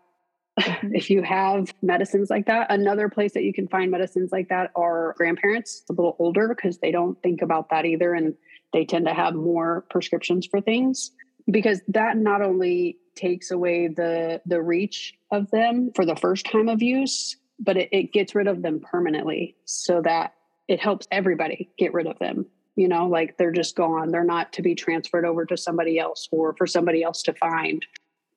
if 0.84 1.10
you 1.10 1.22
have 1.22 1.74
medicines 1.82 2.30
like 2.30 2.46
that. 2.46 2.72
Another 2.72 3.10
place 3.10 3.34
that 3.34 3.44
you 3.44 3.54
can 3.54 3.68
find 3.68 3.91
medicines 3.91 4.32
like 4.32 4.50
that 4.50 4.72
are 4.76 5.13
grandparents 5.18 5.84
a 5.89 5.94
little 5.94 6.15
older 6.20 6.48
because 6.48 6.78
they 6.78 6.91
don't 6.91 7.22
think 7.22 7.41
about 7.41 7.70
that 7.70 7.86
either 7.86 8.13
and 8.13 8.36
they 8.72 8.86
tend 8.86 9.06
to 9.06 9.13
have 9.13 9.36
more 9.36 9.86
prescriptions 9.89 10.46
for 10.46 10.62
things 10.62 11.12
because 11.50 11.82
that 11.89 12.18
not 12.18 12.41
only 12.41 12.98
takes 13.15 13.52
away 13.52 13.88
the 13.88 14.41
the 14.46 14.62
reach 14.62 15.13
of 15.32 15.50
them 15.52 15.91
for 15.96 16.06
the 16.06 16.15
first 16.15 16.46
time 16.46 16.68
of 16.68 16.82
use 16.82 17.38
but 17.60 17.78
it, 17.78 17.89
it 17.91 18.12
gets 18.12 18.36
rid 18.36 18.48
of 18.48 18.62
them 18.62 18.82
permanently 18.82 19.56
so 19.63 20.02
that 20.02 20.34
it 20.68 20.82
helps 20.82 21.08
everybody 21.12 21.70
get 21.78 21.94
rid 21.94 22.08
of 22.08 22.18
them 22.20 22.46
you 22.76 22.88
know 22.88 23.08
like 23.08 23.38
they're 23.38 23.52
just 23.52 23.76
gone. 23.76 24.12
They're 24.12 24.24
not 24.24 24.54
to 24.54 24.62
be 24.62 24.76
transferred 24.76 25.26
over 25.26 25.46
to 25.46 25.58
somebody 25.58 26.00
else 26.00 26.28
or 26.32 26.54
for 26.58 26.68
somebody 26.68 27.04
else 27.04 27.24
to 27.24 27.34
find. 27.34 27.86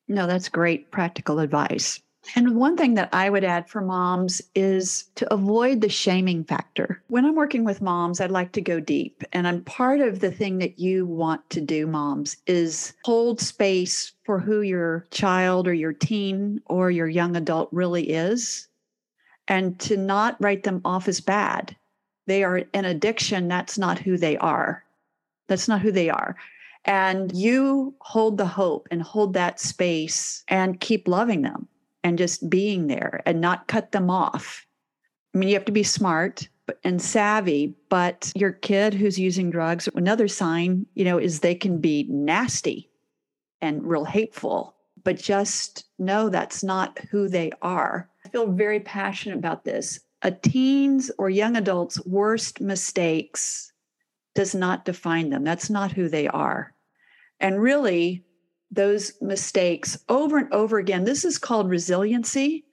No 0.07 0.27
that's 0.27 0.49
great 0.49 0.91
practical 0.91 1.41
advice 1.41 2.01
and 2.37 2.57
one 2.57 2.77
thing 2.77 2.95
that 2.95 3.09
I 3.13 3.31
would 3.31 3.45
add 3.45 3.69
for 3.69 3.81
moms 3.81 4.43
is 4.55 5.05
to 5.15 5.33
avoid 5.33 5.81
the 5.81 5.89
shaming 5.89 6.45
factor. 6.45 7.03
When 7.09 7.25
I'm 7.25 7.35
working 7.35 7.65
with 7.65 7.81
moms, 7.81 8.21
I'd 8.21 8.31
like 8.31 8.53
to 8.53 8.61
go 8.61 8.81
deep. 8.81 9.23
And 9.33 9.47
I'm 9.47 9.65
part 9.65 10.01
of 10.01 10.21
the 10.21 10.31
thing 10.31 10.59
that 10.59 10.79
you 10.79 11.07
want 11.07 11.49
to 11.51 11.61
do, 11.61 11.87
moms, 11.87 12.37
is 12.47 12.93
hold 13.05 13.41
space 13.41 14.13
for 14.25 14.39
who 14.39 14.61
your 14.63 15.07
child 15.11 15.67
or 15.67 15.75
your 15.75 15.93
teen 15.93 16.61
or 16.67 16.91
your 16.91 17.09
young 17.09 17.37
adult 17.37 17.69
really 17.73 18.11
is 18.11 18.69
and 19.47 19.79
to 19.81 19.97
not 19.97 20.37
write 20.41 20.65
them 20.65 20.81
off 20.85 21.09
as 21.09 21.21
bad. 21.21 21.75
They 22.27 22.45
are 22.45 22.65
an 22.75 22.85
addiction. 22.85 23.49
That's 23.49 23.79
not 23.79 23.99
who 23.99 24.19
they 24.19 24.37
are. 24.37 24.85
That's 25.47 25.69
not 25.69 25.81
who 25.81 25.91
they 25.91 26.11
are. 26.11 26.37
And 26.85 27.35
you 27.35 27.95
hold 28.01 28.37
the 28.37 28.47
hope 28.47 28.87
and 28.91 29.03
hold 29.03 29.33
that 29.35 29.61
space 29.61 30.45
and 30.49 30.81
keep 30.81 31.09
loving 31.09 31.43
them 31.43 31.69
and 32.05 32.19
just 32.19 32.49
being 32.49 32.87
there 32.87 33.23
and 33.27 33.41
not 33.41 33.69
cut 33.69 33.93
them 33.93 34.11
off. 34.11 34.67
I 35.35 35.39
mean, 35.39 35.49
you 35.49 35.55
have 35.55 35.65
to 35.67 35.73
be 35.73 35.83
smart 35.83 36.49
and 36.85 37.01
savvy, 37.01 37.75
but 37.89 38.33
your 38.35 38.53
kid 38.53 38.95
who's 38.95 39.19
using 39.19 39.51
drugs, 39.51 39.89
another 39.95 40.29
sign, 40.29 40.87
you 40.95 41.05
know, 41.05 41.19
is 41.19 41.41
they 41.41 41.55
can 41.55 41.81
be 41.81 42.07
nasty 42.09 42.91
and 43.61 43.85
real 43.85 44.05
hateful, 44.05 44.75
but 45.05 45.17
just 45.17 45.85
know 45.99 46.29
that's 46.29 46.63
not 46.63 46.99
who 47.11 47.29
they 47.29 47.51
are. 47.63 48.09
I 48.25 48.29
feel 48.29 48.53
very 48.53 48.81
passionate 48.81 49.39
about 49.39 49.65
this. 49.65 50.01
A 50.23 50.31
teen's 50.31 51.11
or 51.19 51.31
young 51.31 51.57
adult's 51.57 52.05
worst 52.05 52.61
mistakes 52.61 53.73
does 54.35 54.55
not 54.55 54.85
define 54.85 55.31
them. 55.31 55.45
That's 55.45 55.71
not 55.71 55.93
who 55.93 56.09
they 56.09 56.29
are. 56.29 56.75
And 57.41 57.61
really, 57.61 58.25
those 58.71 59.13
mistakes 59.21 59.99
over 60.09 60.39
and 60.39 60.53
over 60.53 60.79
again. 60.79 61.05
This 61.05 61.25
is 61.25 61.39
called 61.39 61.71
resiliency. 61.71 62.65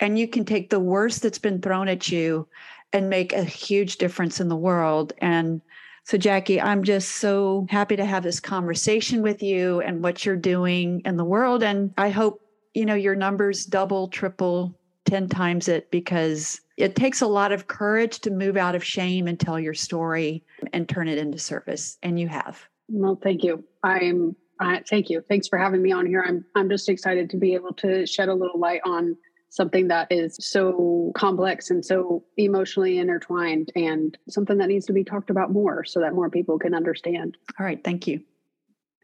And 0.00 0.18
you 0.18 0.26
can 0.26 0.44
take 0.44 0.70
the 0.70 0.80
worst 0.80 1.22
that's 1.22 1.38
been 1.38 1.60
thrown 1.60 1.88
at 1.88 2.10
you 2.10 2.48
and 2.92 3.08
make 3.08 3.32
a 3.32 3.44
huge 3.44 3.96
difference 3.96 4.40
in 4.40 4.48
the 4.48 4.56
world. 4.56 5.12
And 5.18 5.60
so, 6.04 6.18
Jackie, 6.18 6.60
I'm 6.60 6.82
just 6.82 7.16
so 7.16 7.66
happy 7.70 7.96
to 7.96 8.04
have 8.04 8.22
this 8.22 8.40
conversation 8.40 9.22
with 9.22 9.42
you 9.42 9.80
and 9.80 10.02
what 10.02 10.24
you're 10.24 10.36
doing 10.36 11.00
in 11.04 11.16
the 11.16 11.24
world. 11.24 11.62
And 11.62 11.94
I 11.96 12.10
hope, 12.10 12.42
you 12.74 12.84
know, 12.84 12.94
your 12.94 13.14
numbers 13.14 13.64
double, 13.64 14.08
triple, 14.08 14.78
10 15.06 15.28
times 15.28 15.68
it 15.68 15.90
because 15.90 16.60
it 16.76 16.96
takes 16.96 17.20
a 17.20 17.26
lot 17.26 17.52
of 17.52 17.66
courage 17.68 18.20
to 18.20 18.30
move 18.30 18.56
out 18.56 18.74
of 18.74 18.82
shame 18.82 19.28
and 19.28 19.38
tell 19.38 19.60
your 19.60 19.74
story 19.74 20.42
and 20.72 20.88
turn 20.88 21.08
it 21.08 21.18
into 21.18 21.38
service. 21.38 21.98
And 22.02 22.18
you 22.18 22.28
have. 22.28 22.62
Well, 22.88 23.18
thank 23.22 23.42
you. 23.42 23.64
I'm 23.82 24.36
uh, 24.60 24.78
thank 24.88 25.10
you. 25.10 25.22
Thanks 25.28 25.48
for 25.48 25.58
having 25.58 25.82
me 25.82 25.92
on 25.92 26.06
here. 26.06 26.24
I'm 26.26 26.44
I'm 26.54 26.68
just 26.68 26.88
excited 26.88 27.30
to 27.30 27.36
be 27.36 27.54
able 27.54 27.72
to 27.74 28.06
shed 28.06 28.28
a 28.28 28.34
little 28.34 28.58
light 28.58 28.80
on 28.84 29.16
something 29.50 29.86
that 29.88 30.10
is 30.10 30.36
so 30.40 31.12
complex 31.14 31.70
and 31.70 31.84
so 31.84 32.24
emotionally 32.36 32.98
intertwined 32.98 33.70
and 33.76 34.18
something 34.28 34.58
that 34.58 34.66
needs 34.66 34.84
to 34.86 34.92
be 34.92 35.04
talked 35.04 35.30
about 35.30 35.52
more 35.52 35.84
so 35.84 36.00
that 36.00 36.12
more 36.12 36.28
people 36.28 36.58
can 36.58 36.74
understand. 36.74 37.36
All 37.58 37.64
right, 37.64 37.82
thank 37.84 38.08
you. 38.08 38.20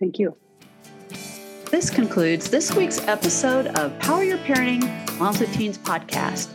Thank 0.01 0.19
you. 0.19 0.37
This 1.71 1.89
concludes 1.89 2.51
this 2.51 2.75
week's 2.75 3.07
episode 3.07 3.69
of 3.79 3.97
Power 4.01 4.25
Your 4.25 4.39
Parenting 4.39 5.19
Moms 5.21 5.39
with 5.39 5.53
Teens 5.53 5.79
podcast. 5.79 6.49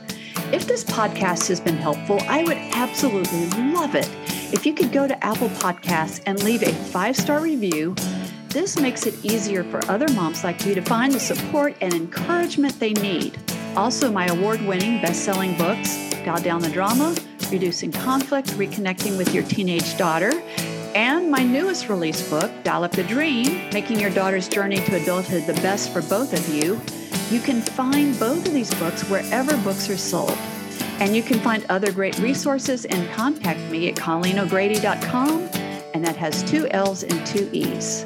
If 0.53 0.67
this 0.67 0.83
podcast 0.83 1.47
has 1.47 1.61
been 1.61 1.77
helpful, 1.77 2.19
I 2.27 2.43
would 2.43 2.57
absolutely 2.57 3.47
love 3.71 3.95
it 3.95 4.09
If 4.51 4.65
you 4.65 4.73
could 4.73 4.91
go 4.91 5.07
to 5.07 5.25
Apple 5.25 5.49
Podcasts 5.49 6.21
and 6.25 6.41
leave 6.43 6.63
a 6.63 6.71
five 6.71 7.15
star 7.15 7.39
review, 7.39 7.95
this 8.55 8.79
makes 8.79 9.05
it 9.05 9.25
easier 9.25 9.65
for 9.65 9.83
other 9.91 10.07
moms 10.13 10.45
like 10.45 10.65
you 10.65 10.73
to 10.73 10.81
find 10.81 11.11
the 11.11 11.19
support 11.19 11.75
and 11.81 11.93
encouragement 11.93 12.79
they 12.79 12.93
need. 12.93 13.37
Also, 13.75 14.09
my 14.09 14.27
award 14.27 14.61
winning 14.61 15.01
best 15.01 15.25
selling 15.25 15.57
books, 15.57 16.09
Dial 16.23 16.41
Down 16.41 16.61
the 16.61 16.69
Drama, 16.69 17.13
Reducing 17.51 17.91
Conflict, 17.91 18.47
Reconnecting 18.51 19.17
with 19.17 19.35
Your 19.35 19.43
Teenage 19.43 19.97
Daughter, 19.97 20.31
and 20.95 21.29
my 21.29 21.43
newest 21.43 21.89
release 21.89 22.29
book, 22.29 22.49
Dial 22.63 22.85
Up 22.85 22.93
the 22.93 23.03
Dream 23.03 23.69
Making 23.73 23.99
Your 23.99 24.09
Daughter's 24.09 24.47
Journey 24.47 24.77
to 24.77 25.01
Adulthood 25.03 25.45
the 25.45 25.61
Best 25.61 25.91
for 25.91 26.01
Both 26.03 26.31
of 26.31 26.47
You. 26.47 26.79
You 27.29 27.41
can 27.41 27.61
find 27.61 28.17
both 28.17 28.47
of 28.47 28.53
these 28.53 28.73
books 28.75 29.03
wherever 29.09 29.57
books 29.63 29.89
are 29.89 29.97
sold. 29.97 30.37
And 31.01 31.13
you 31.13 31.23
can 31.23 31.41
find 31.41 31.65
other 31.67 31.91
great 31.91 32.17
resources 32.19 32.85
and 32.85 33.11
contact 33.11 33.59
me 33.69 33.89
at 33.89 33.95
ColleenO'Grady.com, 33.95 35.41
and 35.93 36.05
that 36.05 36.15
has 36.15 36.41
two 36.43 36.69
L's 36.69 37.03
and 37.03 37.27
two 37.27 37.49
E's. 37.51 38.05